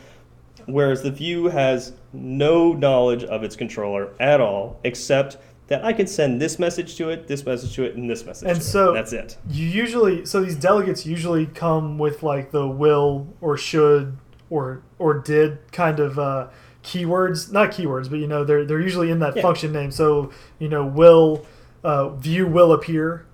Whereas 0.65 1.01
the 1.03 1.11
view 1.11 1.47
has 1.49 1.91
no 2.13 2.71
knowledge 2.73 3.23
of 3.25 3.43
its 3.43 3.55
controller 3.55 4.09
at 4.19 4.39
all 4.39 4.79
except 4.83 5.37
that 5.67 5.83
i 5.83 5.91
can 5.93 6.05
send 6.05 6.39
this 6.41 6.59
message 6.59 6.95
to 6.95 7.09
it 7.09 7.27
this 7.27 7.45
message 7.45 7.73
to 7.73 7.83
it 7.83 7.95
and 7.95 8.09
this 8.09 8.25
message 8.25 8.47
And 8.49 8.57
to 8.57 8.63
so- 8.63 8.91
it 8.91 8.93
that's 8.95 9.13
it. 9.13 9.37
You 9.49 9.65
usually 9.67 10.25
so 10.25 10.41
these 10.41 10.55
delegates 10.55 11.05
usually 11.05 11.45
come 11.47 11.97
with 11.97 12.21
like 12.23 12.51
the 12.51 12.67
will 12.67 13.27
or 13.41 13.57
should 13.57 14.17
or 14.49 14.83
or 14.99 15.15
did 15.15 15.57
kind 15.71 15.99
of 15.99 16.19
uh, 16.19 16.47
keywords, 16.83 17.51
not 17.51 17.71
keywords, 17.71 18.09
but 18.09 18.19
you 18.19 18.27
know 18.27 18.43
they're 18.43 18.65
they're 18.65 18.81
usually 18.81 19.09
in 19.11 19.19
that 19.19 19.35
Yeah. 19.35 19.41
function 19.41 19.71
name. 19.71 19.91
So 19.91 20.31
you 20.59 20.69
know 20.69 20.85
will 20.85 21.45
uh, 21.83 22.09
view 22.09 22.45
will 22.47 22.71
appear, 22.73 23.25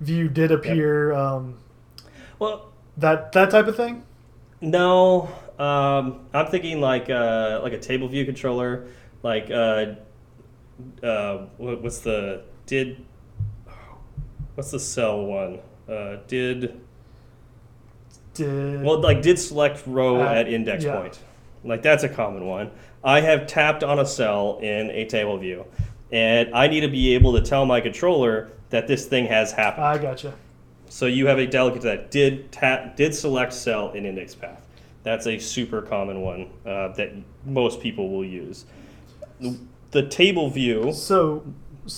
view 0.00 0.28
did 0.28 0.50
appear, 0.50 1.12
um, 1.12 1.56
well 2.38 2.72
that 2.96 3.32
that 3.32 3.50
type 3.50 3.66
of 3.66 3.76
thing. 3.76 4.02
No, 4.60 5.28
um, 5.58 6.26
I'm 6.32 6.46
thinking 6.46 6.80
like 6.80 7.10
uh, 7.10 7.60
like 7.62 7.72
a 7.74 7.78
table 7.78 8.08
view 8.08 8.24
controller, 8.24 8.86
like 9.22 9.50
uh, 9.50 9.94
uh, 11.02 11.46
what, 11.58 11.82
what's 11.82 11.98
the 12.00 12.42
did 12.66 13.04
what's 14.54 14.70
the 14.70 14.80
cell 14.80 15.24
one? 15.26 15.58
Uh, 15.88 16.16
did 16.26 16.80
Did 18.34 18.82
well 18.82 19.00
like 19.00 19.22
did 19.22 19.38
select 19.38 19.82
row 19.86 20.22
Uh, 20.22 20.26
at 20.26 20.48
index 20.48 20.84
yeah. 20.84 20.96
point. 20.96 21.18
Like 21.62 21.82
that's 21.82 22.02
a 22.04 22.08
common 22.08 22.46
one. 22.46 22.70
I 23.04 23.20
have 23.20 23.46
tapped 23.46 23.84
on 23.84 23.98
a 23.98 24.06
cell 24.06 24.58
in 24.62 24.90
a 24.90 25.04
table 25.04 25.36
view, 25.36 25.66
and 26.10 26.54
I 26.54 26.66
need 26.68 26.80
to 26.80 26.88
be 26.88 27.14
able 27.14 27.34
to 27.34 27.42
tell 27.42 27.66
my 27.66 27.80
controller 27.80 28.50
that 28.70 28.88
this 28.88 29.06
thing 29.06 29.26
has 29.26 29.52
happened. 29.52 29.84
I 29.84 29.98
gotcha. 29.98 30.34
So 30.88 31.06
you 31.06 31.26
have 31.26 31.38
a 31.38 31.46
delegate 31.46 31.82
that 31.82 32.10
did 32.10 32.50
tap, 32.50 32.96
did 32.96 33.14
select 33.14 33.52
cell 33.52 33.92
in 33.92 34.06
index 34.06 34.34
path. 34.34 34.66
That's 35.02 35.26
a 35.26 35.38
super 35.38 35.82
common 35.82 36.22
one 36.22 36.50
uh, 36.64 36.88
that 36.94 37.12
most 37.44 37.80
people 37.80 38.08
will 38.08 38.24
use. 38.24 38.64
The 39.90 40.08
table 40.08 40.48
view 40.48 40.92
So 40.92 41.44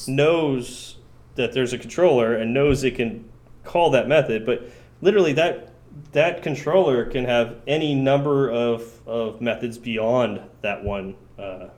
knows 0.08 0.96
that 1.36 1.52
there's 1.52 1.72
a 1.72 1.78
controller 1.78 2.34
and 2.34 2.52
knows 2.52 2.82
it 2.82 2.96
can 2.96 3.28
call 3.62 3.90
that 3.90 4.08
method, 4.08 4.44
but 4.44 4.68
literally 5.00 5.32
that 5.34 5.72
that 6.12 6.42
controller 6.42 7.04
can 7.06 7.24
have 7.24 7.56
any 7.66 7.94
number 7.94 8.50
of, 8.50 9.00
of 9.06 9.40
methods 9.40 9.78
beyond 9.78 10.40
that 10.62 10.82
one 10.84 11.14
uh, 11.38 11.68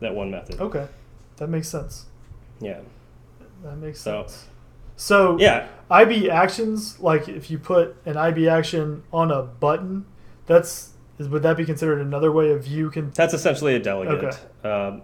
that 0.00 0.14
one 0.14 0.30
method. 0.30 0.60
okay, 0.60 0.86
that 1.36 1.48
makes 1.48 1.68
sense. 1.68 2.06
Yeah. 2.60 2.80
That 3.64 3.76
makes 3.76 4.00
So- 4.00 4.22
sense. 4.22 4.46
So 4.96 5.38
Yeah. 5.38 5.68
IB 5.90 6.28
actions, 6.28 6.98
like 7.00 7.28
if 7.28 7.50
you 7.50 7.58
put 7.58 7.96
an 8.04 8.16
IB 8.16 8.48
action 8.48 9.02
on 9.12 9.30
a 9.30 9.42
button, 9.42 10.04
that's 10.46 10.94
is, 11.18 11.28
would 11.28 11.42
that 11.42 11.56
be 11.56 11.64
considered 11.64 12.00
another 12.00 12.30
way 12.32 12.50
of 12.50 12.64
view 12.64 12.90
can 12.90 13.10
That's 13.12 13.34
essentially 13.34 13.74
a 13.74 13.78
delegate. 13.80 14.38
Um, 14.64 15.02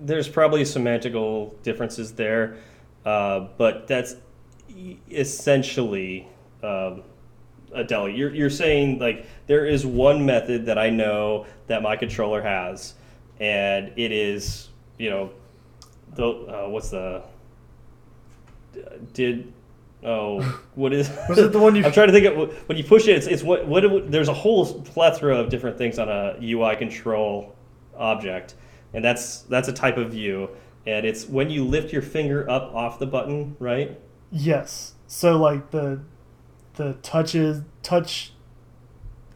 there's 0.00 0.28
probably 0.28 0.62
semantical 0.62 1.60
differences 1.62 2.12
there, 2.12 2.56
uh, 3.04 3.46
but 3.56 3.86
that's 3.86 4.16
essentially 5.10 6.28
um, 6.62 7.02
a 7.74 7.84
delegate. 7.84 8.16
You're, 8.18 8.34
you're 8.34 8.50
saying 8.50 8.98
like 8.98 9.26
there 9.46 9.66
is 9.66 9.84
one 9.84 10.24
method 10.24 10.66
that 10.66 10.78
I 10.78 10.90
know 10.90 11.46
that 11.66 11.82
my 11.82 11.96
controller 11.96 12.40
has, 12.42 12.94
and 13.40 13.92
it 13.96 14.12
is 14.12 14.68
you 14.98 15.10
know 15.10 15.30
the 16.14 16.26
uh, 16.28 16.68
what's 16.68 16.90
the 16.90 17.22
did 19.12 19.52
oh 20.02 20.40
what 20.74 20.92
is 20.92 21.08
Was 21.28 21.38
it 21.38 21.52
the 21.52 21.58
one 21.58 21.76
you- 21.76 21.84
I'm 21.86 21.92
trying 21.92 22.08
to 22.08 22.12
think 22.12 22.26
of 22.26 22.68
when 22.68 22.76
you 22.78 22.84
push 22.84 23.06
it. 23.08 23.16
It's, 23.16 23.26
it's 23.26 23.42
what 23.42 23.66
what 23.66 23.84
it- 23.84 24.10
there's 24.10 24.28
a 24.28 24.34
whole 24.34 24.80
plethora 24.82 25.36
of 25.36 25.48
different 25.48 25.78
things 25.78 25.98
on 25.98 26.08
a 26.08 26.36
UI 26.42 26.76
control 26.76 27.54
object, 27.96 28.54
and 28.92 29.04
that's 29.04 29.42
that's 29.42 29.68
a 29.68 29.72
type 29.72 29.96
of 29.96 30.10
view, 30.10 30.50
and 30.86 31.06
it's 31.06 31.26
when 31.26 31.50
you 31.50 31.64
lift 31.64 31.92
your 31.92 32.02
finger 32.02 32.48
up 32.50 32.74
off 32.74 32.98
the 32.98 33.06
button, 33.06 33.56
right? 33.58 33.98
Yes. 34.30 34.94
So 35.06 35.36
like 35.36 35.70
the 35.70 36.00
the 36.74 36.94
touches 37.02 37.62
touch. 37.82 38.32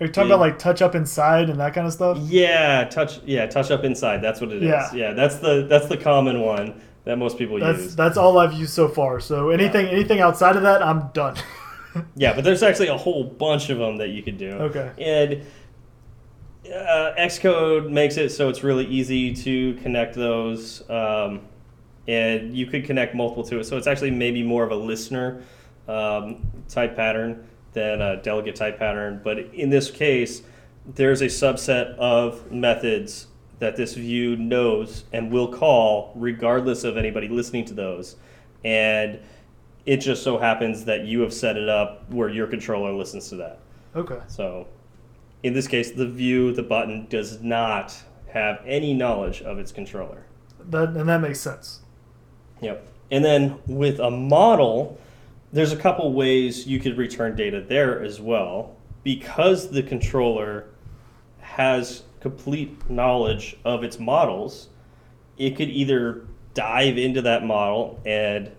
Are 0.01 0.07
you 0.07 0.13
talking 0.13 0.29
Yeah. 0.29 0.37
about 0.37 0.43
like 0.47 0.59
touch 0.59 0.81
up 0.83 0.95
inside 0.95 1.51
and 1.51 1.59
that 1.61 1.75
kind 1.75 1.87
of 1.87 1.93
stuff? 1.93 2.19
Yeah, 2.21 2.85
touch. 2.85 3.21
Yeah, 3.25 3.47
touch 3.47 3.71
up 3.71 3.85
inside. 3.85 4.23
That's 4.23 4.41
what 4.41 4.51
it 4.53 4.63
is. 4.63 4.69
Yeah. 4.69 4.93
Yeah, 4.95 5.13
that's 5.13 5.37
the 5.37 5.67
that's 5.69 5.87
the 5.87 5.97
common 5.97 6.41
one 6.41 6.81
that 7.05 7.17
most 7.19 7.39
people 7.39 7.59
That's 7.59 7.79
use. 7.79 7.97
that's 7.97 8.17
all 8.17 8.39
I've 8.39 8.53
used 8.53 8.73
so 8.75 8.87
far. 8.89 9.19
So 9.21 9.51
anything 9.51 9.87
anything 9.87 10.21
outside 10.21 10.57
of 10.57 10.63
that, 10.63 10.83
I'm 10.83 11.09
done. 11.15 11.37
Yeah, 12.15 12.33
but 12.35 12.45
there's 12.45 12.63
actually 12.63 12.89
a 12.89 12.97
whole 12.97 13.25
bunch 13.25 13.71
of 13.71 13.79
them 13.79 13.97
that 13.97 14.11
you 14.11 14.23
could 14.23 14.37
do. 14.39 14.51
Okay. 14.53 14.91
And 14.99 15.43
uh, 16.73 17.13
Xcode 17.19 17.91
makes 17.91 18.17
it 18.17 18.29
so 18.29 18.49
it's 18.49 18.63
really 18.63 18.85
easy 18.87 19.35
to 19.35 19.75
connect 19.83 20.15
those, 20.15 20.89
um, 20.91 21.41
and 22.07 22.55
you 22.57 22.67
could 22.67 22.85
connect 22.85 23.15
multiple 23.17 23.43
to 23.45 23.59
it. 23.59 23.65
So 23.65 23.77
it's 23.79 23.87
actually 23.87 24.11
maybe 24.13 24.43
more 24.43 24.63
of 24.65 24.71
a 24.71 24.77
listener 24.77 25.43
um, 25.89 26.47
type 26.69 26.95
pattern 26.95 27.49
than 27.73 28.01
a 28.01 28.23
delegate 28.23 28.57
type 28.57 28.79
pattern. 28.79 29.21
But 29.23 29.39
in 29.55 29.71
this 29.71 29.91
case, 29.91 30.43
there's 30.87 31.21
a 31.21 31.27
subset 31.27 31.95
of 31.97 32.51
methods 32.51 33.27
that 33.59 33.77
this 33.77 33.95
view 33.95 34.37
knows 34.37 35.05
and 35.13 35.33
will 35.33 35.49
call 35.49 36.13
regardless 36.15 36.85
of 36.85 36.97
anybody 36.97 37.29
listening 37.29 37.65
to 37.67 37.75
those. 37.75 38.17
And 38.65 39.19
it 39.87 39.99
just 39.99 40.23
so 40.23 40.39
happens 40.39 40.85
that 40.85 41.07
you 41.07 41.21
have 41.21 41.33
set 41.33 41.57
it 41.57 41.69
up 41.69 42.11
where 42.11 42.29
your 42.29 42.47
controller 42.47 42.93
listens 42.93 43.29
to 43.31 43.37
that. 43.37 43.59
okay. 43.97 44.21
So, 44.29 44.67
in 45.43 45.55
this 45.55 45.69
case, 45.69 45.93
the 45.93 46.07
view, 46.07 46.53
the 46.53 46.63
button, 46.63 47.07
does 47.09 47.41
not 47.41 47.97
have 48.29 48.61
any 48.67 48.93
knowledge 48.93 49.41
of 49.43 49.59
its 49.59 49.73
controller. 49.73 50.25
That 50.69 50.91
and 50.91 51.09
that 51.09 51.21
makes 51.21 51.41
sense. 51.41 51.81
Yep. 52.61 52.87
And 53.11 53.25
then 53.25 53.59
with 53.67 54.01
a 54.01 54.11
model, 54.11 54.99
there's 55.53 55.73
a 55.73 55.77
couple 55.77 56.13
ways 56.13 56.67
you 56.67 56.79
could 56.79 56.97
return 56.99 57.35
data 57.37 57.61
there 57.61 58.03
as 58.03 58.21
well. 58.21 58.77
Because 59.05 59.71
the 59.71 59.83
controller 59.83 60.67
has 61.41 62.03
complete 62.21 62.91
knowledge 62.91 63.57
of 63.65 63.85
its 63.85 63.99
models, 63.99 64.69
it 65.39 65.57
could 65.57 65.71
either 65.71 66.27
dive 66.55 66.99
into 66.99 67.23
that 67.23 67.45
model 67.45 68.01
and 68.05 68.51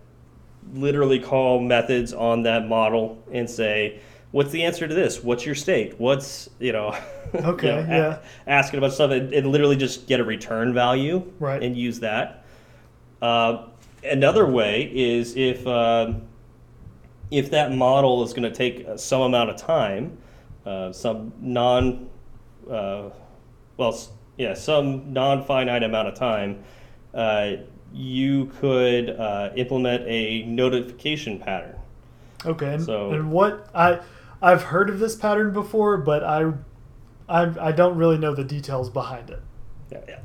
literally 0.74 1.20
call 1.20 1.60
methods 1.60 2.14
on 2.14 2.44
that 2.44 2.68
model 2.68 3.22
and 3.32 3.50
say, 3.50 4.00
What's 4.32 4.52
the 4.52 4.64
answer 4.64 4.88
to 4.88 4.94
this? 4.94 5.24
What's 5.24 5.44
your 5.44 5.56
state? 5.56 6.00
What's, 6.00 6.50
you 6.60 6.72
know, 6.72 6.96
you 7.34 7.40
Okay, 7.40 7.68
know, 7.68 7.80
a- 7.80 7.88
yeah. 7.88 8.20
asking 8.46 8.78
about 8.78 8.94
stuff 8.94 9.10
and, 9.12 9.34
and 9.34 9.48
literally 9.52 9.76
just 9.76 10.06
get 10.08 10.20
a 10.20 10.24
return 10.24 10.72
value 10.74 11.24
Right. 11.40 11.62
and 11.64 11.76
use 11.76 12.00
that. 12.02 12.46
Uh, 13.24 13.66
another 14.04 14.46
way 14.46 14.84
is 14.94 15.36
if 15.36 15.66
um 15.68 16.22
if 17.32 17.52
that 17.52 17.72
model 17.74 18.24
is 18.24 18.34
going 18.34 18.52
to 18.52 18.56
take 18.56 18.88
some 18.98 19.22
amount 19.22 19.50
of 19.50 19.58
time, 19.58 20.18
uh, 20.66 20.92
some 20.92 21.34
non, 21.40 22.10
uh, 22.70 23.10
well, 23.78 24.00
yeah, 24.38 24.54
some 24.54 25.14
non-finite 25.14 25.84
amount 25.84 26.08
of 26.08 26.16
time, 26.16 26.64
uh, 27.14 27.52
you 27.94 28.46
could 28.60 29.10
uh, 29.12 29.50
implement 29.56 30.04
a 30.08 30.44
notification 30.44 31.40
pattern. 31.40 31.76
Okay. 32.46 32.78
So- 32.80 33.12
and 33.12 33.32
what 33.32 33.68
I 33.74 34.00
I've 34.42 34.64
heard 34.64 34.90
of 34.90 35.00
this 35.00 35.16
pattern 35.16 35.52
before, 35.52 35.98
but 35.98 36.24
I 36.24 36.54
I 37.28 37.52
I 37.60 37.72
don't 37.72 37.98
really 37.98 38.18
know 38.18 38.34
the 38.34 38.44
details 38.44 38.90
behind 38.90 39.30
it. 39.30 39.42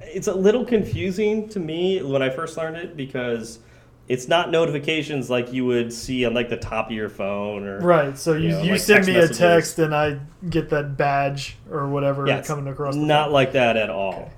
It's 0.02 0.28
a 0.28 0.34
little 0.34 0.64
confusing 0.64 1.48
to 1.48 1.58
me 1.58 2.02
when 2.02 2.22
I 2.22 2.28
first 2.30 2.56
learned 2.56 2.76
it 2.76 2.96
because 2.96 3.60
it's 4.08 4.28
not 4.28 4.50
notifications 4.50 5.30
like 5.30 5.52
you 5.52 5.64
would 5.64 5.92
see 5.92 6.24
on 6.26 6.34
like 6.34 6.48
the 6.50 6.56
top 6.56 6.86
of 6.86 6.92
your 6.92 7.08
phone 7.08 7.64
or 7.66 7.78
Right. 7.80 8.18
So 8.18 8.34
you, 8.34 8.40
You 8.42 8.48
know, 8.50 8.62
you 8.62 8.70
like 8.72 8.80
send 8.80 9.06
me 9.06 9.14
messages. 9.14 9.36
a 9.38 9.40
text 9.40 9.78
and 9.78 9.94
I 9.94 10.18
get 10.50 10.68
that 10.70 10.96
badge 10.96 11.56
or 11.70 11.88
whatever 11.88 12.26
Yeah, 12.26 12.42
coming 12.42 12.68
across. 12.68 12.94
Not 12.94 13.26
phone. 13.26 13.32
like 13.32 13.52
that 13.52 13.76
at 13.76 13.88
all. 13.90 14.30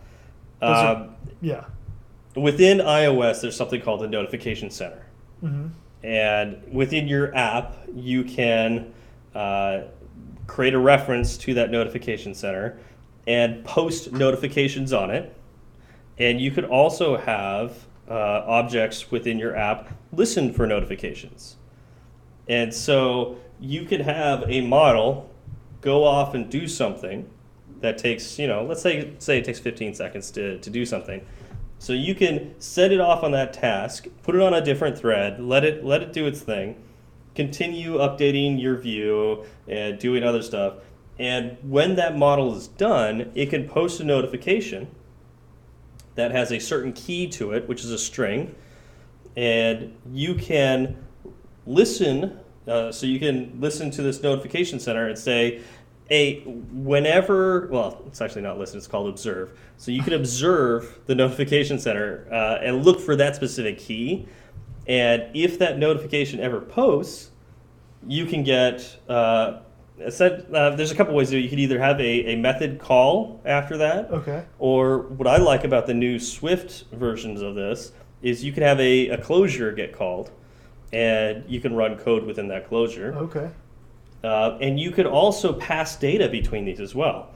Those 0.60 0.70
are- 0.70 0.96
Um, 0.96 1.08
Yeah. 1.40 1.64
within 2.36 2.78
iOS, 2.78 3.40
there's 3.40 3.56
something 3.56 3.80
called 3.80 4.00
the 4.02 4.08
Notification 4.08 4.70
Center, 4.70 5.02
hmm 5.40 5.66
and 6.04 6.58
within 6.70 7.08
your 7.08 7.34
app, 7.34 7.74
you 7.92 8.22
can 8.22 8.92
uh, 9.34 9.80
create 10.46 10.72
a 10.74 10.78
reference 10.78 11.36
to 11.38 11.54
that 11.54 11.70
Notification 11.72 12.32
Center 12.34 12.78
and 13.26 13.64
post 13.64 14.12
notifications 14.12 14.92
on 14.92 15.10
it. 15.10 15.34
And 16.18 16.40
you 16.40 16.52
could 16.52 16.64
also 16.64 17.16
have 17.16 17.85
uh, 18.08 18.44
objects 18.46 19.10
within 19.10 19.38
your 19.38 19.56
app 19.56 19.92
listen 20.12 20.52
for 20.52 20.66
notifications. 20.66 21.56
And 22.48 22.72
so 22.72 23.38
you 23.60 23.84
could 23.84 24.00
have 24.00 24.44
a 24.48 24.60
model 24.60 25.30
go 25.80 26.04
off 26.04 26.34
and 26.34 26.50
do 26.50 26.68
something 26.68 27.28
that 27.80 27.98
takes, 27.98 28.38
you 28.38 28.46
know, 28.46 28.64
let's 28.64 28.82
say 28.82 29.12
say 29.18 29.38
it 29.38 29.44
takes 29.44 29.58
15 29.58 29.94
seconds 29.94 30.30
to, 30.32 30.58
to 30.58 30.70
do 30.70 30.86
something. 30.86 31.24
So 31.78 31.92
you 31.92 32.14
can 32.14 32.58
set 32.58 32.90
it 32.90 33.00
off 33.00 33.22
on 33.22 33.32
that 33.32 33.52
task, 33.52 34.06
put 34.22 34.34
it 34.34 34.40
on 34.40 34.54
a 34.54 34.64
different 34.64 34.98
thread, 34.98 35.40
let 35.40 35.64
it 35.64 35.84
let 35.84 36.02
it 36.02 36.12
do 36.12 36.26
its 36.26 36.40
thing, 36.40 36.82
continue 37.34 37.98
updating 37.98 38.60
your 38.60 38.76
view 38.76 39.44
and 39.68 39.98
doing 39.98 40.24
other 40.24 40.42
stuff. 40.42 40.74
And 41.18 41.56
when 41.62 41.96
that 41.96 42.16
model 42.16 42.54
is 42.54 42.68
done, 42.68 43.30
it 43.34 43.50
can 43.50 43.68
post 43.68 44.00
a 44.00 44.04
notification 44.04 44.88
that 46.16 46.32
has 46.32 46.50
a 46.50 46.58
certain 46.58 46.92
key 46.92 47.28
to 47.28 47.52
it, 47.52 47.68
which 47.68 47.84
is 47.84 47.90
a 47.90 47.98
string, 47.98 48.54
and 49.36 49.94
you 50.12 50.34
can 50.34 50.96
listen. 51.66 52.40
Uh, 52.66 52.90
so 52.90 53.06
you 53.06 53.20
can 53.20 53.60
listen 53.60 53.90
to 53.92 54.02
this 54.02 54.22
notification 54.22 54.80
center 54.80 55.06
and 55.06 55.18
say, 55.18 55.62
a 56.10 56.40
whenever." 56.40 57.68
Well, 57.68 58.02
it's 58.06 58.20
actually 58.20 58.42
not 58.42 58.58
listen; 58.58 58.78
it's 58.78 58.86
called 58.86 59.08
observe. 59.08 59.58
So 59.76 59.92
you 59.92 60.02
can 60.02 60.12
observe 60.20 60.98
the 61.06 61.14
notification 61.14 61.78
center 61.78 62.26
uh, 62.32 62.58
and 62.60 62.84
look 62.84 63.00
for 63.00 63.14
that 63.16 63.36
specific 63.36 63.78
key. 63.78 64.26
And 64.88 65.24
if 65.34 65.58
that 65.58 65.78
notification 65.78 66.40
ever 66.40 66.60
posts, 66.60 67.30
you 68.06 68.26
can 68.26 68.42
get. 68.42 68.98
Uh, 69.08 69.60
set, 70.10 70.52
uh, 70.54 70.70
there's 70.76 70.90
a 70.92 70.94
couple 70.94 71.14
ways 71.14 71.28
to 71.28 71.32
do 71.32 71.38
it. 71.38 71.42
You 71.42 71.48
could 71.50 71.60
either 71.60 71.78
have 71.78 71.98
a, 72.00 72.32
a 72.32 72.36
method 72.36 72.78
call 72.78 73.40
after 73.44 73.76
that, 73.78 74.10
Okay. 74.10 74.44
or 74.58 74.98
what 74.98 75.26
I 75.26 75.36
like 75.38 75.64
about 75.64 75.86
the 75.86 75.94
new 75.94 76.18
Swift 76.18 76.84
versions 76.92 77.40
of 77.42 77.54
this 77.54 77.92
is 78.22 78.44
you 78.44 78.52
can 78.52 78.62
have 78.62 78.80
a, 78.80 79.08
a 79.10 79.18
closure 79.18 79.72
get 79.72 79.92
called, 79.92 80.30
and 80.92 81.44
you 81.48 81.60
can 81.60 81.74
run 81.74 81.96
code 81.96 82.24
within 82.24 82.48
that 82.48 82.68
closure. 82.68 83.14
Okay. 83.14 83.50
Uh, 84.24 84.58
and 84.60 84.80
you 84.80 84.90
could 84.90 85.06
also 85.06 85.52
pass 85.52 85.96
data 85.96 86.28
between 86.28 86.64
these 86.64 86.80
as 86.80 86.94
well. 86.94 87.30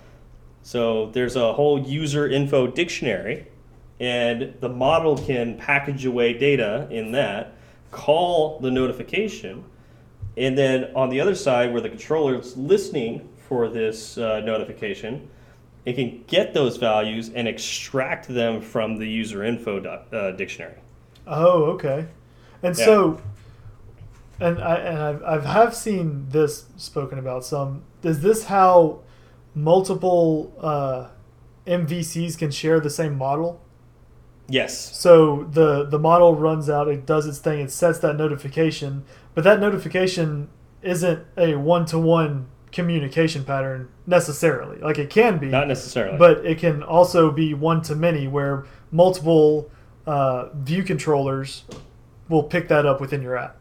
So 0.62 1.10
there's 1.12 1.36
a 1.36 1.52
whole 1.52 1.80
user 1.80 2.28
info 2.28 2.66
dictionary, 2.66 3.46
and 4.00 4.54
the 4.60 4.68
model 4.68 5.16
can 5.16 5.56
package 5.58 6.04
away 6.06 6.32
data 6.34 6.88
in 6.90 7.12
that, 7.12 7.54
call 7.90 8.58
the 8.60 8.70
notification, 8.70 9.64
and 10.40 10.56
then 10.56 10.90
on 10.96 11.10
the 11.10 11.20
other 11.20 11.34
side, 11.34 11.72
where 11.72 11.80
the 11.80 11.88
controller 11.88 12.38
is 12.38 12.56
listening 12.56 13.28
for 13.48 13.68
this 13.68 14.16
uh, 14.18 14.40
notification, 14.40 15.28
it 15.84 15.94
can 15.94 16.24
get 16.26 16.54
those 16.54 16.76
values 16.76 17.30
and 17.34 17.46
extract 17.48 18.28
them 18.28 18.60
from 18.60 18.96
the 18.96 19.06
user 19.06 19.44
info 19.44 19.80
doc, 19.80 20.06
uh, 20.12 20.30
dictionary. 20.32 20.76
Oh, 21.26 21.64
okay. 21.72 22.06
And 22.62 22.76
Yeah. 22.76 22.84
so, 22.84 23.20
and 24.40 24.58
I 24.58 24.74
and 24.76 24.98
I've 24.98 25.22
I've 25.24 25.44
have 25.44 25.74
seen 25.74 26.26
this 26.30 26.64
spoken 26.76 27.18
about 27.18 27.44
some. 27.44 27.82
Is 28.02 28.20
this 28.20 28.44
how 28.44 29.00
multiple 29.54 30.52
uh, 30.60 31.08
MVCs 31.66 32.38
can 32.38 32.50
share 32.50 32.80
the 32.80 32.90
same 32.90 33.16
model? 33.16 33.60
Yes. 34.48 34.96
So 34.96 35.46
the 35.50 35.84
the 35.84 35.98
model 35.98 36.34
runs 36.34 36.68
out, 36.68 36.88
it 36.88 37.06
does 37.06 37.26
its 37.26 37.38
thing, 37.38 37.60
it 37.60 37.70
sets 37.70 37.98
that 38.00 38.16
notification, 38.16 39.04
but 39.34 39.44
that 39.44 39.60
notification 39.60 40.48
isn't 40.82 41.24
a 41.36 41.54
one 41.56 41.84
to 41.86 41.98
one 41.98 42.46
communication 42.72 43.44
pattern 43.44 43.88
necessarily. 44.06 44.78
Like 44.78 44.98
it 44.98 45.10
can 45.10 45.38
be, 45.38 45.48
Not 45.48 45.68
necessarily. 45.68 46.18
but 46.18 46.44
it 46.44 46.58
can 46.58 46.82
also 46.82 47.30
be 47.30 47.54
one 47.54 47.82
to 47.82 47.94
many 47.94 48.28
where 48.28 48.64
multiple 48.90 49.70
uh, 50.06 50.48
view 50.54 50.82
controllers 50.82 51.64
will 52.28 52.42
pick 52.44 52.68
that 52.68 52.86
up 52.86 53.00
within 53.00 53.22
your 53.22 53.36
app. 53.36 53.56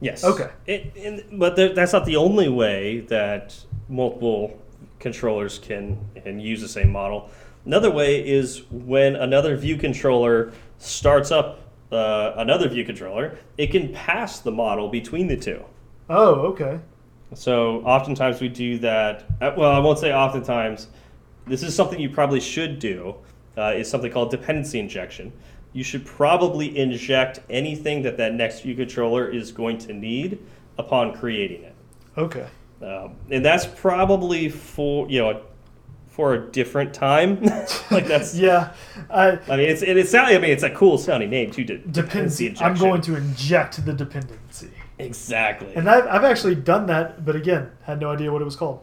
Yes. 0.00 0.24
Okay. 0.24 0.50
It, 0.66 0.92
and, 0.96 1.38
but 1.38 1.54
there, 1.54 1.72
that's 1.72 1.92
not 1.92 2.04
the 2.04 2.16
only 2.16 2.48
way 2.48 3.00
that 3.08 3.56
multiple 3.88 4.60
controllers 4.98 5.58
can 5.58 5.98
can 6.22 6.40
use 6.40 6.60
the 6.60 6.68
same 6.68 6.90
model. 6.90 7.30
Another 7.64 7.90
way 7.90 8.26
is 8.26 8.62
when 8.70 9.14
another 9.14 9.56
view 9.56 9.76
controller 9.76 10.52
starts 10.78 11.30
up 11.30 11.60
uh, 11.92 12.34
another 12.36 12.68
view 12.68 12.84
controller, 12.84 13.38
it 13.58 13.68
can 13.70 13.92
pass 13.92 14.40
the 14.40 14.50
model 14.52 14.88
between 14.88 15.26
the 15.26 15.36
two. 15.36 15.62
Oh, 16.10 16.40
okay. 16.52 16.80
So 17.34 17.78
oftentimes 17.84 18.40
we 18.40 18.48
do 18.48 18.78
that. 18.78 19.24
uh, 19.40 19.52
Well, 19.56 19.70
I 19.70 19.78
won't 19.78 19.98
say 19.98 20.12
oftentimes. 20.12 20.88
This 21.46 21.62
is 21.62 21.74
something 21.74 21.98
you 21.98 22.10
probably 22.10 22.40
should 22.40 22.78
do. 22.78 23.16
Uh, 23.56 23.74
is 23.76 23.88
something 23.90 24.10
called 24.10 24.30
dependency 24.30 24.78
injection. 24.78 25.30
You 25.74 25.84
should 25.84 26.06
probably 26.06 26.76
inject 26.78 27.40
anything 27.50 28.02
that 28.02 28.16
that 28.16 28.32
next 28.34 28.60
view 28.60 28.74
controller 28.74 29.28
is 29.28 29.52
going 29.52 29.76
to 29.78 29.92
need 29.92 30.38
upon 30.78 31.12
creating 31.14 31.64
it, 31.64 31.74
Okay. 32.16 32.46
um, 32.82 33.14
and 33.30 33.44
that's 33.44 33.66
probably 33.66 34.48
for 34.48 35.06
you 35.10 35.20
know 35.20 35.42
for 36.12 36.34
a 36.34 36.38
different 36.52 36.92
time. 36.94 37.42
like 37.90 38.06
that's 38.06 38.34
Yeah. 38.48 38.74
I 39.10 39.38
I 39.48 39.56
mean 39.56 39.68
it's 39.68 39.82
it, 39.82 39.96
it's 39.96 40.14
I 40.14 40.32
mean 40.38 40.50
it's 40.50 40.62
a 40.62 40.70
cool 40.70 40.98
sounding 40.98 41.30
name 41.30 41.50
too. 41.50 41.64
de- 41.64 41.78
dependency. 41.78 42.54
I'm 42.60 42.76
going 42.76 43.00
to 43.02 43.16
inject 43.16 43.84
the 43.84 43.92
dependency. 43.94 44.70
exactly. 44.98 45.74
And 45.74 45.88
I've, 45.88 46.06
I've 46.06 46.24
actually 46.24 46.54
done 46.54 46.86
that, 46.86 47.24
but 47.24 47.34
again, 47.34 47.70
had 47.82 47.98
no 48.00 48.10
idea 48.12 48.30
what 48.32 48.42
it 48.42 48.44
was 48.44 48.56
called. 48.56 48.80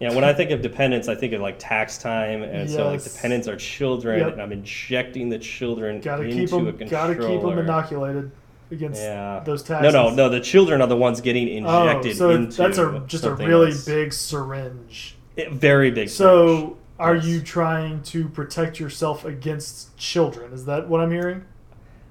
Yeah, 0.00 0.12
when 0.12 0.24
I 0.24 0.32
think 0.32 0.50
of 0.50 0.60
dependents, 0.60 1.06
I 1.06 1.14
think 1.14 1.32
of 1.34 1.40
like 1.40 1.56
tax 1.58 1.98
time, 1.98 2.42
and 2.42 2.68
so 2.68 2.86
like 2.86 2.94
Yes. 3.00 3.14
dependents 3.14 3.46
are 3.46 3.56
children, 3.56 4.18
Yep. 4.20 4.32
and 4.32 4.42
I'm 4.42 4.50
injecting 4.52 5.28
the 5.28 5.38
children 5.38 6.00
Gotta 6.00 6.24
into 6.24 6.34
keep 6.34 6.52
a 6.52 6.72
controller. 6.72 7.14
Gotta 7.14 7.14
keep 7.28 7.40
them 7.42 7.58
inoculated 7.58 8.30
against 8.72 9.00
Yeah. 9.02 9.40
those 9.44 9.62
taxes. 9.62 9.92
no, 9.92 10.08
no. 10.08 10.14
No. 10.14 10.28
The 10.28 10.40
children 10.40 10.80
are 10.82 10.88
the 10.88 10.96
ones 10.96 11.20
getting 11.20 11.46
injected. 11.48 11.70
Oh, 11.70 11.88
injected 11.88 12.16
so 12.16 12.30
into. 12.30 12.56
that's 12.56 12.78
a 12.78 13.02
just 13.06 13.24
a 13.24 13.34
really 13.34 13.72
big 13.86 14.12
syringe. 14.12 15.14
Eh, 15.36 15.48
very 15.50 15.90
big. 15.90 16.08
So, 16.08 16.76
are 16.98 17.16
Yes. 17.16 17.26
you 17.26 17.40
trying 17.40 18.02
to 18.04 18.28
protect 18.28 18.78
yourself 18.78 19.24
against 19.24 19.96
children? 19.96 20.52
Is 20.52 20.64
that 20.66 20.88
what 20.88 21.00
I'm 21.00 21.10
hearing? 21.10 21.44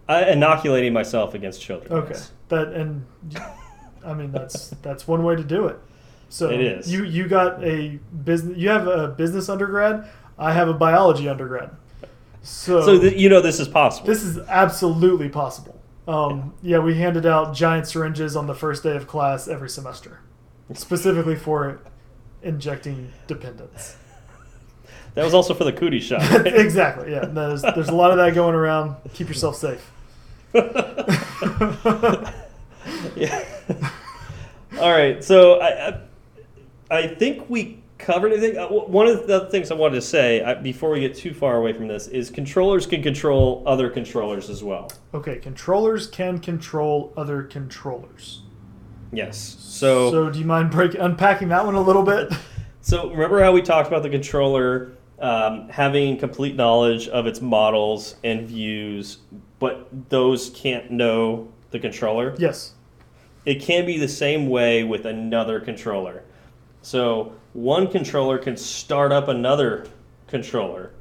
I, 0.10 0.26
inoculating 0.32 0.92
myself 0.94 1.34
against 1.34 1.62
children. 1.62 1.92
Okay. 1.94 2.10
yes. 2.14 2.32
That 2.50 2.70
and 2.74 3.06
I 4.06 4.14
mean 4.14 4.32
that's 4.32 4.70
that's 4.82 5.08
one 5.08 5.24
way 5.24 5.36
to 5.36 5.44
do 5.44 5.68
it. 5.68 5.80
So 6.30 6.50
It 6.50 6.60
is. 6.62 6.92
You 6.92 7.06
you 7.06 7.28
got 7.28 7.64
a 7.64 8.00
business. 8.26 8.58
You 8.58 8.70
have 8.70 8.88
a 8.88 9.08
business 9.10 9.48
undergrad. 9.50 10.08
I 10.38 10.52
have 10.52 10.68
a 10.68 10.74
biology 10.74 11.30
undergrad. 11.30 11.70
So, 12.42 12.82
So 12.82 13.00
th- 13.00 13.16
you 13.16 13.30
know 13.30 13.40
this 13.40 13.60
is 13.62 13.68
possible. 13.70 14.08
this 14.08 14.24
is 14.24 14.38
absolutely 14.50 15.30
possible. 15.30 15.80
Um, 16.08 16.54
yeah, 16.62 16.80
we 16.80 16.96
handed 16.96 17.26
out 17.26 17.54
giant 17.56 17.88
syringes 17.88 18.36
on 18.36 18.48
the 18.48 18.54
first 18.56 18.84
day 18.84 18.98
of 18.98 19.08
class 19.08 19.48
every 19.48 19.70
semester, 19.70 20.20
specifically 20.74 21.38
for 21.38 21.80
injecting 22.44 23.12
dependents. 23.28 23.98
that 25.16 25.24
was 25.24 25.34
also 25.34 25.54
for 25.54 25.64
the 25.64 25.74
cootie 25.74 26.00
shot. 26.00 26.46
exactly. 26.46 27.12
Yeah. 27.12 27.30
No, 27.32 27.50
there's 27.50 27.62
there's 27.62 27.90
a 27.90 27.96
lot 27.96 28.12
of 28.12 28.18
that 28.18 28.36
going 28.36 28.56
around. 28.56 28.96
Keep 29.14 29.30
yourself 29.30 29.56
safe. 29.56 29.92
yeah. 33.16 33.44
All 34.80 34.92
right. 34.92 35.24
So 35.24 35.60
I, 35.60 35.90
I, 35.90 36.00
I 36.92 37.08
think 37.08 37.50
we 37.50 37.80
covered 37.98 38.34
everything. 38.34 38.58
Uh, 38.58 38.68
One 38.68 39.08
of 39.08 39.26
the 39.26 39.48
things 39.48 39.72
I 39.72 39.76
wanted 39.76 39.96
to 39.96 40.02
say 40.02 40.44
I, 40.44 40.54
before 40.54 40.92
we 40.92 41.00
get 41.00 41.16
too 41.16 41.34
far 41.34 41.56
away 41.58 41.74
from 41.74 41.88
this 41.88 42.08
is 42.08 42.30
controllers 42.30 42.86
can 42.86 43.02
control 43.02 43.64
other 43.66 43.90
controllers 43.90 44.50
as 44.50 44.64
well. 44.64 44.92
Okay, 45.14 45.38
controllers 45.38 46.06
can 46.08 46.38
control 46.40 47.14
other 47.18 47.42
controllers. 47.44 48.43
Yes. 49.14 49.58
So, 49.60 50.12
so, 50.12 50.30
do 50.30 50.40
you 50.40 50.46
mind 50.46 50.72
break 50.72 50.96
unpacking 50.96 51.50
that 51.50 51.66
one 51.66 51.76
a 51.76 51.82
little 51.82 52.04
bit? 52.04 52.34
So 52.86 53.10
remember 53.10 53.42
how 53.42 53.54
we 53.54 53.62
talked 53.62 53.88
about 53.88 54.04
the 54.04 54.10
controller 54.10 54.92
um, 55.18 55.70
having 55.70 56.18
complete 56.18 56.58
knowledge 56.58 57.08
of 57.08 57.28
its 57.28 57.40
models 57.40 58.18
and 58.26 58.46
views, 58.46 59.20
but 59.60 59.88
those 60.10 60.50
can't 60.50 60.92
know 60.92 61.48
the 61.72 61.80
controller. 61.80 62.36
yes. 62.38 62.74
it 63.46 63.62
can 63.62 63.86
be 63.86 63.98
the 63.98 64.08
same 64.10 64.50
way 64.50 64.84
with 64.84 65.06
another 65.06 65.62
controller. 65.62 66.24
So 66.82 67.34
one 67.54 67.88
controller 67.88 68.38
can 68.38 68.58
start 68.58 69.14
up 69.14 69.30
another 69.30 69.88
controller 70.28 70.92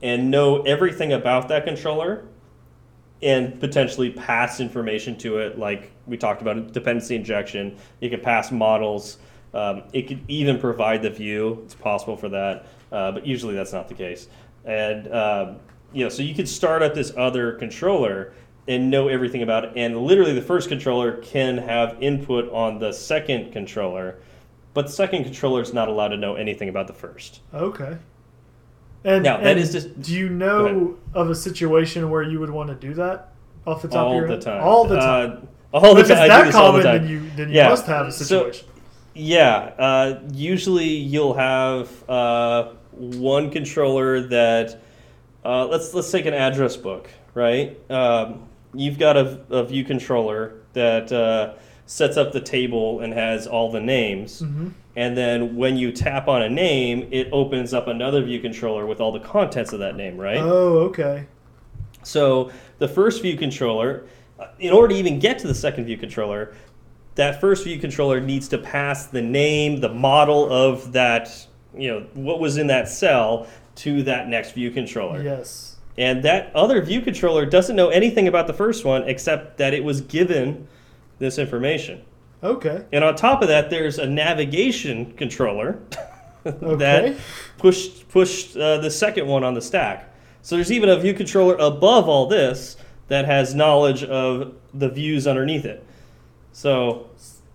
and 0.00 0.30
know 0.30 0.62
everything 0.62 1.12
about 1.12 1.48
that 1.48 1.66
controller 1.66 2.24
and 3.22 3.58
potentially 3.58 4.10
pass 4.10 4.60
information 4.60 5.16
to 5.18 5.38
it, 5.38 5.58
like 5.58 5.90
we 6.06 6.16
talked 6.16 6.42
about 6.42 6.72
dependency 6.72 7.16
injection. 7.16 7.76
It 8.00 8.10
can 8.10 8.20
pass 8.20 8.52
models. 8.52 9.18
Um, 9.54 9.84
it 9.92 10.02
could 10.02 10.20
even 10.28 10.58
provide 10.58 11.02
the 11.02 11.10
view. 11.10 11.62
It's 11.64 11.74
possible 11.74 12.16
for 12.16 12.28
that, 12.28 12.66
uh, 12.92 13.12
but 13.12 13.26
usually 13.26 13.54
that's 13.54 13.72
not 13.72 13.88
the 13.88 13.94
case. 13.94 14.28
And 14.64 15.12
um, 15.12 15.56
you 15.92 16.04
know, 16.04 16.10
so 16.10 16.22
you 16.22 16.34
could 16.34 16.48
start 16.48 16.82
up 16.82 16.94
this 16.94 17.12
other 17.16 17.52
controller 17.52 18.34
and 18.68 18.90
know 18.90 19.08
everything 19.08 19.42
about 19.42 19.64
it. 19.64 19.72
And 19.76 19.96
literally, 20.02 20.34
the 20.34 20.42
first 20.42 20.68
controller 20.68 21.18
can 21.18 21.56
have 21.56 21.96
input 22.02 22.50
on 22.50 22.78
the 22.78 22.92
second 22.92 23.52
controller, 23.52 24.16
but 24.74 24.86
the 24.86 24.92
second 24.92 25.24
controller 25.24 25.62
is 25.62 25.72
not 25.72 25.88
allowed 25.88 26.08
to 26.08 26.16
know 26.16 26.34
anything 26.34 26.68
about 26.68 26.86
the 26.86 26.92
first. 26.92 27.40
Okay. 27.54 27.96
And 29.06 29.22
Now, 29.22 29.36
that 29.36 29.46
and 29.46 29.58
is 29.60 29.72
just- 29.72 30.02
Do 30.02 30.12
you 30.12 30.28
know 30.28 30.96
of 31.14 31.30
a 31.30 31.34
situation 31.34 32.10
where 32.10 32.22
you 32.22 32.40
would 32.40 32.50
want 32.50 32.68
to 32.70 32.74
do 32.74 32.92
that 32.94 33.28
off 33.64 33.80
the 33.80 33.88
top 33.88 33.98
all 34.08 34.10
of 34.10 34.16
your 34.16 34.26
the 34.26 34.32
head? 34.34 34.42
time. 34.42 34.62
All 34.64 34.84
the 34.84 34.96
time. 34.98 35.48
Uh, 35.72 35.76
all 35.78 35.94
the 35.94 36.00
if 36.00 36.10
it's 36.10 36.18
time. 36.20 36.30
I 36.30 36.44
do 36.44 36.50
that 36.50 36.54
all 36.60 36.72
the 36.72 36.82
common, 36.82 37.02
then 37.02 37.08
you 37.10 37.22
then 37.36 37.48
you 37.50 37.54
Yeah. 37.54 37.68
must 37.68 37.86
have 37.86 38.06
a 38.08 38.12
So- 38.12 38.24
situation. 38.24 38.66
Yeah, 39.14 39.70
uh, 39.78 40.14
usually 40.34 40.88
you'll 40.88 41.34
have 41.34 41.88
uh, 42.08 42.64
one 42.92 43.50
controller 43.50 44.22
that 44.28 44.76
uh, 45.44 45.66
let's 45.66 45.94
let's 45.94 46.10
take 46.10 46.26
an 46.26 46.34
address 46.34 46.76
book, 46.76 47.08
right? 47.34 47.78
Um, 47.88 48.40
you've 48.74 48.98
got 48.98 49.16
a, 49.16 49.38
a 49.50 49.62
view 49.64 49.84
controller 49.84 50.54
that 50.72 51.12
uh, 51.12 51.52
sets 51.86 52.16
up 52.16 52.32
the 52.32 52.40
table 52.40 53.00
and 53.00 53.14
has 53.14 53.46
all 53.46 53.70
the 53.70 53.80
names, 53.80 54.40
hmm 54.40 54.68
and 54.96 55.14
then 55.14 55.56
when 55.56 55.76
you 55.76 55.92
tap 55.92 56.26
on 56.26 56.42
a 56.42 56.48
name, 56.48 57.06
it 57.10 57.28
opens 57.30 57.74
up 57.74 57.86
another 57.86 58.22
view 58.22 58.40
controller 58.40 58.86
with 58.86 58.98
all 58.98 59.12
the 59.12 59.20
contents 59.20 59.74
of 59.74 59.78
that 59.80 59.94
name, 59.94 60.16
right? 60.16 60.38
Oh, 60.38 60.78
okay. 60.88 61.26
So 62.02 62.50
the 62.78 62.88
first 62.88 63.20
view 63.20 63.36
controller, 63.36 64.06
uh, 64.38 64.46
in 64.58 64.72
order 64.72 64.94
to 64.94 64.98
even 64.98 65.18
get 65.18 65.38
to 65.40 65.46
the 65.46 65.54
second 65.54 65.84
view 65.84 65.98
controller, 65.98 66.54
that 67.14 67.42
first 67.42 67.64
view 67.64 67.78
controller 67.78 68.20
needs 68.20 68.48
to 68.48 68.58
pass 68.58 69.06
the 69.06 69.20
name, 69.20 69.80
the 69.80 69.92
model 69.92 70.50
of 70.50 70.92
that, 70.92 71.46
you 71.76 71.90
know, 71.90 72.06
what 72.14 72.40
was 72.40 72.56
in 72.56 72.66
that 72.68 72.88
cell 72.88 73.46
to 73.76 74.02
that 74.04 74.28
next 74.28 74.52
view 74.52 74.70
controller. 74.70 75.22
Yes. 75.22 75.76
And 75.98 76.22
that 76.22 76.54
other 76.54 76.80
view 76.80 77.02
controller 77.02 77.44
doesn't 77.44 77.76
know 77.76 77.88
anything 77.88 78.28
about 78.28 78.46
the 78.46 78.54
first 78.54 78.86
one 78.86 79.02
except 79.02 79.58
that 79.58 79.74
it 79.74 79.84
was 79.84 80.00
given 80.00 80.68
this 81.18 81.38
information. 81.38 82.02
Okay. 82.42 82.84
And 82.92 83.02
on 83.02 83.14
top 83.16 83.42
of 83.42 83.48
that, 83.48 83.70
there's 83.70 83.98
a 83.98 84.06
navigation 84.06 85.12
controller 85.14 85.80
Okay. 86.46 86.76
that 86.76 87.16
pushed 87.58 88.08
pushed 88.08 88.56
uh, 88.56 88.78
the 88.78 88.90
second 88.90 89.26
one 89.26 89.42
on 89.42 89.54
the 89.54 89.62
stack. 89.62 90.12
So 90.42 90.54
there's 90.54 90.70
even 90.70 90.88
a 90.88 90.96
view 90.98 91.12
controller 91.12 91.56
above 91.56 92.08
all 92.08 92.26
this 92.28 92.76
that 93.08 93.24
has 93.24 93.54
knowledge 93.54 94.04
of 94.04 94.54
the 94.72 94.88
views 94.88 95.26
underneath 95.26 95.64
it. 95.64 95.84
So 96.52 97.10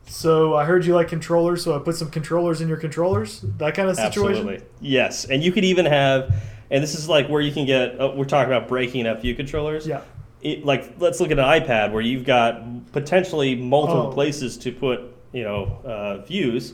So 0.05 0.55
I 0.55 0.65
heard 0.65 0.85
you 0.85 0.93
like 0.93 1.07
controllers, 1.07 1.63
so 1.63 1.73
I 1.75 1.79
put 1.79 1.95
some 1.95 2.11
controllers 2.11 2.59
in 2.59 2.67
your 2.67 2.77
controllers. 2.77 3.41
That 3.59 3.75
kind 3.75 3.87
of 3.89 3.95
situation. 3.95 4.39
absolutely, 4.47 4.65
yes. 4.81 5.23
And 5.25 5.41
you 5.41 5.53
could 5.53 5.63
even 5.63 5.85
have, 5.85 6.33
and 6.69 6.83
this 6.83 6.95
is 6.95 7.07
like 7.07 7.27
where 7.29 7.41
you 7.41 7.53
can 7.53 7.65
get. 7.65 7.99
Uh, 7.99 8.11
we're 8.15 8.25
talking 8.25 8.51
about 8.53 8.67
breaking 8.67 9.07
up 9.07 9.21
view 9.21 9.35
controllers. 9.35 9.87
Yeah. 9.87 10.01
It, 10.41 10.65
like 10.65 10.95
let's 10.99 11.21
look 11.21 11.31
at 11.31 11.39
an 11.39 11.45
iPad 11.45 11.93
where 11.93 12.01
you've 12.01 12.25
got 12.25 12.61
potentially 12.91 13.55
multiple 13.55 14.07
Oh. 14.07 14.11
places 14.13 14.57
to 14.59 14.71
put 14.71 15.01
you 15.33 15.43
know 15.43 15.79
uh, 15.85 16.17
views. 16.25 16.73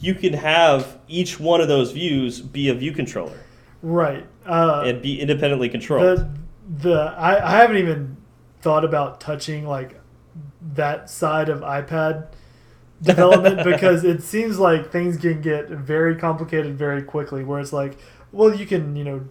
You 0.00 0.14
can 0.14 0.34
have 0.34 0.98
each 1.08 1.40
one 1.40 1.60
of 1.62 1.68
those 1.68 1.92
views 1.92 2.40
be 2.40 2.68
a 2.68 2.74
view 2.74 2.92
controller 2.92 3.38
Right. 3.80 4.26
Uh, 4.46 4.82
and 4.86 5.00
be 5.00 5.20
independently 5.20 5.68
controlled. 5.68 6.18
the 6.18 6.28
the 6.90 7.14
I, 7.16 7.54
I 7.54 7.60
haven't 7.60 7.78
even 7.78 8.16
thought 8.60 8.84
about 8.84 9.20
touching 9.20 9.66
like 9.66 9.98
that 10.74 11.08
side 11.08 11.48
of 11.48 11.60
iPad 11.60 12.26
development 13.02 13.64
because 13.64 14.04
it 14.04 14.22
seems 14.22 14.58
like 14.58 14.90
things 14.90 15.16
can 15.16 15.40
get 15.40 15.68
very 15.68 16.16
complicated 16.16 16.76
very 16.76 17.02
quickly 17.02 17.44
where 17.44 17.60
it's 17.60 17.72
like 17.72 17.96
well 18.32 18.52
you 18.52 18.66
can 18.66 18.96
you 18.96 19.04
know 19.04 19.24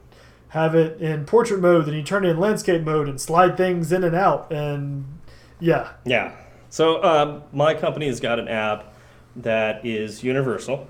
have 0.49 0.73
it 0.73 0.99
in 1.01 1.25
portrait 1.25 1.59
mode 1.59 1.85
then 1.85 1.93
you 1.93 2.01
turn 2.01 2.23
it 2.25 2.29
in 2.29 2.39
landscape 2.39 2.81
mode 2.83 3.09
and 3.09 3.19
slide 3.19 3.57
things 3.57 3.91
in 3.91 4.03
and 4.05 4.15
out 4.15 4.49
and 4.51 5.16
yeah 5.59 5.93
Yeah. 6.05 6.35
So 6.69 7.01
um, 7.03 7.43
my 7.53 7.73
company 7.73 8.07
has 8.07 8.19
got 8.19 8.39
an 8.39 8.47
app 8.49 8.93
that 9.37 9.85
is 9.85 10.23
universal. 10.23 10.87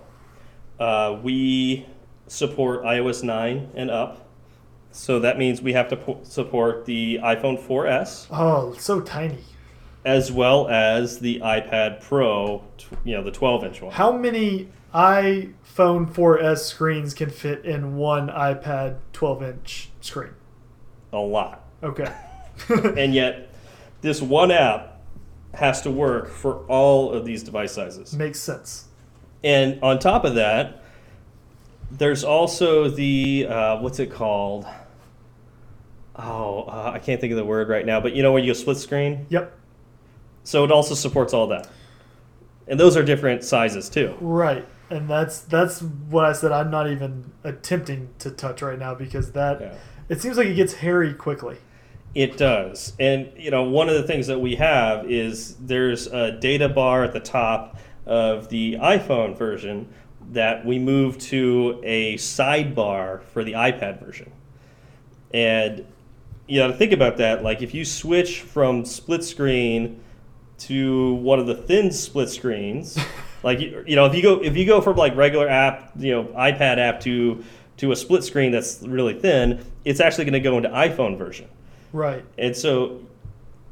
Uh, 0.79 1.19
we 1.21 1.85
support 2.27 2.83
iOS 2.83 3.23
9 3.23 3.71
and 3.75 3.91
up. 3.91 4.27
So 4.91 5.19
that 5.19 5.37
means 5.37 5.61
we 5.61 5.73
have 5.73 5.87
to 5.89 5.97
po- 5.97 6.19
support 6.23 6.85
the 6.85 7.19
iPhone 7.21 7.61
4S 7.61 8.27
oh 8.31 8.73
so 8.79 9.01
tiny 9.01 9.43
as 10.05 10.31
well 10.31 10.67
as 10.69 11.19
the 11.19 11.39
iPad 11.41 12.01
Pro, 12.01 12.63
you 13.03 13.15
know, 13.15 13.23
the 13.23 13.31
12 13.31 13.63
inch 13.65 13.81
one. 13.81 13.91
how 13.91 14.11
many 14.11 14.69
iPhone 14.93 16.09
4S 16.11 16.59
screens 16.59 17.13
can 17.13 17.29
fit 17.29 17.65
in 17.65 17.97
one 17.97 18.29
iPad 18.29 18.97
12 19.13 19.43
inch 19.43 19.89
screen? 20.01 20.31
A 21.11 21.17
lot. 21.17 21.63
Okay. 21.83 22.11
and 22.69 23.13
yet, 23.13 23.46
this 24.01 24.21
one 24.21 24.51
app 24.51 25.01
has 25.53 25.81
to 25.81 25.91
work 25.91 26.29
for 26.29 26.65
all 26.67 27.11
of 27.11 27.25
these 27.25 27.43
device 27.43 27.71
sizes. 27.73 28.13
Makes 28.13 28.39
sense. 28.39 28.85
And 29.43 29.81
on 29.81 29.99
top 29.99 30.23
of 30.25 30.35
that, 30.35 30.83
there's 31.91 32.23
also 32.23 32.89
the 32.89 33.47
uh, 33.49 33.77
what's 33.79 33.99
it 33.99 34.11
called? 34.11 34.65
Oh, 36.15 36.63
uh, 36.63 36.91
I 36.93 36.99
can't 36.99 37.21
think 37.21 37.31
of 37.31 37.37
the 37.37 37.45
word 37.45 37.69
right 37.69 37.85
now. 37.85 37.99
But 37.99 38.13
you 38.15 38.23
know 38.23 38.33
when 38.33 38.43
you 38.43 38.49
go 38.49 38.57
split 38.59 38.77
screen, 38.77 39.25
Yep. 39.29 39.53
so 40.43 40.63
it 40.63 40.71
also 40.71 40.95
supports 40.95 41.33
all 41.33 41.47
that. 41.47 41.69
And 42.67 42.79
those 42.79 42.97
are 42.97 43.03
different 43.03 43.43
sizes 43.43 43.87
too. 43.89 44.15
Right. 44.19 44.65
And 44.89 45.09
that's 45.09 45.41
that's 45.41 45.81
what 45.81 46.25
I 46.25 46.33
said 46.33 46.51
I'm 46.51 46.71
not 46.71 46.89
even 46.89 47.31
attempting 47.43 48.09
to 48.19 48.31
touch 48.31 48.61
right 48.61 48.79
now 48.79 48.95
because 48.95 49.31
that 49.33 49.61
Yeah. 49.61 49.73
it 50.09 50.21
seems 50.21 50.37
like 50.37 50.47
it 50.47 50.55
gets 50.55 50.73
hairy 50.75 51.13
quickly. 51.13 51.57
It 52.15 52.37
does. 52.37 52.93
And 52.99 53.31
you 53.37 53.51
know, 53.51 53.63
one 53.63 53.89
of 53.89 53.95
the 53.95 54.03
things 54.03 54.27
that 54.27 54.39
we 54.39 54.55
have 54.55 55.09
is 55.09 55.55
there's 55.55 56.07
a 56.07 56.31
data 56.31 56.69
bar 56.69 57.03
at 57.03 57.13
the 57.13 57.19
top 57.19 57.77
of 58.05 58.49
the 58.49 58.75
iPhone 58.75 59.37
version 59.37 59.87
that 60.31 60.65
we 60.65 60.79
moved 60.79 61.21
to 61.21 61.79
a 61.83 62.15
sidebar 62.15 63.21
for 63.23 63.43
the 63.43 63.53
iPad 63.53 64.03
version. 64.03 64.31
And 65.33 65.85
you 66.47 66.59
know, 66.59 66.69
to 66.69 66.73
think 66.73 66.93
about 66.93 67.17
that, 67.17 67.43
like 67.43 67.61
if 67.61 67.73
you 67.73 67.83
switch 67.85 68.41
from 68.41 68.85
split 68.85 69.23
screen 69.23 69.99
to 70.59 71.13
one 71.15 71.39
of 71.39 71.45
the 71.45 71.55
thin 71.55 71.91
split 71.91 72.29
screens, 72.29 72.97
like 73.43 73.59
you 73.59 73.83
you 73.85 73.95
know, 73.95 74.05
if 74.05 74.15
you 74.15 74.21
go 74.21 74.41
if 74.41 74.55
you 74.55 74.65
go 74.65 74.81
from 74.81 74.95
like 74.95 75.15
regular 75.15 75.47
app, 75.47 75.91
you 75.97 76.11
know, 76.11 76.23
iPad 76.25 76.77
app 76.77 76.99
to 77.01 77.43
to 77.77 77.91
a 77.91 77.95
split 77.95 78.23
screen 78.23 78.51
that's 78.51 78.81
really 78.81 79.13
thin, 79.19 79.63
it's 79.85 79.99
actually 79.99 80.25
going 80.25 80.33
to 80.33 80.39
go 80.39 80.57
into 80.57 80.69
iPhone 80.69 81.17
version. 81.17 81.47
Right. 81.93 82.25
And 82.37 82.55
so 82.55 83.01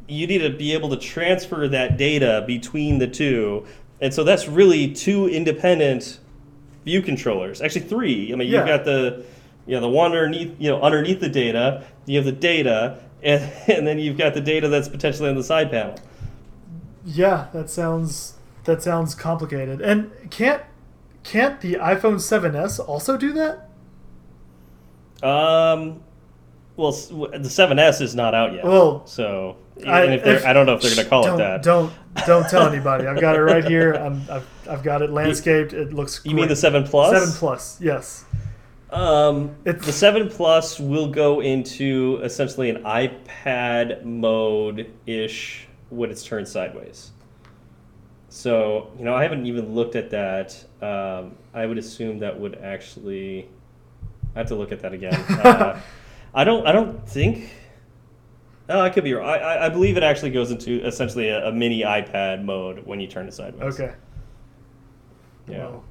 you 0.07 0.27
need 0.27 0.39
to 0.39 0.49
be 0.49 0.73
able 0.73 0.89
to 0.89 0.97
transfer 0.97 1.67
that 1.67 1.97
data 1.97 2.43
between 2.45 2.99
the 2.99 3.07
two. 3.07 3.65
And 4.01 4.13
so 4.13 4.23
that's 4.23 4.47
really 4.47 4.93
two 4.93 5.27
independent 5.27 6.19
view 6.83 7.01
controllers. 7.01 7.61
Actually 7.61 7.81
three. 7.81 8.31
I 8.31 8.35
mean, 8.35 8.47
you've 8.47 8.65
got 8.65 8.85
the 8.85 9.25
you 9.65 9.73
know, 9.75 9.81
the 9.81 9.89
one 9.89 10.11
underneath, 10.11 10.55
you 10.59 10.69
know, 10.69 10.81
underneath 10.81 11.19
the 11.19 11.29
data, 11.29 11.85
you 12.05 12.17
have 12.17 12.25
the 12.25 12.31
data, 12.31 12.99
and, 13.23 13.51
and 13.67 13.87
then 13.87 13.99
you've 13.99 14.17
got 14.17 14.33
the 14.33 14.41
data 14.41 14.67
that's 14.67 14.87
potentially 14.87 15.29
on 15.29 15.35
the 15.35 15.43
side 15.43 15.71
panel. 15.71 15.99
Yeah, 17.03 17.47
that 17.53 17.69
sounds 17.69 18.33
that 18.65 18.81
sounds 18.81 19.13
complicated. 19.15 19.81
And 19.81 20.11
can't 20.31 20.63
can't 21.23 21.61
the 21.61 21.75
iPhone 21.75 22.15
7s 22.15 22.79
also 22.87 23.17
do 23.17 23.33
that? 23.33 23.69
Um, 25.27 26.03
well, 26.77 26.91
the 26.91 27.39
7S 27.49 28.01
is 28.01 28.15
not 28.15 28.33
out 28.33 28.53
yet. 28.53 28.63
Well, 28.65 29.05
so 29.07 29.57
I- 29.85 30.03
if 30.05 30.25
if- 30.25 30.45
I 30.45 30.53
don't 30.53 30.65
know 30.65 30.73
if 30.75 30.81
they're 30.81 30.93
going 30.95 31.03
to 31.03 31.09
call 31.09 31.33
it 31.33 31.37
that. 31.37 31.63
Don't 31.63 31.91
don't 32.25 32.47
tell 32.49 32.67
anybody. 32.73 33.07
I've 33.07 33.19
got 33.19 33.35
it 33.35 33.41
right 33.41 33.63
here. 33.63 33.93
I'm, 33.93 34.21
I've, 34.29 34.47
I've 34.69 34.83
got 34.83 35.01
it 35.01 35.09
landscaped. 35.11 35.73
It 35.73 35.93
looks. 35.93 36.21
You 36.23 36.35
mean 36.35 36.47
the 36.47 36.55
7 36.55 36.83
Plus? 36.85 37.11
Seven 37.17 37.33
plus? 37.37 37.81
Yes. 37.81 38.25
Um, 38.91 39.55
It's- 39.65 39.85
the 39.85 39.91
7 39.91 40.29
Plus 40.29 40.79
will 40.79 41.07
go 41.07 41.41
into 41.41 42.19
essentially 42.23 42.69
an 42.69 42.83
iPad 42.83 44.03
mode 44.05 44.91
ish 45.05 45.67
when 45.89 46.09
it's 46.09 46.23
turned 46.23 46.47
sideways. 46.47 47.11
So, 48.29 48.91
you 48.97 49.05
know, 49.05 49.13
I 49.15 49.23
haven't 49.23 49.45
even 49.45 49.73
looked 49.75 49.95
at 49.95 50.09
that. 50.11 50.61
Um, 50.81 51.35
I 51.53 51.65
would 51.65 51.77
assume 51.77 52.19
that 52.19 52.37
would 52.39 52.55
actually. 52.55 53.49
I 54.35 54.39
have 54.39 54.47
to 54.47 54.55
look 54.55 54.71
at 54.71 54.81
that 54.81 54.93
again. 54.93 55.13
Uh, 55.45 55.79
I 56.35 56.43
don't. 56.43 56.67
I 56.67 56.71
don't 56.71 57.07
think. 57.07 57.49
Oh, 58.67 58.81
I 58.81 58.89
could 58.89 59.03
be 59.03 59.13
wrong. 59.13 59.27
I, 59.27 59.37
I, 59.37 59.65
I 59.67 59.69
believe 59.69 59.95
it 59.95 60.03
actually 60.03 60.31
goes 60.31 60.51
into 60.51 60.83
essentially 60.85 61.29
a, 61.29 61.47
a 61.47 61.51
mini 61.51 61.81
iPad 61.81 62.43
mode 62.43 62.85
when 62.85 62.99
you 62.99 63.07
turn 63.07 63.27
it 63.27 63.33
sideways. 63.33 63.79
Okay. 63.79 63.93
Yeah. 65.47 65.57
Well, 65.59 65.83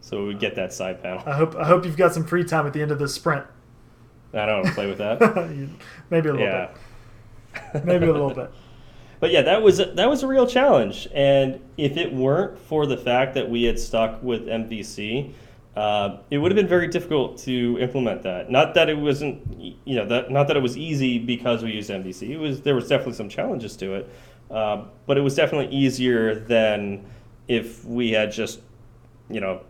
So 0.00 0.26
we 0.26 0.34
get 0.34 0.54
that 0.56 0.72
side 0.72 1.02
panel. 1.02 1.22
I 1.26 1.32
hope 1.32 1.56
I 1.56 1.64
hope 1.64 1.84
you've 1.84 1.96
got 1.96 2.14
some 2.14 2.24
free 2.24 2.44
time 2.44 2.66
at 2.66 2.72
the 2.72 2.82
end 2.82 2.90
of 2.90 2.98
this 2.98 3.14
sprint. 3.14 3.44
I 4.34 4.46
don't 4.46 4.56
want 4.56 4.66
to 4.66 4.72
play 4.74 4.86
with 4.86 4.98
that. 4.98 5.20
Maybe 6.10 6.28
a 6.28 6.32
little 6.32 6.46
yeah. 6.46 6.70
bit. 7.72 7.84
Maybe 7.84 8.06
a 8.06 8.12
little 8.12 8.34
bit. 8.34 8.50
But 9.20 9.32
yeah, 9.32 9.42
that 9.42 9.62
was 9.62 9.80
a, 9.80 9.86
that 9.86 10.08
was 10.08 10.22
a 10.22 10.28
real 10.28 10.46
challenge, 10.46 11.08
and 11.12 11.60
if 11.76 11.96
it 11.96 12.12
weren't 12.12 12.56
for 12.56 12.86
the 12.86 12.96
fact 12.96 13.34
that 13.34 13.50
we 13.50 13.64
had 13.64 13.76
stuck 13.76 14.22
with 14.22 14.46
MVC, 14.46 15.32
uh, 15.78 16.18
it 16.28 16.38
would 16.38 16.50
have 16.50 16.56
been 16.56 16.66
very 16.66 16.88
difficult 16.88 17.38
to 17.38 17.78
implement 17.80 18.22
that. 18.22 18.50
Not 18.50 18.74
that 18.74 18.88
it 18.88 18.98
wasn't, 18.98 19.40
you 19.84 19.94
know, 19.94 20.06
that 20.06 20.28
not 20.28 20.48
that 20.48 20.56
it 20.56 20.62
was 20.62 20.76
easy 20.76 21.20
because 21.20 21.62
we 21.62 21.70
used 21.70 21.88
MVC. 21.88 22.30
It 22.30 22.36
was 22.36 22.62
there 22.62 22.74
was 22.74 22.88
definitely 22.88 23.12
some 23.12 23.28
challenges 23.28 23.76
to 23.76 23.94
it, 23.94 24.10
uh, 24.50 24.86
but 25.06 25.16
it 25.16 25.20
was 25.20 25.36
definitely 25.36 25.72
easier 25.72 26.34
than 26.34 27.06
if 27.46 27.84
we 27.84 28.10
had 28.10 28.32
just, 28.32 28.58
you 29.30 29.38
know, 29.38 29.60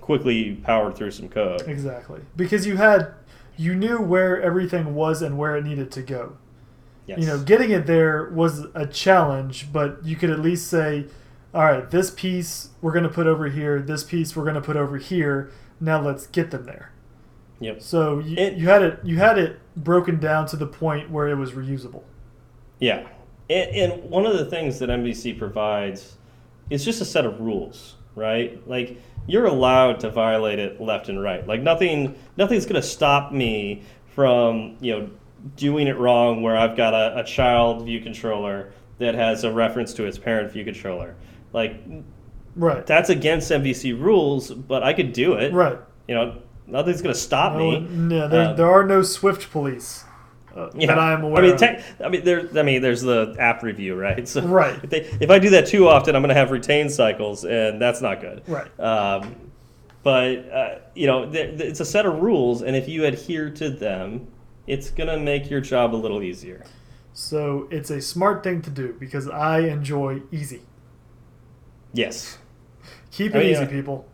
quickly 0.00 0.54
powered 0.54 0.96
through 0.96 1.10
some 1.10 1.28
code. 1.28 1.60
Exactly. 1.68 2.22
Because 2.34 2.66
you 2.66 2.78
had 2.78 3.12
you 3.58 3.74
knew 3.74 4.00
where 4.00 4.40
everything 4.40 4.94
was 4.94 5.20
and 5.20 5.36
where 5.36 5.54
it 5.54 5.66
needed 5.66 5.90
to 5.90 6.02
go. 6.02 6.38
Yes. 7.06 7.18
You 7.18 7.26
know, 7.26 7.42
getting 7.42 7.72
it 7.72 7.84
there 7.84 8.30
was 8.30 8.64
a 8.74 8.86
challenge, 8.86 9.70
but 9.70 10.02
you 10.02 10.16
could 10.16 10.30
at 10.30 10.40
least 10.40 10.68
say, 10.68 11.08
all 11.54 11.64
right, 11.64 11.90
this 11.90 12.10
piece 12.10 12.70
we're 12.82 12.92
going 12.92 13.04
to 13.04 13.08
put 13.10 13.26
over 13.26 13.48
here, 13.48 13.80
this 13.80 14.04
piece 14.04 14.36
we're 14.36 14.42
going 14.44 14.54
to 14.54 14.60
put 14.60 14.76
over 14.76 14.98
here. 14.98 15.50
Now 15.80 16.00
let's 16.00 16.26
get 16.26 16.50
them 16.50 16.64
there. 16.64 16.92
Yep. 17.60 17.82
So 17.82 18.18
you, 18.20 18.36
It- 18.36 18.54
you 18.54 18.68
had 18.68 18.82
it 18.82 19.00
you 19.04 19.16
had 19.18 19.38
it 19.38 19.58
broken 19.76 20.18
down 20.20 20.46
to 20.46 20.56
the 20.56 20.66
point 20.66 21.10
where 21.10 21.28
it 21.28 21.34
was 21.36 21.52
reusable. 21.52 22.02
Yeah. 22.78 23.08
And, 23.50 23.70
and 23.92 24.10
one 24.10 24.26
of 24.26 24.36
the 24.36 24.44
things 24.44 24.78
that 24.80 24.88
MVC 24.90 25.38
provides 25.38 26.16
is 26.70 26.84
just 26.84 27.00
a 27.00 27.04
set 27.04 27.24
of 27.24 27.40
rules, 27.40 27.96
right? 28.14 28.66
Like 28.68 29.00
you're 29.26 29.46
allowed 29.46 30.00
to 30.00 30.10
violate 30.10 30.58
it 30.58 30.80
left 30.80 31.08
and 31.08 31.20
right. 31.22 31.46
Like 31.46 31.62
nothing 31.62 32.14
nothing's 32.36 32.64
going 32.66 32.80
to 32.80 32.86
stop 32.86 33.32
me 33.32 33.82
from, 34.14 34.76
you 34.80 34.92
know, 34.98 35.10
doing 35.56 35.86
it 35.86 35.96
wrong 35.98 36.42
where 36.42 36.56
I've 36.56 36.76
got 36.76 36.94
a, 36.94 37.20
a 37.20 37.24
child 37.24 37.84
view 37.86 38.00
controller 38.00 38.72
that 38.98 39.14
has 39.14 39.44
a 39.44 39.52
reference 39.52 39.94
to 39.94 40.04
its 40.04 40.18
parent 40.18 40.52
view 40.52 40.64
controller. 40.64 41.14
Like 41.52 41.80
Right. 42.56 42.84
that's 42.86 43.08
against 43.10 43.50
MVC 43.50 43.92
rules, 44.00 44.50
but 44.50 44.82
I 44.82 44.92
could 44.92 45.12
do 45.12 45.34
it. 45.34 45.52
right. 45.52 45.78
You 46.08 46.14
know, 46.14 46.36
nothing's 46.66 47.02
going 47.02 47.14
to 47.14 47.20
stop 47.20 47.52
No, 47.54 47.58
me. 47.58 47.80
no, 47.80 48.28
there, 48.28 48.48
Um, 48.50 48.56
there 48.56 48.70
are 48.70 48.84
no 48.84 49.02
Swift 49.02 49.50
police 49.52 50.04
uh, 50.56 50.70
that 50.74 50.98
I 50.98 51.12
am 51.12 51.22
aware 51.22 51.38
I 51.38 51.46
mean, 51.46 51.54
of. 51.54 51.60
tech, 51.60 51.82
I 52.04 52.08
mean, 52.08 52.24
there. 52.24 52.48
I 52.56 52.62
mean, 52.62 52.82
there's 52.82 53.02
the 53.02 53.36
app 53.38 53.62
review, 53.62 53.94
right? 53.94 54.26
So 54.34 54.40
Right. 54.42 54.78
If, 54.82 54.90
they, 54.90 55.00
if 55.20 55.30
I 55.30 55.38
do 55.38 55.50
that 55.50 55.66
too 55.66 55.86
often, 55.88 56.16
I'm 56.16 56.22
going 56.22 56.30
to 56.30 56.34
have 56.34 56.50
retain 56.50 56.88
cycles, 56.88 57.44
and 57.44 57.80
that's 57.80 58.00
not 58.00 58.20
good. 58.20 58.42
Right. 58.48 58.68
Um, 58.80 59.36
but 60.02 60.50
uh, 60.52 60.78
you 60.94 61.06
know, 61.06 61.28
there, 61.30 61.48
it's 61.48 61.80
a 61.80 61.84
set 61.84 62.06
of 62.06 62.20
rules, 62.20 62.62
and 62.62 62.74
if 62.74 62.88
you 62.88 63.04
adhere 63.04 63.50
to 63.50 63.68
them, 63.70 64.26
it's 64.66 64.90
going 64.90 65.08
to 65.08 65.18
make 65.18 65.48
your 65.50 65.60
job 65.60 65.94
a 65.94 65.96
little 65.96 66.22
easier. 66.22 66.64
So 67.12 67.68
it's 67.70 67.90
a 67.90 68.00
smart 68.00 68.42
thing 68.42 68.62
to 68.62 68.70
do 68.70 68.94
because 68.98 69.28
I 69.28 69.60
enjoy 69.60 70.22
easy. 70.32 70.62
Yes. 71.92 72.38
Keep 73.10 73.34
I 73.34 73.38
it 73.38 73.40
mean, 73.42 73.50
easy, 73.52 73.62
uh, 73.64 73.66
people. 73.66 74.06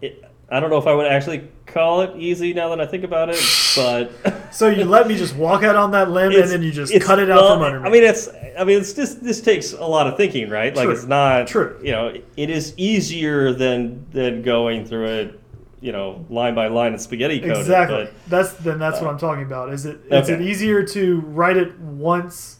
It, 0.00 0.24
I 0.50 0.60
don't 0.60 0.70
know 0.70 0.78
if 0.78 0.86
I 0.86 0.94
would 0.94 1.06
actually 1.06 1.48
call 1.66 2.00
it 2.02 2.16
easy 2.16 2.52
now 2.52 2.68
that 2.70 2.80
I 2.80 2.86
think 2.86 3.04
about 3.04 3.28
it, 3.30 3.38
but 3.76 4.10
So 4.52 4.68
you 4.68 4.84
let 4.84 5.06
me 5.06 5.16
just 5.16 5.36
walk 5.36 5.62
out 5.62 5.76
on 5.76 5.92
that 5.92 6.10
limb 6.10 6.32
and 6.32 6.50
then 6.50 6.62
you 6.62 6.72
just 6.72 6.92
cut 7.02 7.18
it 7.20 7.30
out 7.30 7.36
not- 7.36 7.54
from 7.54 7.62
under 7.62 7.80
me. 7.80 7.88
I 7.88 7.92
mean, 7.92 8.02
it's. 8.04 8.28
I 8.58 8.64
mean, 8.64 8.80
it's 8.80 8.92
just. 8.92 9.22
This 9.22 9.40
takes 9.40 9.72
a 9.72 9.84
lot 9.84 10.06
of 10.08 10.16
thinking, 10.16 10.50
right? 10.50 10.74
Like 10.74 10.88
it's 10.88 11.04
not. 11.04 11.46
True. 11.46 11.78
You 11.82 11.92
know, 11.92 12.14
it 12.36 12.50
is 12.50 12.74
easier 12.76 13.52
than 13.52 14.06
than 14.10 14.42
going 14.42 14.84
through 14.86 15.06
it. 15.06 15.40
You 15.82 15.92
know, 15.92 16.26
line 16.28 16.54
by 16.54 16.66
line 16.66 16.92
and 16.92 17.00
spaghetti 17.00 17.40
code. 17.40 17.56
exactly. 17.56 18.04
but- 18.04 18.14
That's 18.28 18.52
then 18.54 18.78
that's 18.78 19.00
what 19.00 19.06
uh, 19.06 19.12
I'm 19.12 19.18
talking 19.18 19.44
about. 19.44 19.72
Is 19.72 19.86
it 19.86 20.00
is 20.10 20.28
it 20.28 20.32
okay. 20.34 20.44
easier 20.44 20.82
to 20.84 21.20
write 21.20 21.56
it 21.56 21.78
once, 21.78 22.58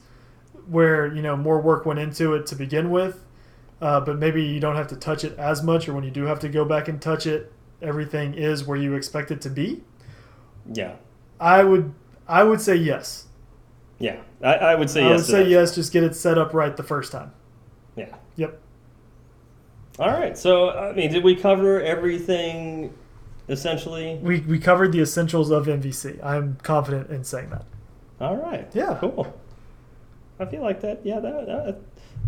where 0.68 1.07
you 1.12 1.20
know 1.22 1.37
more 1.37 1.61
work 1.61 1.85
went 1.85 1.99
into 1.99 2.35
it 2.35 2.47
to 2.47 2.55
begin 2.55 2.91
with, 2.91 3.22
uh, 3.81 4.01
but 4.01 4.18
maybe 4.18 4.43
you 4.43 4.61
don't 4.61 4.76
have 4.76 4.89
to 4.89 4.97
touch 4.97 5.24
it 5.24 5.39
as 5.39 5.62
much, 5.62 5.89
or 5.89 5.95
when 5.95 6.05
you 6.05 6.11
do 6.11 6.24
have 6.24 6.41
to 6.41 6.49
go 6.49 6.64
back 6.64 6.89
and 6.89 7.01
touch 7.01 7.26
it, 7.26 7.53
everything 7.83 8.35
is 8.35 8.64
where 8.64 8.76
you 8.76 8.95
expect 8.95 9.31
it 9.31 9.41
to 9.43 9.51
be. 9.51 9.83
yeah. 10.72 10.97
I 11.41 11.64
would 11.64 11.95
I 12.28 12.45
would 12.45 12.61
say 12.61 12.76
yes. 12.76 13.26
Yeah. 13.99 14.20
I, 14.43 14.55
I 14.55 14.74
would 14.74 14.91
say 14.91 15.03
I 15.03 15.09
yes. 15.09 15.11
I 15.11 15.16
would 15.16 15.24
say 15.26 15.45
that. 15.45 15.49
yes. 15.51 15.74
Just 15.74 15.93
get 15.93 16.05
it 16.05 16.14
set 16.14 16.37
up 16.37 16.53
right 16.53 16.76
the 16.76 16.83
first 16.83 17.12
time. 17.12 17.33
Yeah. 17.97 18.14
Yep. 18.37 18.61
All 19.99 20.09
right. 20.11 20.37
So, 20.37 20.70
I 20.70 20.93
mean, 20.93 21.11
did 21.11 21.24
we 21.24 21.35
cover 21.35 21.81
everything 21.81 22.93
essentially? 23.49 24.18
We 24.22 24.41
we 24.41 24.59
covered 24.59 24.93
the 24.93 25.01
essentials 25.01 25.51
of 25.51 25.66
MVC. 25.66 26.22
I'm 26.22 26.57
confident 26.62 27.11
in 27.11 27.24
saying 27.24 27.51
that. 27.51 27.64
All 28.20 28.37
right. 28.37 28.68
Yeah. 28.74 28.99
Cool. 29.01 29.35
I 30.39 30.45
feel 30.45 30.62
like 30.62 30.81
that. 30.83 31.01
Yeah. 31.05 31.20
That. 31.20 31.47
that 31.47 31.81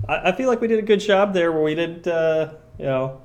I, 0.09 0.31
I 0.31 0.33
feel 0.33 0.49
like 0.49 0.61
we 0.61 0.69
did 0.69 0.79
a 0.79 0.83
good 0.83 1.01
job 1.01 1.33
there, 1.33 1.53
where 1.53 1.63
we 1.63 1.75
didn't, 1.75 2.07
uh, 2.07 2.55
you 2.79 2.87
know, 2.87 3.21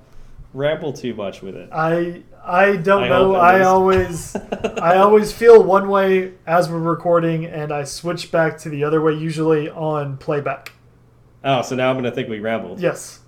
ramble 0.53 0.93
too 0.93 1.13
much 1.13 1.41
with 1.41 1.55
it. 1.55 1.69
I 1.71 2.23
I 2.43 2.77
don't 2.77 3.03
I 3.03 3.09
know. 3.09 3.35
I 3.35 3.63
always 3.63 4.35
I 4.81 4.97
always 4.97 5.33
feel 5.33 5.63
one 5.63 5.89
way 5.89 6.33
as 6.45 6.69
we're 6.69 6.79
recording, 6.79 7.45
and 7.45 7.71
I 7.71 7.83
switch 7.83 8.31
back 8.31 8.57
to 8.59 8.69
the 8.69 8.83
other 8.83 9.01
way 9.01 9.13
usually 9.13 9.69
on 9.69 10.17
playback. 10.17 10.71
Oh, 11.43 11.61
so 11.61 11.75
now 11.75 11.89
I'm 11.89 11.95
gonna 11.97 12.11
think 12.11 12.29
we 12.29 12.39
rambled. 12.39 12.79
Yes. 12.79 13.19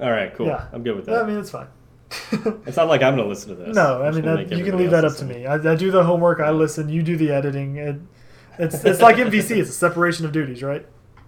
All 0.00 0.10
right, 0.10 0.34
cool. 0.34 0.46
Yeah. 0.46 0.66
I'm 0.72 0.82
good 0.82 0.96
with 0.96 1.06
that. 1.06 1.22
I 1.22 1.26
mean, 1.26 1.38
it's 1.38 1.50
fine. 1.50 1.68
it's 2.66 2.76
not 2.76 2.88
like 2.88 3.02
I'm 3.02 3.16
gonna 3.16 3.28
listen 3.28 3.50
to 3.50 3.54
this. 3.54 3.74
no, 3.74 4.02
I 4.02 4.10
mean 4.10 4.24
that, 4.24 4.50
you 4.50 4.64
can 4.64 4.76
leave 4.76 4.90
that 4.90 5.04
up 5.04 5.16
to 5.16 5.24
me. 5.24 5.46
I, 5.46 5.54
I 5.54 5.74
do 5.76 5.90
the 5.90 6.04
homework. 6.04 6.40
I 6.40 6.50
listen. 6.50 6.88
You 6.88 7.02
do 7.02 7.16
the 7.16 7.30
editing. 7.30 7.76
It, 7.76 7.96
it's 8.58 8.84
it's 8.84 9.00
like 9.00 9.16
MVC. 9.26 9.58
It's 9.58 9.70
a 9.70 9.72
separation 9.72 10.24
of 10.26 10.32
duties, 10.32 10.62
right? 10.62 10.86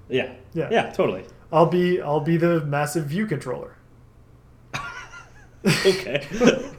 Yeah. 0.09 0.33
Yeah. 0.55 0.69
Yeah. 0.71 0.91
Totally. 0.91 1.25
I'll 1.53 1.67
be 1.67 2.01
I'll 2.01 2.21
be 2.21 2.37
the 2.37 2.65
massive 2.65 3.07
view 3.07 3.27
controller. 3.27 3.77
Okay. 5.67 6.25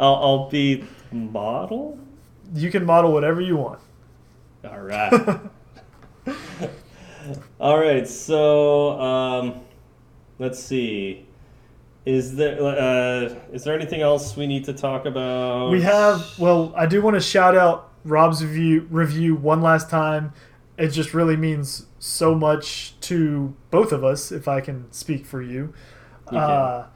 I'll, 0.00 0.14
I'll 0.16 0.50
be 0.50 0.84
model. 1.12 1.96
You 2.52 2.68
can 2.70 2.84
model 2.84 3.12
whatever 3.12 3.40
you 3.40 3.56
want. 3.56 3.78
All 4.68 4.80
right. 4.80 5.40
All 7.60 7.78
right. 7.78 8.08
So 8.08 9.00
um, 9.00 9.60
let's 10.40 10.58
see. 10.58 11.26
Is 12.04 12.36
there 12.36 12.60
uh, 12.60 13.34
is 13.52 13.64
there 13.64 13.74
anything 13.74 14.02
else 14.02 14.36
we 14.36 14.46
need 14.46 14.64
to 14.64 14.72
talk 14.72 15.06
about? 15.06 15.70
We 15.70 15.80
have 15.82 16.38
well, 16.38 16.72
I 16.76 16.86
do 16.86 17.00
want 17.00 17.14
to 17.14 17.20
shout 17.20 17.56
out 17.56 17.92
Rob's 18.04 18.44
review 18.44 18.86
review 18.90 19.36
one 19.36 19.62
last 19.62 19.88
time. 19.88 20.32
It 20.76 20.88
just 20.88 21.14
really 21.14 21.36
means 21.36 21.86
so 22.04 22.34
much 22.34 22.94
to 23.00 23.54
both 23.70 23.90
of 23.90 24.04
us, 24.04 24.30
if 24.30 24.46
I 24.46 24.60
can 24.60 24.92
speak 24.92 25.24
for 25.24 25.40
you. 25.40 25.72
You. 26.30 26.38
Uh, 26.38 26.86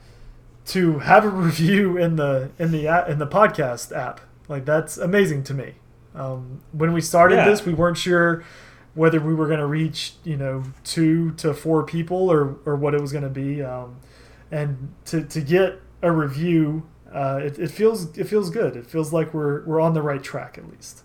to 0.67 0.99
have 0.99 1.25
a 1.25 1.29
review 1.47 1.97
in 1.97 2.17
the 2.17 2.51
in 2.59 2.73
the 2.73 2.87
app, 2.87 3.09
in 3.09 3.19
the 3.19 3.27
podcast 3.27 3.97
app, 3.97 4.21
like 4.49 4.65
that's 4.67 4.99
amazing 4.99 5.45
to 5.45 5.55
me. 5.55 5.75
Um, 6.15 6.61
when 6.73 6.93
we 6.93 7.01
started 7.01 7.37
Yeah. 7.37 7.49
this, 7.49 7.65
we 7.65 7.73
weren't 7.73 7.97
sure 7.97 8.45
whether 8.95 9.21
we 9.21 9.35
were 9.35 9.47
going 9.47 9.61
to 9.61 9.67
reach 9.67 10.15
you 10.25 10.37
know 10.37 10.65
two 10.85 11.31
to 11.33 11.55
four 11.55 11.85
people 11.85 12.31
or 12.31 12.57
or 12.67 12.77
what 12.77 12.95
it 12.95 13.01
was 13.01 13.13
going 13.13 13.25
to 13.25 13.31
be. 13.31 13.63
Um, 13.63 13.97
and 14.51 14.93
to, 15.07 15.23
to 15.25 15.41
get 15.41 15.81
a 16.03 16.11
review, 16.11 16.87
uh, 17.13 17.41
it, 17.43 17.59
it 17.59 17.71
feels 17.71 18.17
it 18.19 18.25
feels 18.29 18.51
good. 18.51 18.77
It 18.77 18.87
feels 18.87 19.11
like 19.13 19.33
we're 19.33 19.65
we're 19.65 19.81
on 19.81 19.95
the 19.95 20.03
right 20.03 20.23
track 20.23 20.59
at 20.59 20.69
least. 20.71 21.03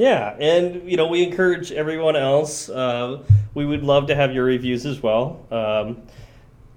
Yeah, 0.00 0.34
and 0.40 0.90
you 0.90 0.96
know 0.96 1.06
we 1.08 1.22
encourage 1.22 1.72
everyone 1.72 2.16
else. 2.16 2.70
Uh, 2.70 3.22
we 3.52 3.66
would 3.66 3.82
love 3.82 4.06
to 4.06 4.14
have 4.14 4.32
your 4.34 4.46
reviews 4.46 4.86
as 4.86 5.02
well. 5.02 5.44
Um, 5.50 6.02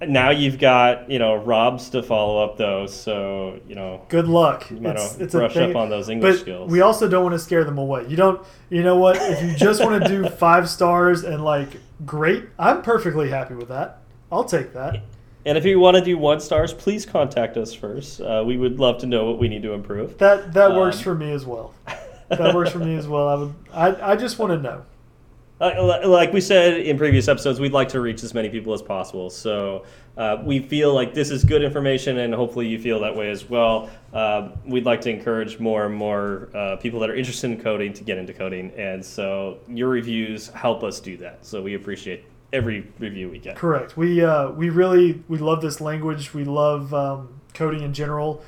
now 0.05 0.31
you've 0.31 0.59
got 0.59 1.09
you 1.09 1.19
know 1.19 1.35
Rob's 1.35 1.89
to 1.91 2.03
follow 2.03 2.43
up 2.43 2.57
though, 2.57 2.85
so 2.85 3.61
you 3.65 3.75
know 3.75 4.01
Good 4.09 4.27
luck. 4.27 4.69
you 4.69 4.81
might 4.81 4.97
It's, 4.97 5.15
it's 5.19 5.33
brush 5.33 5.55
up 5.55 5.73
on 5.73 5.89
those 5.89 6.09
English 6.09 6.35
but 6.35 6.41
skills. 6.41 6.69
we 6.69 6.81
also 6.81 7.07
don't 7.07 7.23
want 7.23 7.31
to 7.31 7.39
scare 7.39 7.63
them 7.63 7.77
away. 7.77 8.05
You 8.09 8.17
don't. 8.17 8.45
You 8.69 8.83
know 8.83 8.97
what? 8.97 9.15
If 9.15 9.41
you 9.41 9.55
just 9.55 9.81
want 9.81 10.03
to 10.03 10.09
do 10.09 10.27
five 10.45 10.69
stars 10.69 11.23
and 11.23 11.45
like 11.45 11.69
great, 12.05 12.43
I'm 12.59 12.81
perfectly 12.81 13.29
happy 13.29 13.55
with 13.55 13.69
that. 13.69 13.99
I'll 14.33 14.43
take 14.43 14.73
that. 14.73 15.01
and 15.45 15.57
if 15.57 15.63
you 15.63 15.79
want 15.79 15.95
to 15.95 16.03
do 16.03 16.17
one 16.17 16.41
stars, 16.41 16.73
please 16.73 17.05
contact 17.05 17.55
us 17.55 17.73
first. 17.73 18.19
Uh, 18.19 18.43
we 18.45 18.57
would 18.57 18.81
love 18.81 18.97
to 18.97 19.05
know 19.05 19.23
what 19.29 19.39
we 19.39 19.47
need 19.47 19.63
to 19.63 19.71
improve. 19.71 20.17
That 20.17 20.51
that 20.55 20.75
works 20.75 20.97
Um, 20.97 21.03
for 21.03 21.15
me 21.15 21.31
as 21.31 21.45
well. 21.45 21.73
That 22.29 22.55
works 22.55 22.71
for 22.71 22.79
me 22.79 22.95
as 22.95 23.07
well. 23.07 23.29
I 23.29 23.35
would. 23.35 23.55
I, 23.71 24.11
I 24.11 24.15
just 24.15 24.39
want 24.39 24.51
to 24.51 24.59
know. 24.59 24.85
Uh, 25.61 26.01
like 26.05 26.33
we 26.33 26.41
said 26.41 26.79
in 26.81 26.97
previous 26.97 27.27
episodes, 27.27 27.59
we'd 27.59 27.71
like 27.71 27.87
to 27.87 28.01
reach 28.01 28.23
as 28.23 28.33
many 28.33 28.49
people 28.49 28.73
as 28.73 28.81
possible. 28.81 29.29
So 29.29 29.85
uh, 30.17 30.37
we 30.43 30.59
feel 30.59 30.93
like 30.93 31.13
this 31.13 31.29
is 31.29 31.45
good 31.45 31.63
information, 31.63 32.17
and 32.17 32.33
hopefully 32.33 32.67
you 32.67 32.79
feel 32.79 32.99
that 32.99 33.15
way 33.15 33.29
as 33.29 33.49
well. 33.49 33.89
Uh, 34.11 34.49
we'd 34.65 34.85
like 34.85 34.99
to 35.01 35.09
encourage 35.09 35.59
more 35.59 35.85
and 35.85 35.95
more 35.95 36.49
uh, 36.53 36.75
people 36.77 36.99
that 36.99 37.09
are 37.09 37.15
interested 37.15 37.51
in 37.51 37.61
coding 37.61 37.93
to 37.93 38.03
get 38.03 38.17
into 38.17 38.33
coding, 38.33 38.71
and 38.75 39.05
so 39.05 39.59
your 39.69 39.89
reviews 39.89 40.49
help 40.49 40.83
us 40.83 40.99
do 40.99 41.15
that. 41.17 41.45
So 41.45 41.61
we 41.61 41.75
appreciate 41.75 42.25
every 42.51 42.85
review 42.99 43.29
we 43.29 43.39
get. 43.39 43.55
Correct. 43.55 43.95
We 43.95 44.23
uh, 44.23 44.49
we 44.51 44.69
really 44.69 45.23
we 45.27 45.37
love 45.37 45.61
this 45.61 45.79
language. 45.79 46.33
We 46.33 46.43
love 46.43 46.93
um, 46.93 47.39
coding 47.53 47.83
in 47.83 47.93
general. 47.93 48.43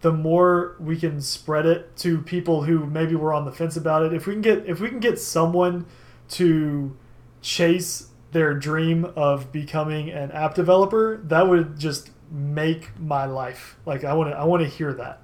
The 0.00 0.12
more 0.12 0.76
we 0.78 0.96
can 0.96 1.20
spread 1.20 1.66
it 1.66 1.96
to 1.98 2.18
people 2.22 2.62
who 2.62 2.86
maybe 2.86 3.14
were 3.16 3.32
on 3.34 3.44
the 3.44 3.52
fence 3.52 3.76
about 3.76 4.02
it, 4.04 4.12
if 4.14 4.26
we 4.26 4.32
can 4.34 4.42
get 4.42 4.66
if 4.66 4.80
we 4.80 4.88
can 4.88 5.00
get 5.00 5.18
someone 5.18 5.86
to 6.30 6.96
chase 7.42 8.08
their 8.32 8.54
dream 8.54 9.04
of 9.16 9.50
becoming 9.52 10.10
an 10.10 10.30
app 10.32 10.54
developer, 10.54 11.16
that 11.24 11.48
would 11.48 11.78
just 11.78 12.10
make 12.30 12.90
my 13.00 13.24
life. 13.24 13.76
Like 13.86 14.04
I 14.04 14.14
want 14.14 14.30
to 14.30 14.36
I 14.36 14.44
want 14.44 14.62
to 14.62 14.68
hear 14.68 14.92
that. 14.94 15.20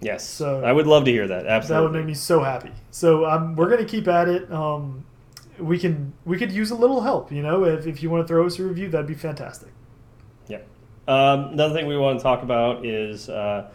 Yes, 0.00 0.28
So- 0.28 0.64
I 0.64 0.72
would 0.72 0.88
love 0.88 1.04
to 1.04 1.12
hear 1.12 1.28
that. 1.28 1.46
Absolutely. 1.46 1.86
That 1.86 1.92
would 1.92 1.98
make 2.00 2.06
me 2.08 2.14
so 2.14 2.42
happy. 2.42 2.72
So 2.90 3.24
um, 3.24 3.54
we're 3.54 3.70
gonna 3.70 3.84
keep 3.84 4.08
at 4.08 4.28
it. 4.28 4.50
Um, 4.52 5.04
we 5.58 5.78
can 5.78 6.12
we 6.24 6.36
could 6.36 6.50
use 6.52 6.70
a 6.70 6.74
little 6.74 7.00
help. 7.02 7.30
You 7.30 7.42
know, 7.42 7.64
if, 7.64 7.86
if 7.86 8.02
you 8.02 8.10
want 8.10 8.24
to 8.24 8.28
throw 8.28 8.44
us 8.44 8.58
a 8.58 8.64
review, 8.64 8.88
that'd 8.88 9.06
be 9.06 9.14
fantastic. 9.14 9.68
Yeah. 10.48 10.58
Um, 11.06 11.52
another 11.52 11.72
thing 11.74 11.86
we 11.86 11.96
want 11.96 12.18
to 12.18 12.22
talk 12.22 12.42
about 12.42 12.84
is 12.84 13.28
uh, 13.28 13.70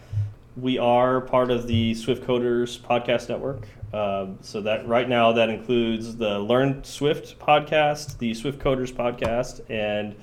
we 0.60 0.78
are 0.78 1.20
part 1.20 1.50
of 1.50 1.66
the 1.66 1.94
Swift 1.94 2.24
Coders 2.26 2.78
podcast 2.78 3.28
network. 3.28 3.66
Um, 3.92 4.38
so 4.42 4.60
that 4.62 4.86
right 4.86 5.08
now 5.08 5.32
that 5.32 5.48
includes 5.48 6.16
the 6.16 6.38
Learn 6.38 6.84
Swift 6.84 7.38
podcast, 7.38 8.18
the 8.18 8.34
Swift 8.34 8.58
Coders 8.58 8.92
podcast, 8.92 9.60
and 9.70 10.14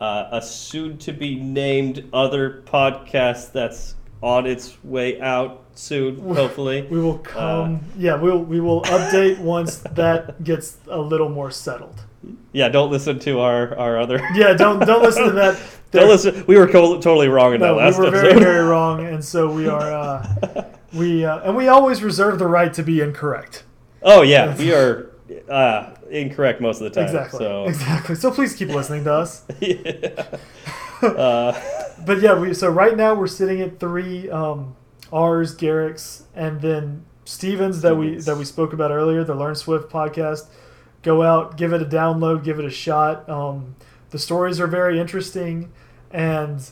uh, 0.00 0.28
a 0.32 0.42
soon-to-be 0.42 1.36
named 1.36 2.08
other 2.12 2.62
podcast 2.66 3.52
that's 3.52 3.94
on 4.22 4.46
its 4.46 4.76
way 4.84 5.20
out 5.20 5.64
soon, 5.74 6.18
hopefully. 6.34 6.82
We 6.90 7.00
will 7.00 7.18
come. 7.18 7.80
yeah, 7.96 8.16
we'll 8.16 8.42
we 8.42 8.60
will 8.60 8.82
update 8.82 9.38
once 9.38 9.78
that 9.78 10.42
gets 10.44 10.78
a 10.88 11.00
little 11.00 11.28
more 11.28 11.50
settled. 11.50 12.02
Yeah, 12.52 12.68
don't 12.68 12.90
listen 12.90 13.18
to 13.20 13.40
our, 13.40 13.76
our 13.78 13.98
other. 13.98 14.20
Yeah, 14.34 14.54
don't 14.54 14.80
don't 14.80 15.02
listen 15.02 15.24
to 15.24 15.32
that. 15.32 15.60
don't 15.90 16.08
listen. 16.08 16.44
We 16.46 16.56
were 16.56 16.66
co- 16.66 17.00
totally 17.00 17.28
wrong 17.28 17.54
in 17.54 17.60
No, 17.60 17.74
that 17.74 17.80
last 17.84 17.98
we 17.98 18.04
were 18.04 18.16
episode. 18.16 18.28
very 18.38 18.40
very 18.40 18.64
wrong, 18.66 19.06
and 19.06 19.24
so 19.24 19.50
we 19.52 19.68
are 19.68 19.92
uh, 19.92 20.64
we 20.94 21.24
uh, 21.24 21.40
and 21.40 21.56
we 21.56 21.68
always 21.68 22.02
reserve 22.02 22.38
the 22.38 22.46
right 22.46 22.72
to 22.74 22.82
be 22.82 23.00
incorrect. 23.00 23.64
Oh 24.02 24.22
yeah, 24.22 24.56
we 24.56 24.72
are 24.74 25.10
uh, 25.50 25.94
incorrect 26.10 26.60
most 26.60 26.80
of 26.80 26.84
the 26.84 26.90
time. 26.90 27.04
Exactly. 27.04 27.38
So 27.38 27.64
Exactly. 27.66 28.14
So 28.14 28.30
please 28.30 28.54
keep 28.54 28.68
listening 28.68 29.04
to 29.04 29.12
us. 29.12 29.44
yeah. 29.60 30.36
uh, 31.02 31.60
But 32.04 32.20
yeah, 32.20 32.38
we 32.38 32.54
so 32.54 32.68
right 32.68 32.96
now 32.96 33.14
we're 33.14 33.26
sitting 33.26 33.60
at 33.60 33.80
three 33.80 34.30
um, 34.30 34.76
R's, 35.12 35.54
Garrick's, 35.54 36.24
and 36.34 36.60
then 36.60 37.04
Stevens 37.24 37.82
that 37.82 37.96
we 37.96 38.16
that 38.18 38.36
we 38.36 38.44
spoke 38.44 38.72
about 38.72 38.90
earlier, 38.90 39.24
the 39.24 39.34
Learn 39.34 39.54
Swift 39.54 39.90
podcast. 39.90 40.46
Go 41.02 41.22
out, 41.22 41.56
give 41.56 41.72
it 41.72 41.82
a 41.82 41.86
download, 41.86 42.44
give 42.44 42.58
it 42.58 42.64
a 42.64 42.70
shot. 42.70 43.28
Um, 43.28 43.76
the 44.10 44.18
stories 44.18 44.60
are 44.60 44.66
very 44.66 44.98
interesting, 45.00 45.72
and 46.10 46.68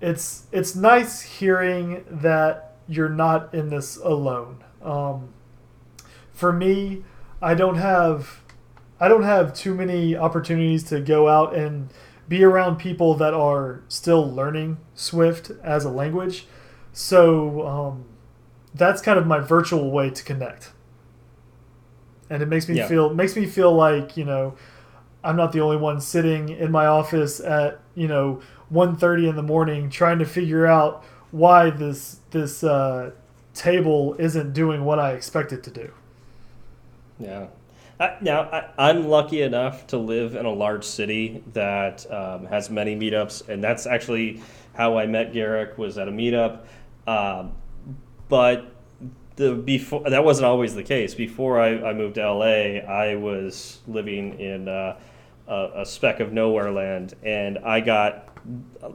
it's 0.00 0.44
it's 0.52 0.74
nice 0.74 1.22
hearing 1.22 2.04
that 2.10 2.76
you're 2.88 3.08
not 3.08 3.54
in 3.54 3.70
this 3.70 3.96
alone. 3.96 4.64
Um, 4.82 5.32
for 6.32 6.52
me, 6.52 7.04
I 7.40 7.54
don't 7.54 7.76
have 7.76 8.40
I 9.00 9.08
don't 9.08 9.24
have 9.24 9.52
too 9.54 9.74
many 9.74 10.16
opportunities 10.16 10.84
to 10.84 11.00
go 11.00 11.28
out 11.28 11.54
and 11.54 11.88
be 12.28 12.44
around 12.44 12.76
people 12.76 13.14
that 13.14 13.34
are 13.34 13.82
still 13.88 14.32
learning 14.32 14.78
Swift 14.94 15.50
as 15.62 15.84
a 15.84 15.90
language. 15.90 16.46
So 16.92 17.66
um, 17.66 18.04
that's 18.74 19.02
kind 19.02 19.18
of 19.18 19.26
my 19.26 19.40
virtual 19.40 19.90
way 19.90 20.10
to 20.10 20.22
connect, 20.22 20.72
and 22.32 22.42
it 22.42 22.46
makes 22.48 22.68
me 22.68 22.76
Yeah. 22.76 22.88
feel 22.88 23.14
makes 23.14 23.36
me 23.36 23.46
feel 23.46 23.72
like 23.72 24.16
you 24.16 24.24
know 24.24 24.54
I'm 25.24 25.36
not 25.36 25.52
the 25.52 25.60
only 25.60 25.76
one 25.76 26.00
sitting 26.00 26.48
in 26.48 26.70
my 26.72 26.86
office 26.86 27.38
at 27.40 27.78
you 27.94 28.08
know 28.08 28.40
1.30 28.72 29.28
in 29.28 29.36
the 29.36 29.42
morning 29.42 29.90
trying 29.90 30.18
to 30.18 30.24
figure 30.24 30.66
out 30.66 31.04
why 31.30 31.70
this 31.70 32.20
this 32.30 32.64
uh, 32.64 33.10
table 33.54 34.16
isn't 34.18 34.52
doing 34.52 34.84
what 34.84 34.98
I 34.98 35.12
expect 35.12 35.52
it 35.52 35.62
to 35.64 35.70
do. 35.70 35.90
yeah. 37.18 37.46
I, 38.00 38.16
now 38.20 38.42
I, 38.42 38.68
I'm 38.78 39.06
lucky 39.06 39.42
enough 39.42 39.86
to 39.88 39.98
live 39.98 40.34
in 40.34 40.44
a 40.46 40.50
large 40.52 40.84
city 40.84 41.44
that 41.52 42.10
um, 42.10 42.46
has 42.46 42.68
many 42.70 42.96
meetups, 42.96 43.48
and 43.48 43.62
that's 43.62 43.86
actually 43.86 44.42
how 44.74 44.96
I 44.98 45.06
met 45.06 45.32
Garrick 45.32 45.78
was 45.78 45.98
at 45.98 46.08
a 46.08 46.10
meetup. 46.10 46.64
Um, 47.06 47.52
but 48.28 48.71
the 49.36 49.54
before 49.54 50.08
that 50.08 50.24
wasn't 50.24 50.46
always 50.46 50.74
the 50.74 50.82
case. 50.82 51.14
Before 51.14 51.60
I, 51.60 51.90
I 51.90 51.92
moved 51.94 52.16
to 52.16 52.32
LA, 52.32 52.80
I 52.80 53.16
was 53.16 53.80
living 53.86 54.38
in 54.40 54.68
uh, 54.68 54.96
a, 55.48 55.70
a 55.76 55.86
speck 55.86 56.20
of 56.20 56.32
nowhere 56.32 56.70
land, 56.70 57.14
and 57.22 57.58
I 57.58 57.80
got 57.80 58.28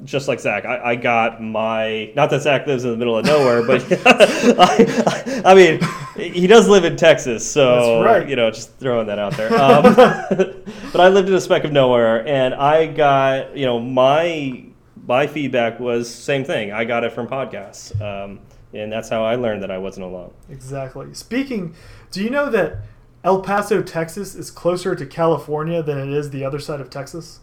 just 0.03 0.27
like 0.27 0.39
Zach. 0.39 0.65
I, 0.65 0.91
I 0.91 0.95
got 0.95 1.41
my 1.41 2.11
not 2.15 2.29
that 2.29 2.41
Zach 2.41 2.67
lives 2.67 2.83
in 2.83 2.91
the 2.91 2.97
middle 2.97 3.17
of 3.17 3.25
nowhere, 3.25 3.65
but 3.65 3.85
I, 4.05 5.41
I 5.45 5.55
mean 5.55 5.79
he 6.17 6.47
does 6.47 6.67
live 6.67 6.83
in 6.83 6.97
Texas, 6.97 7.49
so 7.49 8.03
right. 8.03 8.27
you 8.27 8.35
know 8.35 8.51
just 8.51 8.75
throwing 8.77 9.07
that 9.07 9.19
out 9.19 9.37
there. 9.37 9.53
Um, 9.53 9.95
but 10.91 11.01
I 11.01 11.09
lived 11.09 11.29
in 11.29 11.35
a 11.35 11.41
speck 11.41 11.63
of 11.63 11.71
nowhere, 11.71 12.27
and 12.27 12.53
I 12.53 12.87
got 12.87 13.55
you 13.55 13.65
know 13.65 13.79
my 13.79 14.63
my 15.07 15.25
feedback 15.25 15.79
was 15.79 16.13
same 16.13 16.43
thing. 16.43 16.71
I 16.71 16.83
got 16.85 17.03
it 17.03 17.13
from 17.13 17.27
podcasts, 17.27 17.99
um, 18.01 18.39
and 18.73 18.91
that's 18.91 19.09
how 19.09 19.23
I 19.23 19.35
learned 19.35 19.63
that 19.63 19.71
I 19.71 19.77
wasn't 19.77 20.05
alone. 20.05 20.33
Exactly. 20.49 21.13
Speaking, 21.13 21.73
do 22.11 22.21
you 22.21 22.29
know 22.29 22.49
that 22.49 22.79
El 23.23 23.41
Paso, 23.41 23.81
Texas 23.81 24.35
is 24.35 24.51
closer 24.51 24.95
to 24.95 25.05
California 25.05 25.81
than 25.81 25.97
it 25.97 26.09
is 26.09 26.29
the 26.29 26.43
other 26.43 26.59
side 26.59 26.81
of 26.81 26.89
Texas? 26.89 27.39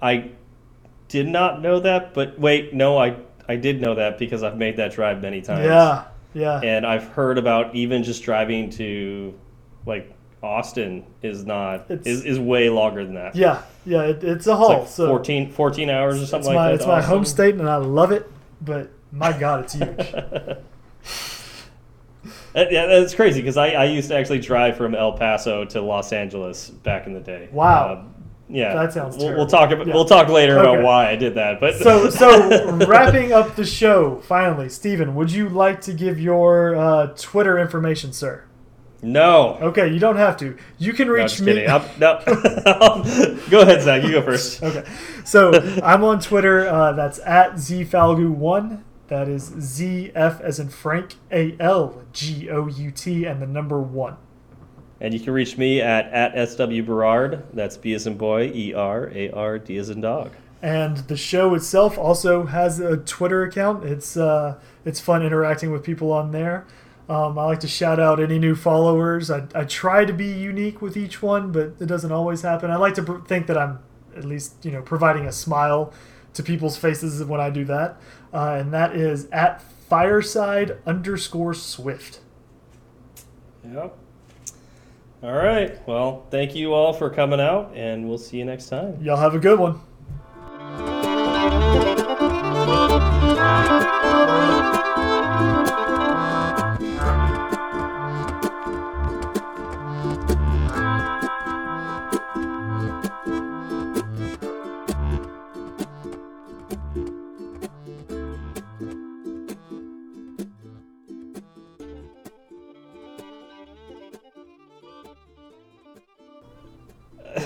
I 0.00 0.30
did 1.08 1.28
not 1.28 1.60
know 1.60 1.80
that, 1.80 2.14
but 2.14 2.38
wait, 2.38 2.72
no, 2.72 2.96
I 2.96 3.16
I 3.48 3.56
did 3.56 3.80
know 3.80 3.96
that 3.96 4.16
because 4.16 4.44
I've 4.44 4.56
made 4.56 4.76
that 4.76 4.92
drive 4.92 5.20
many 5.20 5.42
times. 5.42 5.64
Yeah, 5.64 6.04
yeah. 6.34 6.60
and 6.62 6.86
I've 6.86 7.08
heard 7.08 7.36
about 7.36 7.74
even 7.74 8.04
just 8.04 8.22
driving 8.22 8.70
to 8.70 9.34
like 9.86 10.14
Austin 10.42 11.04
is 11.22 11.44
not 11.44 11.86
It's- 11.90 12.06
is, 12.06 12.24
is 12.24 12.38
way 12.38 12.70
longer 12.70 13.04
than 13.04 13.14
that. 13.14 13.36
yeah, 13.36 13.62
yeah, 13.84 14.02
it, 14.02 14.24
it's 14.24 14.24
a 14.24 14.32
It's 14.32 14.46
haul. 14.46 14.68
like 14.80 14.88
so 14.88 15.08
14, 15.08 15.50
14 15.52 15.90
hours 15.90 16.22
or 16.22 16.26
something 16.26 16.52
my 16.54 16.56
like 16.56 16.68
that. 16.70 16.74
it's 16.76 16.86
my 16.86 17.02
home 17.02 17.24
state, 17.24 17.56
and 17.56 17.68
I 17.68 17.76
love 17.76 18.10
it. 18.12 18.30
But 18.62 18.90
my 19.12 19.32
God, 19.38 19.64
it's 19.64 19.74
huge. 19.74 19.86
Yeah, 22.54 22.86
that's 22.86 23.14
crazy 23.14 23.40
because 23.40 23.56
I, 23.56 23.68
I 23.70 23.84
used 23.84 24.08
to 24.08 24.16
actually 24.16 24.40
drive 24.40 24.76
from 24.76 24.94
El 24.96 25.12
Paso 25.12 25.64
to 25.66 25.80
Los 25.80 26.12
Angeles 26.12 26.68
back 26.68 27.06
in 27.06 27.14
the 27.14 27.20
day. 27.20 27.48
Wow. 27.52 27.92
Uh, 27.92 28.04
yeah, 28.48 28.74
That 28.74 28.92
sounds 28.92 29.16
We'll, 29.16 29.36
we'll 29.36 29.46
talk 29.46 29.70
about 29.70 29.86
Yeah. 29.86 29.94
we'll 29.94 30.04
talk 30.04 30.28
later 30.28 30.58
Okay. 30.58 30.68
about 30.72 30.84
why 30.84 31.08
I 31.08 31.14
did 31.14 31.36
that. 31.36 31.60
But 31.60 31.76
so 31.76 32.10
so 32.10 32.72
wrapping 32.86 33.32
up 33.32 33.54
the 33.54 33.64
show 33.64 34.16
finally, 34.24 34.68
Stephen, 34.68 35.14
would 35.14 35.30
you 35.30 35.48
like 35.48 35.80
to 35.82 35.92
give 35.92 36.18
your 36.20 36.74
uh, 36.74 37.06
Twitter 37.16 37.56
information, 37.56 38.12
sir? 38.12 38.42
No, 39.02 39.56
Okay, 39.62 39.92
you 39.92 39.98
don't 39.98 40.16
have 40.16 40.36
to. 40.38 40.56
You 40.78 40.92
can 40.92 41.08
no, 41.08 41.14
reach 41.14 41.36
just 41.36 41.42
me. 41.42 41.64
No, 41.64 42.22
go 43.50 43.60
ahead, 43.60 43.82
Zach. 43.82 44.02
You 44.02 44.12
go 44.12 44.22
first. 44.22 44.62
Okay. 44.70 44.84
So 45.24 45.52
I'm 45.82 46.04
on 46.04 46.20
Twitter. 46.20 46.68
Uh, 46.68 46.92
that's 46.92 47.18
at 47.20 47.54
zfalgout1. 47.54 48.82
That 49.08 49.26
is 49.26 49.50
ZF 49.50 50.40
as 50.40 50.60
in 50.60 50.68
Frank, 50.68 51.16
A 51.32 51.56
L 51.58 52.02
G 52.12 52.48
O 52.50 52.68
U 52.68 52.90
T, 52.90 53.24
and 53.24 53.42
the 53.42 53.46
number 53.46 53.80
one. 53.80 54.16
And 55.00 55.14
you 55.14 55.20
can 55.20 55.32
reach 55.32 55.56
me 55.56 55.80
at 55.80 56.06
at 56.12 56.48
SW 56.50 56.82
Berard. 56.84 57.44
That's 57.52 57.76
B 57.76 57.94
as 57.94 58.06
in 58.06 58.16
boy, 58.16 58.52
E 58.54 58.74
R 58.74 59.10
A 59.12 59.30
R 59.30 59.58
D 59.58 59.78
as 59.78 59.90
in 59.90 60.00
dog. 60.00 60.32
And 60.62 60.98
the 60.98 61.16
show 61.16 61.54
itself 61.54 61.96
also 61.96 62.44
has 62.44 62.80
a 62.80 62.98
Twitter 62.98 63.42
account. 63.42 63.84
It's 63.84 64.16
uh, 64.16 64.60
it's 64.84 65.00
fun 65.00 65.22
interacting 65.22 65.72
with 65.72 65.82
people 65.82 66.12
on 66.12 66.32
there. 66.32 66.66
Um, 67.10 67.36
I 67.40 67.44
like 67.44 67.58
to 67.60 67.68
shout 67.68 67.98
out 67.98 68.20
any 68.20 68.38
new 68.38 68.54
followers. 68.54 69.32
I, 69.32 69.42
I 69.52 69.64
try 69.64 70.04
to 70.04 70.12
be 70.12 70.26
unique 70.28 70.80
with 70.80 70.96
each 70.96 71.20
one, 71.20 71.50
but 71.50 71.72
it 71.80 71.86
doesn't 71.86 72.12
always 72.12 72.42
happen. 72.42 72.70
I 72.70 72.76
like 72.76 72.94
to 72.94 73.24
think 73.26 73.48
that 73.48 73.58
I'm 73.58 73.80
at 74.16 74.24
least 74.24 74.64
you 74.64 74.70
know 74.70 74.80
providing 74.80 75.26
a 75.26 75.32
smile 75.32 75.92
to 76.34 76.42
people's 76.44 76.76
faces 76.76 77.24
when 77.24 77.40
I 77.40 77.50
do 77.50 77.64
that. 77.64 78.00
Uh, 78.32 78.58
and 78.60 78.72
that 78.72 78.94
is 78.94 79.26
at 79.32 79.60
fireside 79.60 80.78
underscore 80.86 81.52
swift. 81.52 82.20
Yep. 83.64 83.98
All 85.24 85.32
right. 85.32 85.84
Well, 85.88 86.26
thank 86.30 86.54
you 86.54 86.74
all 86.74 86.92
for 86.92 87.10
coming 87.10 87.40
out, 87.40 87.72
and 87.74 88.08
we'll 88.08 88.18
see 88.18 88.38
you 88.38 88.44
next 88.44 88.68
time. 88.68 89.02
Y'all 89.02 89.16
have 89.16 89.34
a 89.34 89.40
good 89.40 89.58
one. 89.58 89.80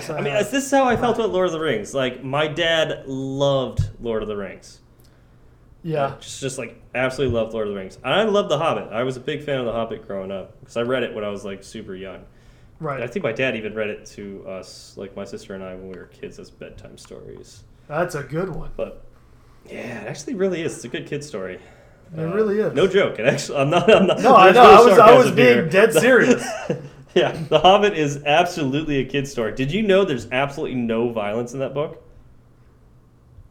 Yes, 0.08 0.10
I 0.10 0.20
mean, 0.20 0.32
have. 0.34 0.50
this 0.50 0.64
is 0.66 0.70
how 0.70 0.84
I 0.84 0.96
felt 0.96 1.16
about 1.18 1.30
Lord 1.30 1.46
of 1.46 1.52
the 1.52 1.60
Rings. 1.60 1.94
Like, 1.94 2.22
my 2.22 2.46
dad 2.48 3.04
loved 3.06 3.88
Lord 4.00 4.22
of 4.22 4.28
the 4.28 4.36
Rings. 4.36 4.80
yeah. 5.82 6.16
Just, 6.20 6.40
just 6.40 6.58
like 6.58 6.80
absolutely 6.94 7.34
loved 7.36 7.52
Lord 7.54 7.68
of 7.68 7.74
the 7.74 7.78
Rings. 7.80 7.96
And 8.04 8.12
I 8.12 8.22
loved 8.24 8.48
The 8.50 8.58
Hobbit. 8.58 8.92
I 8.92 9.02
was 9.02 9.16
a 9.16 9.20
big 9.20 9.42
fan 9.42 9.58
of 9.60 9.66
The 9.66 9.72
Hobbit 9.72 10.06
growing 10.06 10.30
up 10.30 10.58
because 10.60 10.76
I 10.76 10.82
read 10.82 11.02
it 11.02 11.14
when 11.14 11.24
I 11.24 11.28
was 11.28 11.44
like 11.44 11.62
super 11.64 11.94
young. 11.94 12.24
Right. 12.80 13.00
I 13.02 13.06
think 13.06 13.22
my 13.22 13.32
dad 13.32 13.56
even 13.56 13.74
read 13.74 13.88
it 13.90 14.04
to 14.06 14.44
us, 14.48 14.94
like 14.96 15.14
my 15.16 15.24
sister 15.24 15.54
and 15.54 15.62
I, 15.62 15.74
when 15.74 15.88
we 15.88 15.96
were 15.96 16.06
kids 16.06 16.38
as 16.38 16.50
bedtime 16.50 16.98
stories. 16.98 17.62
That's 17.88 18.14
a 18.14 18.22
good 18.22 18.48
one. 18.48 18.70
But 18.76 19.04
yeah, 19.70 20.02
it 20.02 20.08
actually 20.08 20.34
really 20.34 20.62
is. 20.62 20.74
It's 20.74 20.84
a 20.84 20.88
good 20.88 21.06
kid 21.06 21.22
story. 21.22 21.60
It 22.16 22.20
really 22.20 22.62
uh, 22.62 22.68
is. 22.68 22.74
No 22.74 22.86
joke. 22.86 23.18
It 23.18 23.26
actually, 23.26 23.58
I'm 23.58 23.70
not. 23.70 23.92
I'm 23.92 24.06
not 24.06 24.20
No, 24.20 24.36
I 24.36 24.52
know. 24.52 24.62
I 24.62 24.84
was- 24.84 24.98
I 24.98 25.16
was 25.16 25.30
being 25.32 25.54
here. 25.54 25.68
dead 25.68 25.92
serious. 25.92 26.44
yeah, 27.16 27.32
The 27.48 27.60
Hobbit 27.60 27.94
is 27.94 28.22
absolutely 28.24 28.98
a 28.98 29.04
kid's 29.04 29.30
story. 29.30 29.54
Did 29.54 29.72
you 29.72 29.82
know 29.82 30.04
there's 30.04 30.30
absolutely 30.30 30.76
no 30.76 31.10
violence 31.10 31.52
in 31.52 31.60
that 31.60 31.74
book? 31.74 32.02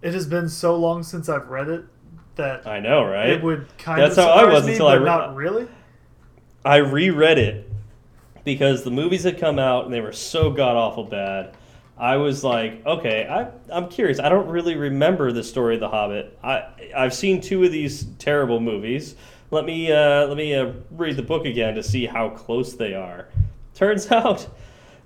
It 0.01 0.13
has 0.13 0.27
been 0.27 0.49
so 0.49 0.75
long 0.75 1.03
since 1.03 1.29
I've 1.29 1.47
read 1.47 1.69
it 1.69 1.85
that 2.35 2.67
I 2.67 2.79
know, 2.79 3.05
right? 3.05 3.29
it 3.29 3.43
would 3.43 3.67
kind 3.77 4.01
That's 4.01 4.17
of 4.17 4.25
how 4.25 4.31
I 4.31 4.45
was 4.45 4.65
me, 4.65 4.73
until 4.73 4.87
I 4.87 4.95
re- 4.95 5.05
not 5.05 5.35
really. 5.35 5.67
I 6.65 6.77
reread 6.77 7.37
it 7.37 7.69
because 8.43 8.83
the 8.83 8.91
movies 8.91 9.23
had 9.23 9.39
come 9.39 9.59
out 9.59 9.85
and 9.85 9.93
they 9.93 10.01
were 10.01 10.11
so 10.11 10.51
god 10.51 10.75
awful 10.75 11.05
bad. 11.05 11.55
I 11.97 12.17
was 12.17 12.43
like, 12.43 12.85
okay, 12.85 13.27
I, 13.27 13.49
I'm 13.71 13.87
curious. 13.87 14.19
I 14.19 14.27
don't 14.27 14.47
really 14.47 14.75
remember 14.75 15.31
the 15.31 15.43
story 15.43 15.75
of 15.75 15.79
The 15.79 15.89
Hobbit. 15.89 16.37
I 16.43 16.65
I've 16.95 17.13
seen 17.13 17.39
two 17.39 17.63
of 17.63 17.71
these 17.71 18.05
terrible 18.19 18.59
movies. 18.59 19.15
Let 19.51 19.65
me 19.65 19.91
uh, 19.91 20.25
let 20.27 20.35
me 20.35 20.55
uh, 20.55 20.73
read 20.91 21.15
the 21.15 21.23
book 21.23 21.45
again 21.45 21.75
to 21.75 21.83
see 21.83 22.05
how 22.05 22.29
close 22.29 22.73
they 22.73 22.93
are. 22.93 23.29
Turns 23.75 24.11
out, 24.11 24.47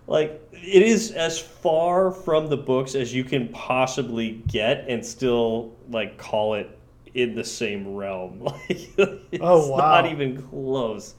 like 0.08 0.42
it 0.52 0.82
is 0.84 1.12
as 1.12 1.40
far 1.40 2.12
from 2.12 2.48
the 2.48 2.58
books 2.58 2.96
as 2.96 3.14
you 3.14 3.24
can 3.24 3.48
possibly 3.50 4.42
get, 4.48 4.86
and 4.88 5.06
still 5.06 5.74
like 5.90 6.18
call 6.18 6.56
it 6.56 6.70
in 7.14 7.36
the 7.36 7.44
same 7.44 7.96
realm. 7.96 8.40
Like 8.68 8.90
it's 9.32 9.42
Oh, 9.42 9.70
wow. 9.72 9.78
not 9.78 10.06
even 10.12 10.42
close. 10.50 11.16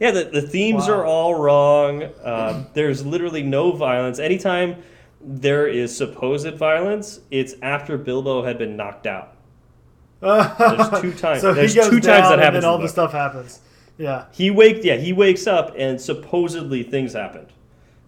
Yeah, 0.00 0.10
the, 0.10 0.24
the 0.24 0.42
themes 0.42 0.88
Wow. 0.88 0.94
are 0.94 1.04
all 1.04 1.34
wrong. 1.34 2.08
Um, 2.24 2.66
there's 2.74 3.04
literally 3.06 3.42
no 3.42 3.72
violence. 3.72 4.18
Anytime 4.18 4.82
there 5.20 5.68
is 5.68 5.96
supposed 5.96 6.54
violence, 6.54 7.20
it's 7.30 7.54
after 7.62 7.96
Bilbo 7.96 8.42
had 8.42 8.58
been 8.58 8.76
knocked 8.76 9.06
out. 9.06 9.36
There's 10.20 11.00
two 11.00 11.12
times- 11.12 11.40
So 11.40 11.52
there's 11.54 11.74
he 11.74 11.80
goes 11.80 11.90
two 11.90 12.00
times 12.00 12.28
that 12.28 12.32
and 12.34 12.42
happens 12.42 12.62
then 12.62 12.70
all 12.70 12.78
the 12.78 12.84
the 12.84 12.88
stuff 12.88 13.12
happens. 13.12 13.60
Yeah. 13.98 14.26
He 14.32 14.50
wake 14.50 14.82
yeah 14.84 14.96
he 14.96 15.12
wakes 15.12 15.46
up 15.46 15.74
and 15.76 16.00
supposedly 16.00 16.82
things 16.82 17.12
happened. 17.12 17.48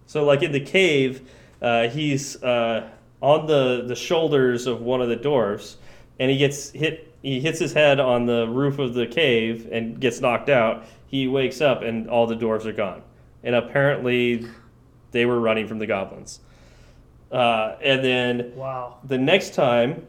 So 0.07 0.25
like 0.25 0.43
in 0.43 0.53
the 0.53 0.61
cave, 0.61 1.29
uh, 1.63 1.89
he's 1.89 2.43
uh, 2.43 2.89
on 3.21 3.47
the 3.47 3.85
the 3.87 3.95
shoulders 3.97 4.67
of 4.67 4.81
one 4.83 5.01
of 5.01 5.09
the 5.09 5.17
dwarves, 5.17 5.77
and 6.19 6.31
he 6.31 6.37
gets 6.37 6.71
hit. 6.71 7.11
He 7.23 7.41
hits 7.41 7.59
his 7.59 7.73
head 7.73 8.01
on 8.01 8.27
the 8.27 8.47
roof 8.49 8.79
of 8.79 8.93
the 8.93 9.07
cave 9.07 9.69
and 9.73 9.99
gets 9.99 10.21
knocked 10.21 10.51
out. 10.51 10.85
He 11.07 11.27
wakes 11.27 11.61
up 11.63 11.81
and 11.83 12.09
all 12.11 12.27
the 12.27 12.37
dwarves 12.37 12.67
are 12.67 12.73
gone, 12.73 13.03
and 13.43 13.55
apparently 13.55 14.47
they 15.13 15.25
were 15.25 15.41
running 15.41 15.67
from 15.67 15.79
the 15.79 15.87
goblins. 15.87 16.41
Uh, 17.33 17.77
and 17.83 18.05
then 18.05 18.53
Wow. 18.57 18.97
the 19.05 19.17
next 19.19 19.55
time 19.55 20.07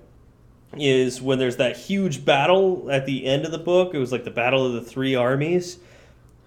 is 0.77 1.21
when 1.21 1.39
there's 1.39 1.57
that 1.57 1.77
huge 1.77 2.25
battle 2.25 2.89
at 2.91 3.05
the 3.05 3.25
end 3.25 3.45
of 3.45 3.51
the 3.51 3.57
book. 3.57 3.93
It 3.93 3.97
was 3.97 4.11
like 4.11 4.23
the 4.23 4.31
battle 4.31 4.65
of 4.65 4.73
the 4.73 4.81
three 4.81 5.15
armies. 5.15 5.79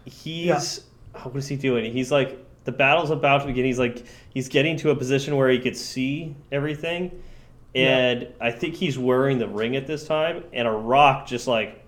He's 0.04 0.80
oh, 1.14 1.20
what 1.20 1.36
is 1.36 1.48
he 1.48 1.56
doing? 1.56 1.92
He's 1.92 2.10
like 2.10 2.38
the 2.64 2.72
battle's 2.72 3.10
about 3.10 3.42
to 3.42 3.46
begin. 3.46 3.64
He's 3.64 3.78
like 3.78 4.04
he's 4.30 4.48
getting 4.48 4.76
to 4.78 4.90
a 4.90 4.96
position 4.96 5.36
where 5.36 5.48
he 5.48 5.58
could 5.58 5.76
see 5.76 6.36
everything, 6.52 7.22
and 7.74 8.28
I 8.40 8.50
think 8.50 8.74
he's 8.74 8.98
wearing 8.98 9.38
the 9.38 9.48
ring 9.48 9.76
at 9.76 9.86
this 9.86 10.06
time. 10.06 10.44
And 10.52 10.68
a 10.68 10.72
rock 10.72 11.26
just 11.26 11.46
like 11.46 11.84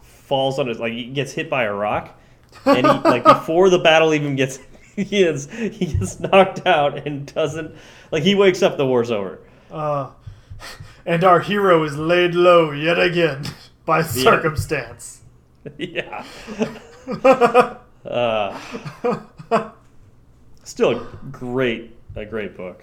falls 0.00 0.58
on 0.58 0.68
his 0.68 0.78
like 0.78 0.92
he 0.92 1.06
gets 1.06 1.32
hit 1.32 1.50
by 1.50 1.64
a 1.64 1.72
rock, 1.72 2.18
and 2.64 2.86
he 2.86 2.92
like 2.92 3.24
before 3.36 3.70
the 3.70 3.78
battle 3.78 4.14
even 4.14 4.36
gets 4.36 4.58
he 4.96 5.22
is 5.22 5.50
he 5.50 5.86
gets 5.86 6.20
knocked 6.20 6.66
out 6.66 7.06
and 7.06 7.32
doesn't 7.34 7.74
like 8.10 8.22
he 8.22 8.34
wakes 8.34 8.62
up 8.62 8.76
the 8.76 8.86
war's 8.86 9.10
over. 9.10 9.40
Uh, 9.70 10.10
and 11.06 11.24
our 11.24 11.40
hero 11.40 11.82
is 11.84 11.96
laid 11.96 12.34
low 12.34 12.70
yet 12.70 12.98
again 12.98 13.44
by 13.84 14.02
circumstance. 14.02 15.22
yeah. 15.78 16.24
Uh, 18.02 18.58
still 20.64 20.90
a 20.98 21.06
great, 21.30 21.94
a 22.16 22.24
great 22.24 22.56
book. 22.56 22.82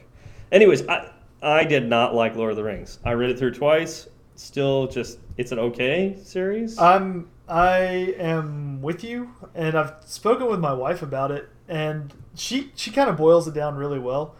Anyways, 0.51 0.87
I 0.87 1.09
I 1.41 1.63
did 1.63 1.87
not 1.87 2.13
like 2.13 2.35
Lord 2.35 2.51
of 2.51 2.57
the 2.57 2.63
Rings. 2.63 2.99
I 3.03 3.13
read 3.13 3.31
it 3.31 3.39
through 3.39 3.53
twice. 3.55 4.07
Still, 4.35 4.87
just 4.87 5.17
it's 5.37 5.51
an 5.51 5.57
okay 5.59 6.15
series. 6.21 6.77
I'm 6.77 7.29
I 7.47 8.13
am 8.17 8.81
with 8.81 9.03
you, 9.03 9.31
and 9.55 9.75
I've 9.75 9.93
spoken 10.05 10.47
with 10.47 10.59
my 10.59 10.73
wife 10.73 11.01
about 11.01 11.31
it, 11.31 11.49
and 11.67 12.13
she 12.35 12.71
she 12.75 12.91
kind 12.91 13.09
of 13.09 13.17
boils 13.17 13.47
it 13.47 13.53
down 13.53 13.75
really 13.75 13.99
well. 13.99 14.35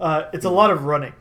Uh, 0.00 0.24
it's 0.32 0.44
a 0.44 0.50
lot 0.50 0.70
of 0.70 0.84
running. 0.84 1.12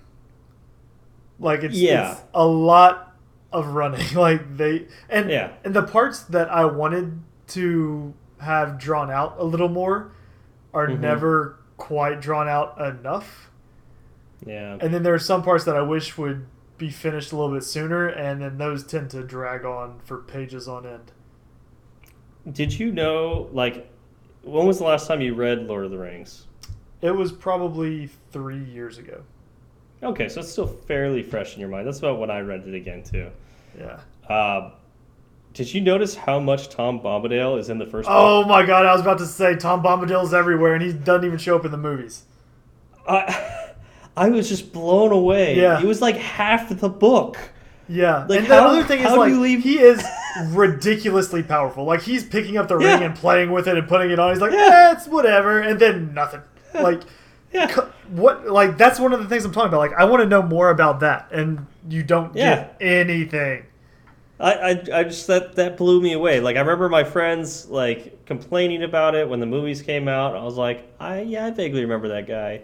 Like 1.40 1.64
it's, 1.64 1.76
Yeah. 1.76 2.12
it's 2.14 2.22
a 2.34 2.46
lot 2.46 3.16
of 3.52 3.68
running. 3.68 4.02
Like 4.16 4.58
they 4.58 4.88
and 5.10 5.30
Yeah. 5.30 5.52
and 5.64 5.74
the 5.74 5.84
parts 5.84 6.24
that 6.24 6.50
I 6.50 6.66
wanted 6.66 7.20
to 7.50 8.14
have 8.40 8.78
drawn 8.78 9.10
out 9.12 9.36
a 9.38 9.44
little 9.44 9.70
more 9.70 10.12
are 10.74 10.88
Mhm. 10.88 11.00
never 11.00 11.60
quite 11.78 12.20
drawn 12.22 12.48
out 12.48 12.80
enough. 12.80 13.50
Yeah. 14.46 14.78
And 14.82 14.94
then 14.94 15.04
there 15.04 15.14
are 15.14 15.20
some 15.20 15.44
parts 15.44 15.64
that 15.66 15.76
I 15.76 15.82
wish 15.82 16.18
would 16.18 16.46
be 16.78 16.90
finished 16.90 17.32
a 17.32 17.38
little 17.38 17.54
bit 17.54 17.64
sooner, 17.64 18.08
and 18.08 18.42
then 18.42 18.58
those 18.58 18.84
tend 18.84 19.10
to 19.12 19.24
drag 19.24 19.64
on 19.64 20.00
for 20.04 20.18
pages 20.18 20.68
on 20.68 20.86
end. 20.86 21.12
Did 22.52 22.78
you 22.78 22.92
know, 22.92 23.48
like, 23.54 23.90
when 24.42 24.66
was 24.66 24.80
the 24.80 24.84
last 24.84 25.08
time 25.08 25.22
you 25.22 25.34
read 25.34 25.60
Lord 25.68 25.86
of 25.86 25.92
the 25.92 25.98
Rings? 25.98 26.48
It 27.02 27.12
was 27.12 27.32
probably 27.32 28.08
three 28.32 28.62
years 28.64 28.98
ago. 28.98 29.22
Okay, 30.04 30.28
so 30.30 30.42
it's 30.42 30.52
still 30.52 30.68
fairly 30.68 31.24
fresh 31.24 31.54
in 31.56 31.60
your 31.60 31.70
mind. 31.70 31.88
That's 31.88 32.00
about 32.00 32.20
when 32.20 32.30
I 32.30 32.40
read 32.42 32.68
it 32.68 32.76
again, 32.76 33.04
too. 33.04 33.30
Yeah. 33.80 34.00
Uh, 34.30 34.72
did 35.54 35.74
you 35.74 35.82
notice 35.82 36.16
how 36.16 36.40
much 36.40 36.70
Tom 36.70 37.00
Bombadil 37.00 37.60
is 37.60 37.70
in 37.70 37.78
the 37.78 37.86
first 37.86 38.10
Oh 38.12 38.44
my 38.46 38.66
god, 38.66 38.86
I 38.86 38.92
was 38.92 39.02
about 39.02 39.20
to 39.20 39.26
say 39.26 39.56
Tom 39.56 39.82
Bombadil's 39.84 40.34
everywhere, 40.34 40.74
and 40.74 40.84
he 40.84 40.92
doesn't 40.94 41.26
even 41.26 41.38
show 41.38 41.56
up 41.56 41.64
in 41.66 41.72
the 41.72 41.78
movies. 41.78 42.24
I, 43.08 43.72
I 44.18 44.30
was 44.30 44.50
just 44.50 44.74
blown 44.74 45.12
away. 45.12 45.56
Yeah. 45.58 45.80
It 45.80 45.86
was 45.86 46.02
like 46.02 46.18
half 46.18 46.70
the 46.78 46.90
book. 46.90 47.38
Yeah, 47.90 48.26
Like, 48.30 48.40
and 48.40 48.48
the 48.48 48.56
other 48.56 48.84
thing 48.84 49.00
is 49.00 49.08
how 49.08 49.16
do 49.16 49.20
like 49.20 49.30
you 49.32 49.42
leave- 49.42 49.62
he 49.64 49.78
is 49.78 50.04
ridiculously 50.52 51.44
powerful. 51.44 51.84
Like 51.84 52.02
he's 52.02 52.24
picking 52.24 52.58
up 52.58 52.68
the 52.70 52.80
Yeah. 52.80 52.94
ring 52.96 53.04
and 53.04 53.16
playing 53.16 53.52
with 53.52 53.68
it 53.68 53.78
and 53.78 53.88
putting 53.88 54.10
it 54.10 54.20
on. 54.20 54.32
He's 54.32 54.42
like, 54.42 54.54
Yeah. 54.54 54.90
eh, 54.90 54.92
it's 54.94 55.08
whatever, 55.08 55.60
and 55.60 55.80
then 55.80 56.14
nothing. 56.14 56.42
Like, 56.74 57.02
Yeah. 57.54 57.90
what? 58.10 58.48
Like 58.48 58.78
that's 58.78 59.00
one 59.00 59.14
of 59.14 59.20
the 59.22 59.28
things 59.28 59.46
I'm 59.46 59.52
talking 59.52 59.70
about. 59.70 59.80
Like 59.80 59.94
I 59.94 60.06
want 60.06 60.22
to 60.24 60.28
know 60.28 60.42
more 60.42 60.70
about 60.70 61.00
that, 61.02 61.30
and 61.32 61.66
you 61.90 62.04
don't 62.04 62.36
Yeah. 62.36 62.56
get 62.56 62.78
anything. 62.82 63.66
I, 64.40 64.54
I, 64.54 64.70
I 64.94 65.04
just 65.04 65.28
that 65.28 65.56
that 65.56 65.78
blew 65.78 66.02
me 66.02 66.14
away. 66.14 66.40
Like 66.40 66.56
I 66.58 66.60
remember 66.60 66.90
my 66.90 67.04
friends 67.04 67.68
like 67.70 68.26
complaining 68.26 68.84
about 68.84 69.16
it 69.16 69.30
when 69.30 69.40
the 69.40 69.46
movies 69.46 69.82
came 69.82 70.08
out. 70.08 70.36
I 70.36 70.44
was 70.44 70.56
like, 70.58 70.92
I 71.00 71.22
yeah, 71.22 71.46
I 71.46 71.52
vaguely 71.52 71.82
remember 71.82 72.10
that 72.10 72.28
guy. 72.28 72.62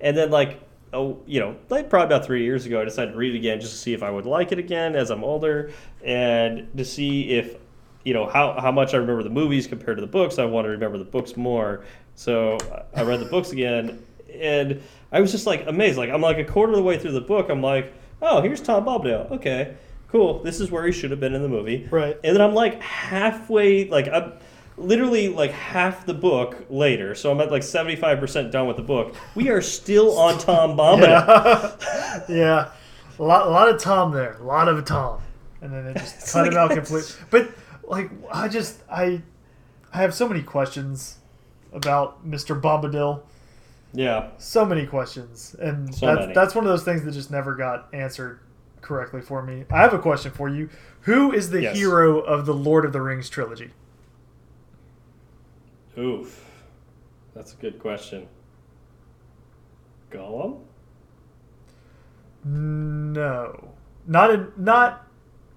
And 0.00 0.16
then 0.16 0.30
like 0.30 0.60
oh, 0.94 1.18
you 1.26 1.40
know, 1.40 1.56
like 1.70 1.88
probably 1.88 2.14
about 2.14 2.26
three 2.26 2.44
years 2.44 2.66
ago, 2.66 2.80
I 2.82 2.84
decided 2.84 3.12
to 3.12 3.16
read 3.16 3.34
it 3.34 3.38
again 3.38 3.60
just 3.60 3.72
to 3.72 3.78
see 3.78 3.94
if 3.94 4.02
I 4.02 4.10
would 4.10 4.26
like 4.26 4.52
it 4.52 4.58
again 4.58 4.94
as 4.94 5.10
I'm 5.10 5.24
older, 5.24 5.70
and 6.04 6.68
to 6.76 6.84
see 6.84 7.30
if 7.30 7.56
you 8.04 8.12
know 8.12 8.26
how 8.26 8.60
how 8.60 8.72
much 8.72 8.92
I 8.92 8.96
remember 8.98 9.22
the 9.22 9.30
movies 9.30 9.66
compared 9.66 9.96
to 9.98 10.00
the 10.00 10.06
books. 10.08 10.38
I 10.38 10.44
want 10.44 10.64
to 10.66 10.70
remember 10.70 10.98
the 10.98 11.04
books 11.04 11.36
more. 11.36 11.84
So 12.14 12.58
I 12.94 13.04
read 13.04 13.20
the 13.20 13.26
books 13.26 13.52
again, 13.52 14.04
and 14.40 14.82
I 15.10 15.20
was 15.20 15.30
just 15.32 15.46
like 15.46 15.66
amazed. 15.66 15.98
Like 15.98 16.10
I'm 16.10 16.20
like 16.22 16.38
a 16.38 16.44
quarter 16.44 16.72
of 16.72 16.76
the 16.78 16.82
way 16.82 16.98
through 16.98 17.12
the 17.12 17.20
book. 17.20 17.48
I'm 17.50 17.62
like, 17.62 17.92
oh, 18.20 18.40
here's 18.42 18.60
Tom 18.60 18.84
Bombadil. 18.84 19.30
Okay, 19.32 19.74
cool. 20.08 20.42
This 20.42 20.60
is 20.60 20.70
where 20.70 20.84
he 20.86 20.92
should 20.92 21.10
have 21.10 21.20
been 21.20 21.34
in 21.34 21.42
the 21.42 21.48
movie. 21.48 21.88
Right. 21.90 22.18
And 22.24 22.34
then 22.36 22.40
I'm 22.42 22.54
like 22.54 22.80
halfway, 22.80 23.88
like 23.88 24.08
I'm 24.08 24.32
literally 24.76 25.28
like 25.28 25.50
half 25.52 26.06
the 26.06 26.14
book 26.14 26.64
later. 26.70 27.14
So 27.14 27.30
I'm 27.30 27.40
at 27.40 27.50
like 27.50 27.62
75% 27.62 28.50
done 28.50 28.66
with 28.66 28.76
the 28.76 28.82
book. 28.82 29.14
We 29.34 29.50
are 29.50 29.60
still 29.60 30.18
on 30.18 30.38
Tom 30.38 30.76
Bombadil. 30.76 31.78
Yeah, 32.28 32.34
yeah. 32.36 32.70
A 33.18 33.22
lot, 33.22 33.46
a 33.46 33.50
lot 33.50 33.68
of 33.68 33.80
Tom 33.80 34.12
there. 34.12 34.34
A 34.40 34.42
lot 34.42 34.68
of 34.68 34.82
Tom, 34.84 35.20
and 35.60 35.72
then 35.72 35.84
they 35.84 35.92
just 35.94 36.26
cut 36.32 36.44
like- 36.44 36.52
him 36.52 36.58
out 36.58 36.70
completely. 36.70 37.10
But 37.30 37.50
like, 37.84 38.10
I 38.32 38.48
just, 38.48 38.80
I, 38.90 39.20
I 39.92 39.98
have 39.98 40.14
so 40.14 40.26
many 40.26 40.42
questions 40.42 41.18
about 41.72 42.26
Mr. 42.28 42.58
Bombadil. 42.58 43.20
Yeah. 43.94 44.30
So 44.38 44.64
many 44.64 44.86
questions, 44.86 45.54
and 45.60 45.94
So 45.94 46.06
that's 46.06 46.20
many. 46.20 46.32
that's 46.34 46.54
one 46.54 46.64
of 46.64 46.70
those 46.70 46.82
things 46.84 47.02
that 47.04 47.12
just 47.12 47.30
never 47.30 47.54
got 47.54 47.88
answered 47.92 48.40
correctly 48.80 49.20
for 49.20 49.42
me. 49.42 49.64
I 49.70 49.78
have 49.80 49.92
a 49.92 49.98
question 49.98 50.32
for 50.32 50.48
you. 50.48 50.70
Who 51.02 51.32
is 51.32 51.50
the 51.50 51.62
Yes. 51.62 51.76
hero 51.76 52.20
of 52.20 52.46
the 52.46 52.54
Lord 52.54 52.84
of 52.84 52.92
the 52.92 53.00
Rings 53.02 53.28
trilogy? 53.28 53.72
Oof. 55.98 56.44
That's 57.34 57.52
a 57.52 57.56
good 57.56 57.78
question. 57.78 58.28
Gollum? 60.10 60.60
No, 62.44 63.72
not 64.06 64.30
in 64.30 64.52
not 64.56 65.06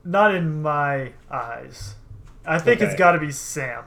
not 0.03 0.35
in 0.35 0.61
my 0.61 1.13
eyes. 1.31 1.95
I 2.45 2.59
think 2.59 2.81
it's 2.81 2.95
got 2.95 3.13
to 3.13 3.19
be 3.19 3.31
Sam. 3.31 3.85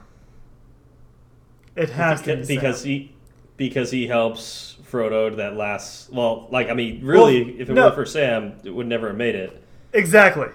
It 1.75 1.91
has 1.91 2.21
to 2.23 2.25
be 2.25 2.31
because, 2.35 2.47
because 2.47 2.81
Sam. 2.81 2.89
he 2.89 3.15
because 3.59 3.91
he 3.91 4.07
helps 4.07 4.77
Frodo 4.91 5.29
to 5.29 5.35
that 5.35 5.55
last 5.55 6.11
well, 6.11 6.47
like 6.49 6.69
I 6.69 6.73
mean, 6.73 7.05
really 7.05 7.43
Well, 7.43 7.61
if 7.61 7.69
it 7.69 7.73
no. 7.73 7.83
weren't 7.83 7.95
for 7.95 8.05
Sam, 8.05 8.53
it 8.63 8.71
would 8.71 8.87
never 8.87 9.09
have 9.09 9.17
made 9.17 9.35
it. 9.35 9.61
Exactly. 9.93 10.47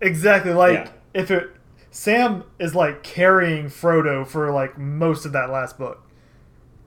Exactly. 0.00 0.52
Like 0.54 0.72
Yeah. 0.86 0.88
if 1.12 1.30
it 1.30 1.50
Sam 1.90 2.44
is 2.58 2.74
like 2.74 3.02
carrying 3.02 3.66
Frodo 3.66 4.26
for 4.26 4.50
like 4.50 4.78
most 4.78 5.26
of 5.26 5.32
that 5.32 5.50
last 5.50 5.76
book 5.76 6.06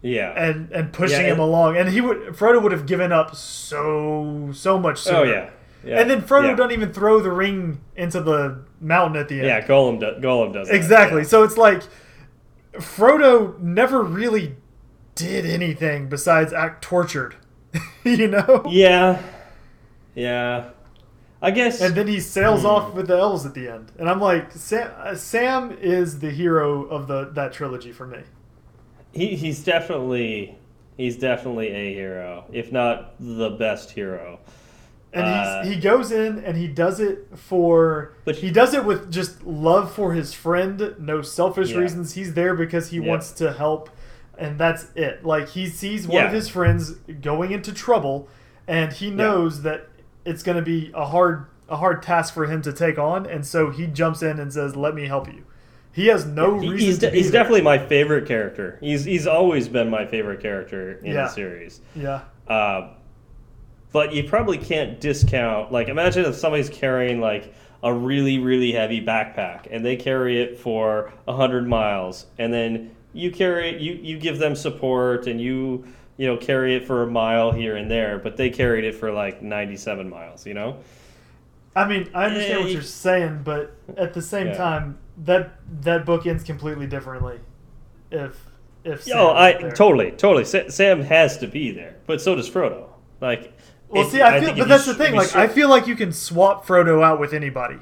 Yeah. 0.01 0.31
and 0.35 0.71
and 0.71 0.91
pushing 0.91 1.21
Yeah, 1.21 1.33
him 1.33 1.39
along 1.39 1.77
and 1.77 1.89
he 1.89 2.01
would 2.01 2.19
Frodo 2.33 2.63
would 2.63 2.71
have 2.71 2.87
given 2.87 3.11
up 3.11 3.35
so 3.35 4.49
so 4.53 4.79
much 4.79 4.97
oh, 4.99 5.01
sooner. 5.01 5.17
oh 5.19 5.23
yeah. 5.23 5.49
Yeah. 5.83 5.99
And 6.01 6.09
then 6.09 6.23
Frodo 6.23 6.49
yeah. 6.49 6.55
doesn't 6.55 6.71
even 6.71 6.91
throw 6.93 7.19
the 7.19 7.31
ring 7.31 7.79
into 7.95 8.19
the 8.19 8.63
mountain 8.81 9.21
at 9.21 9.27
the 9.27 9.35
end. 9.35 9.45
Yeah, 9.45 9.61
Gollum 9.67 9.99
does 9.99 10.23
Gollum 10.23 10.51
does 10.53 10.67
that, 10.69 10.75
Exactly. 10.75 11.19
yeah. 11.21 11.27
So 11.27 11.43
it's 11.43 11.57
like 11.57 11.83
Frodo 12.73 13.59
never 13.59 14.01
really 14.01 14.55
did 15.15 15.45
anything 15.45 16.07
besides 16.09 16.53
act 16.53 16.83
tortured. 16.83 17.35
you 18.03 18.27
know? 18.27 18.63
Yeah. 18.69 19.21
Yeah. 20.13 20.69
I 21.41 21.51
guess 21.51 21.81
And 21.81 21.93
then 21.95 22.07
he 22.07 22.19
sails 22.19 22.61
Hmm. 22.61 22.67
off 22.67 22.93
with 22.93 23.07
the 23.07 23.17
elves 23.17 23.45
at 23.45 23.53
the 23.53 23.67
end. 23.67 23.91
And 23.99 24.09
I'm 24.09 24.19
like, 24.21 24.51
Sam, 24.53 24.91
uh, 24.97 25.15
Sam 25.15 25.77
is 25.81 26.19
the 26.19 26.31
hero 26.31 26.83
of 26.85 27.07
the 27.07 27.25
that 27.33 27.53
trilogy 27.53 27.91
for 27.91 28.07
me. 28.07 28.19
he, 29.13 29.35
he's 29.35 29.63
definitely 29.63 30.57
he's 30.97 31.17
definitely 31.17 31.67
a 31.69 31.93
hero, 31.93 32.45
if 32.51 32.71
not 32.71 33.15
the 33.19 33.49
best 33.51 33.91
hero. 33.91 34.39
And 35.13 35.25
Uh, 35.25 35.63
he 35.63 35.75
goes 35.79 36.11
in 36.11 36.39
and 36.39 36.57
he 36.57 36.67
does 36.67 36.99
it 36.99 37.27
for 37.35 38.13
But- 38.25 38.37
he 38.37 38.49
does 38.51 38.73
it 38.73 38.83
with 38.85 39.11
just 39.11 39.45
love 39.45 39.91
for 39.93 40.13
his 40.13 40.33
friend, 40.33 40.95
no 40.99 41.21
selfish 41.21 41.71
Yeah. 41.71 41.77
reasons. 41.79 42.13
He's 42.13 42.33
there 42.33 42.53
because 42.55 42.89
he 42.89 42.97
Yeah. 42.97 43.07
wants 43.09 43.31
to 43.33 43.53
help 43.53 43.89
and 44.37 44.59
that's 44.59 44.87
it. 44.95 45.25
Like 45.25 45.49
he 45.49 45.67
sees 45.67 46.07
one 46.07 46.25
of 46.25 46.31
his 46.31 46.47
friends 46.49 46.91
going 47.21 47.51
into 47.51 47.73
trouble 47.73 48.27
and 48.67 48.91
he 48.93 49.09
knows 49.11 49.61
that 49.63 49.87
it's 50.25 50.41
going 50.43 50.57
to 50.57 50.63
be 50.63 50.91
a 50.93 51.05
hard 51.05 51.45
a 51.69 51.77
hard 51.77 52.01
task 52.03 52.33
for 52.33 52.45
him 52.45 52.61
to 52.61 52.71
take 52.73 52.97
on 52.99 53.25
and 53.25 53.45
so 53.45 53.69
he 53.71 53.87
jumps 53.87 54.21
in 54.21 54.39
and 54.39 54.51
says, 54.53 54.75
"Let 54.75 54.93
me 54.95 55.07
help 55.07 55.27
you." 55.27 55.43
He 55.91 56.07
has 56.07 56.25
no 56.25 56.59
He- 56.59 56.69
reason 56.69 56.87
he's, 56.87 56.97
to 56.99 57.09
de- 57.09 57.15
he's 57.15 57.31
definitely 57.31 57.61
my 57.61 57.77
favorite 57.77 58.27
character. 58.27 58.77
He's 58.81 59.05
he's 59.05 59.27
always 59.27 59.67
been 59.67 59.89
my 59.89 60.05
favorite 60.05 60.41
character 60.41 60.93
in 61.03 61.13
Yeah. 61.13 61.23
the 61.23 61.27
series. 61.29 61.81
Yeah. 61.95 62.21
Uh, 62.47 62.89
but 63.91 64.13
you 64.13 64.23
probably 64.25 64.57
can't 64.57 64.99
discount. 64.99 65.71
Like, 65.71 65.87
imagine 65.87 66.25
if 66.25 66.35
somebody's 66.35 66.69
carrying 66.69 67.21
like 67.21 67.53
a 67.83 67.93
really 67.93 68.39
really 68.39 68.71
heavy 68.71 69.03
backpack 69.03 69.67
and 69.71 69.85
they 69.85 69.95
carry 69.95 70.41
it 70.41 70.59
for 70.59 71.13
hundred 71.27 71.67
miles, 71.67 72.25
and 72.37 72.53
then 72.53 72.91
you 73.15 73.31
carry 73.31 73.69
it. 73.69 73.81
You 73.81 73.93
you 73.93 74.19
give 74.19 74.37
them 74.39 74.55
support 74.55 75.27
and 75.27 75.39
you 75.41 75.85
you 76.17 76.27
know 76.27 76.37
carry 76.37 76.75
it 76.75 76.85
for 76.85 77.03
a 77.03 77.07
mile 77.07 77.51
here 77.51 77.75
and 77.75 77.89
there, 77.89 78.19
but 78.19 78.37
they 78.37 78.49
carried 78.49 78.83
it 78.83 78.95
for 78.95 79.11
like 79.11 79.41
ninety 79.41 79.77
seven 79.77 80.09
miles. 80.09 80.45
You 80.45 80.53
know. 80.53 80.77
I 81.77 81.85
mean, 81.87 82.09
I 82.13 82.25
understand 82.27 82.61
what 82.63 82.71
you're 82.71 82.81
saying, 82.81 83.41
but 83.43 83.75
at 83.97 84.13
the 84.13 84.21
same 84.21 84.47
Yeah. 84.47 84.53
time, 84.57 84.97
that 85.25 85.53
that 85.81 86.05
book 86.05 86.25
ends 86.25 86.43
completely 86.43 86.87
differently. 86.87 87.39
If 88.11 88.37
if 88.85 89.03
Sam 89.03 89.17
Oh, 89.17 89.31
I 89.33 89.53
there. 89.53 89.71
totally, 89.71 90.11
totally. 90.11 90.45
Sa- 90.45 90.69
Sam 90.69 91.01
has 91.01 91.37
to 91.39 91.47
be 91.47 91.71
there, 91.71 91.95
but 92.07 92.21
so 92.21 92.35
does 92.35 92.49
Frodo. 92.49 92.85
Like, 93.19 93.51
Well, 93.89 94.03
if- 94.03 94.11
see, 94.11 94.21
I 94.21 94.39
feel, 94.39 94.45
think 94.49 94.59
but 94.59 94.67
that's 94.69 94.85
the 94.85 94.93
thing. 94.93 95.15
Like, 95.15 95.29
sh- 95.29 95.35
I 95.35 95.47
feel 95.47 95.67
like 95.69 95.85
you 95.87 95.95
can 95.95 96.11
swap 96.13 96.65
Frodo 96.67 97.03
out 97.03 97.19
with 97.19 97.33
anybody. 97.33 97.77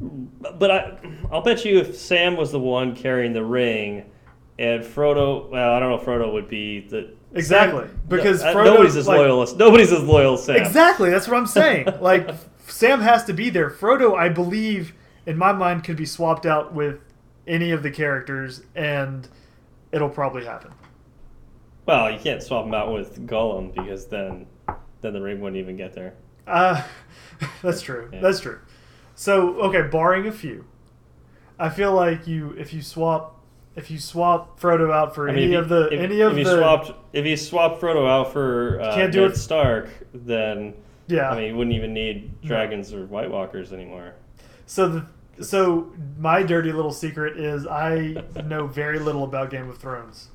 But 0.00 0.70
I, 0.70 0.98
I'll 1.30 1.42
bet 1.42 1.64
you 1.64 1.78
if 1.78 1.96
Sam 1.96 2.36
was 2.36 2.52
the 2.52 2.58
one 2.58 2.94
carrying 2.96 3.32
the 3.32 3.44
ring, 3.44 4.10
and 4.58 4.82
Frodo, 4.82 5.48
well, 5.50 5.72
I 5.72 5.78
don't 5.80 5.90
know 5.90 5.96
if 5.96 6.04
Frodo 6.04 6.32
would 6.32 6.48
be 6.48 6.80
the 6.88 7.14
Exactly, 7.32 7.88
because 8.06 8.42
no, 8.42 8.50
uh, 8.50 8.54
Frodo, 8.54 8.64
nobody's 8.66 8.96
as 8.96 9.08
like- 9.08 9.18
loyal 9.18 9.42
as 9.42 9.54
nobody's 9.54 9.92
as 9.92 10.02
loyal 10.04 10.34
as 10.34 10.44
Sam. 10.44 10.56
Exactly, 10.56 11.10
that's 11.10 11.26
what 11.26 11.36
I'm 11.36 11.46
saying. 11.46 11.88
Like, 12.00 12.30
Sam 12.66 13.00
has 13.00 13.24
to 13.24 13.32
be 13.32 13.50
there. 13.50 13.70
Frodo, 13.70 14.16
I 14.16 14.28
believe, 14.28 14.94
in 15.26 15.36
my 15.36 15.52
mind, 15.52 15.84
could 15.84 15.96
be 15.96 16.06
swapped 16.06 16.46
out 16.46 16.72
with 16.72 17.00
any 17.46 17.72
of 17.72 17.82
the 17.82 17.90
characters, 17.90 18.62
and 18.74 19.28
it'll 19.92 20.08
probably 20.08 20.44
happen. 20.44 20.72
Well, 21.86 22.10
you 22.10 22.18
can't 22.18 22.42
swap 22.42 22.64
him 22.66 22.72
out 22.74 22.92
with 22.92 23.26
Gollum 23.26 23.74
because 23.74 24.06
then, 24.06 24.46
then 25.02 25.12
the 25.12 25.20
ring 25.20 25.40
wouldn't 25.40 25.58
even 25.60 25.76
get 25.76 25.92
there. 25.92 26.14
Uh, 26.46 26.82
that's 27.62 27.82
true. 27.82 28.08
Yeah. 28.12 28.20
That's 28.20 28.40
true. 28.40 28.60
So 29.14 29.54
okay, 29.62 29.82
barring 29.88 30.26
a 30.26 30.32
few, 30.32 30.64
I 31.58 31.68
feel 31.68 31.92
like 31.92 32.26
you 32.26 32.54
if 32.58 32.72
you 32.72 32.82
swap 32.82 33.40
if 33.76 33.90
you 33.90 33.98
swap 33.98 34.60
Frodo 34.60 34.92
out 34.92 35.14
for 35.14 35.28
I 35.28 35.32
any 35.32 35.46
mean, 35.46 35.54
of 35.56 35.68
the 35.68 35.86
if, 35.88 36.00
any 36.00 36.20
of 36.20 36.36
if 36.38 36.44
the 36.46 36.56
swapped, 36.58 36.92
if 37.12 37.26
you 37.26 37.36
swap 37.36 37.80
Frodo 37.80 38.08
out 38.08 38.32
for 38.32 38.80
uh, 38.80 38.94
Can't 38.94 39.12
do 39.12 39.22
Ned 39.22 39.32
it- 39.32 39.36
Stark, 39.36 39.88
then 40.12 40.74
Yeah. 41.06 41.30
I 41.30 41.36
mean, 41.36 41.48
you 41.50 41.56
wouldn't 41.56 41.74
even 41.76 41.92
need 41.92 42.40
dragons 42.42 42.92
or 42.94 43.06
White 43.06 43.30
Walkers 43.30 43.72
anymore. 43.72 44.14
So 44.66 44.88
the 44.88 45.44
so 45.44 45.92
my 46.18 46.42
dirty 46.44 46.70
little 46.72 46.92
secret 46.92 47.36
is 47.38 47.66
I 47.66 48.22
know 48.46 48.66
very 48.68 48.98
little 49.00 49.24
about 49.24 49.50
Game 49.50 49.68
of 49.68 49.78
Thrones. 49.78 50.28